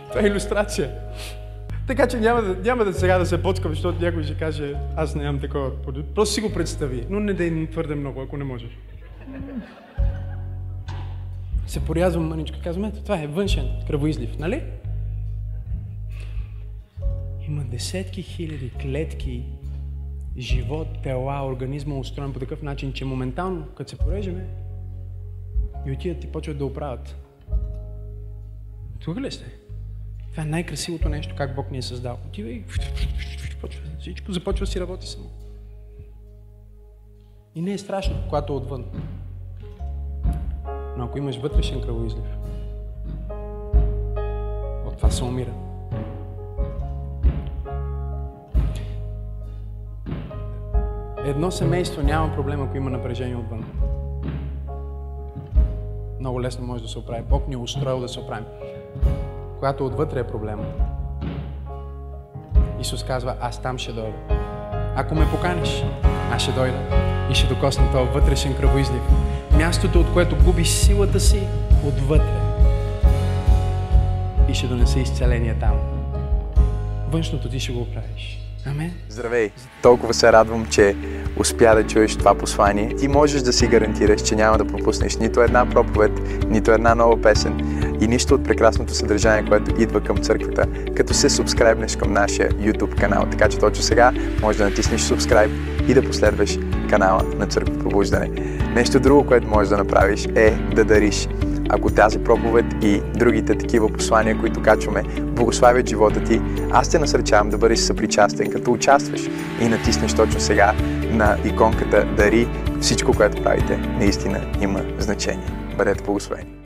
Това 0.10 0.22
е 0.22 0.28
иллюстрация. 0.28 0.92
Така 1.88 2.08
че 2.08 2.18
няма 2.18 2.42
няма 2.42 2.86
да 2.86 2.94
сега 2.94 3.18
да 3.18 3.26
се 3.26 3.38
боцкам, 3.38 3.72
защото 3.72 4.02
някой 4.02 4.24
ще 4.24 4.38
каже, 4.38 4.74
аз 4.96 5.16
нямам 5.16 5.42
такова. 5.42 5.72
Просто 6.16 6.34
си 6.34 6.42
го 6.42 6.54
представи, 6.54 7.06
но 7.10 7.20
не 7.20 7.34
да 7.34 7.72
твърде 7.72 7.96
много, 7.96 8.22
ако 8.22 8.38
не 8.38 8.44
можеш 8.44 8.70
се 11.68 11.86
порязвам 11.86 12.28
мъничко. 12.28 12.58
Казвам, 12.64 12.86
ето, 12.86 13.02
това 13.02 13.22
е 13.22 13.28
външен 13.28 13.70
кръвоизлив, 13.88 14.40
нали? 14.40 14.64
Има 17.48 17.64
десетки 17.64 18.22
хиляди 18.22 18.70
клетки, 18.70 19.44
живот, 20.38 20.88
тела, 21.04 21.48
организма 21.48 21.96
устроен 21.96 22.34
по 22.34 22.40
такъв 22.40 22.62
начин, 22.62 22.94
че 22.94 23.06
моментално, 23.06 23.66
като 23.76 23.90
се 23.90 23.98
порежеме, 23.98 24.48
и 25.86 25.92
отидат 25.92 26.24
и 26.24 26.32
почват 26.32 26.58
да 26.58 26.66
оправят. 26.66 27.16
Тук 29.00 29.22
ли 29.22 29.32
сте? 29.32 29.46
Това 30.32 30.44
е 30.44 30.46
най-красивото 30.46 31.10
нещо, 31.10 31.36
как 31.38 31.56
Бог 31.56 31.72
ни 31.72 31.78
е 31.78 31.82
създал. 31.82 32.18
Отива 32.28 32.50
и 32.50 32.64
всичко 34.00 34.32
започва 34.32 34.68
си 34.68 34.80
работи 34.80 35.08
само. 35.08 35.30
И 37.56 37.62
не 37.62 37.74
е 37.74 37.78
страшно, 37.78 38.16
когато 38.30 38.56
отвън. 38.56 38.86
Ако 41.00 41.18
имаш 41.18 41.38
вътрешен 41.38 41.82
кръвоизлив, 41.82 42.38
от 44.86 44.98
това 44.98 45.10
се 45.12 45.24
умира. 45.24 45.52
Едно 51.26 51.52
семейство 51.52 52.04
няма 52.04 52.36
проблем, 52.36 52.62
ако 52.62 52.78
има 52.78 52.90
напрежение 52.90 53.36
отвън. 53.36 53.66
Много 56.20 56.42
лесно 56.42 56.68
може 56.68 56.84
да 56.84 56.90
се 56.90 57.00
оправи. 57.00 57.24
Бог 57.30 57.48
ни 57.48 57.54
е 57.54 57.58
устроил 57.58 58.00
да 58.00 58.10
се 58.10 58.20
оправим. 58.20 58.46
Когато 59.56 59.86
отвътре 59.86 60.20
е 60.20 60.28
проблема, 60.28 60.64
Исус 62.80 63.04
казва, 63.04 63.36
аз 63.42 63.62
там 63.62 63.78
ще 63.78 63.92
дойда. 63.92 64.18
Ако 64.96 65.16
ме 65.16 65.32
поканиш, 65.32 65.84
аз 66.32 66.42
ще 66.42 66.52
дойда 66.52 66.78
и 67.32 67.36
ще 67.36 67.54
докосна 67.54 67.92
този 67.92 68.12
вътрешен 68.12 68.56
кръвоизлив. 68.56 69.02
Мястото, 69.58 70.00
от 70.00 70.14
което 70.14 70.36
губиш 70.46 70.70
силата 70.70 71.20
си, 71.20 71.40
отвътре. 71.88 72.40
И 74.50 74.54
ще 74.54 74.68
донесе 74.68 75.00
изцеление 75.00 75.56
там. 75.60 75.76
Външното 77.12 77.50
ти 77.50 77.60
ще 77.60 77.72
го 77.72 77.82
оправиш. 77.82 78.40
Амен. 78.66 78.92
Здравей! 79.10 79.52
Толкова 79.82 80.14
се 80.14 80.32
радвам, 80.32 80.66
че 80.66 80.96
успя 81.38 81.76
да 81.76 81.88
чуеш 81.88 82.16
това 82.16 82.36
послание. 82.36 82.96
Ти 82.96 83.08
можеш 83.08 83.42
да 83.42 83.54
си 83.54 83.68
гарантираш, 83.68 84.22
че 84.22 84.36
няма 84.36 84.58
да 84.58 84.68
пропуснеш 84.68 85.18
нито 85.18 85.42
една 85.42 85.70
проповед, 85.70 86.12
нито 86.50 86.72
една 86.72 86.96
нова 86.96 87.22
песен 87.22 87.60
и 88.02 88.08
нищо 88.08 88.36
от 88.36 88.44
прекрасното 88.44 88.94
съдържание, 88.94 89.50
което 89.50 89.82
идва 89.82 90.02
към 90.02 90.18
църквата, 90.18 90.68
като 90.96 91.14
се 91.14 91.30
субскрайбнеш 91.30 91.96
към 91.96 92.14
нашия 92.14 92.50
YouTube 92.50 93.00
канал. 93.00 93.26
Така 93.32 93.50
че 93.50 93.60
точно 93.60 93.84
сега 93.84 94.12
можеш 94.42 94.58
да 94.58 94.70
натиснеш 94.70 95.02
subscribe 95.02 95.52
и 95.88 95.94
да 95.94 96.04
последваш 96.04 96.58
канала 96.94 97.24
на 97.38 97.46
Църква 97.46 97.80
Пробуждане. 97.80 98.30
Нещо 98.76 99.00
друго, 99.00 99.26
което 99.26 99.48
можеш 99.48 99.70
да 99.70 99.78
направиш 99.78 100.28
е 100.36 100.52
да 100.76 100.86
дариш 100.86 101.28
ако 101.70 101.90
тази 101.90 102.20
проповед 102.20 102.66
и 102.82 103.02
другите 103.16 103.58
такива 103.58 103.90
послания, 103.90 104.40
които 104.40 104.62
качваме, 104.62 105.04
благославят 105.22 105.90
живота 105.90 106.24
ти, 106.24 106.42
аз 106.72 106.90
те 106.90 107.00
насърчавам 107.00 107.50
да 107.50 107.58
бъдеш 107.58 107.80
съпричастен, 107.80 108.52
като 108.52 108.72
участваш 108.72 109.22
и 109.62 109.68
натиснеш 109.68 110.14
точно 110.14 110.40
сега 110.40 110.74
на 111.12 111.38
иконката 111.46 112.06
Дари. 112.18 112.48
Всичко, 112.82 113.14
което 113.14 113.44
правите, 113.44 113.78
наистина 113.78 114.42
има 114.62 114.82
значение. 115.00 115.48
Бъдете 115.78 116.04
благословени! 116.04 116.63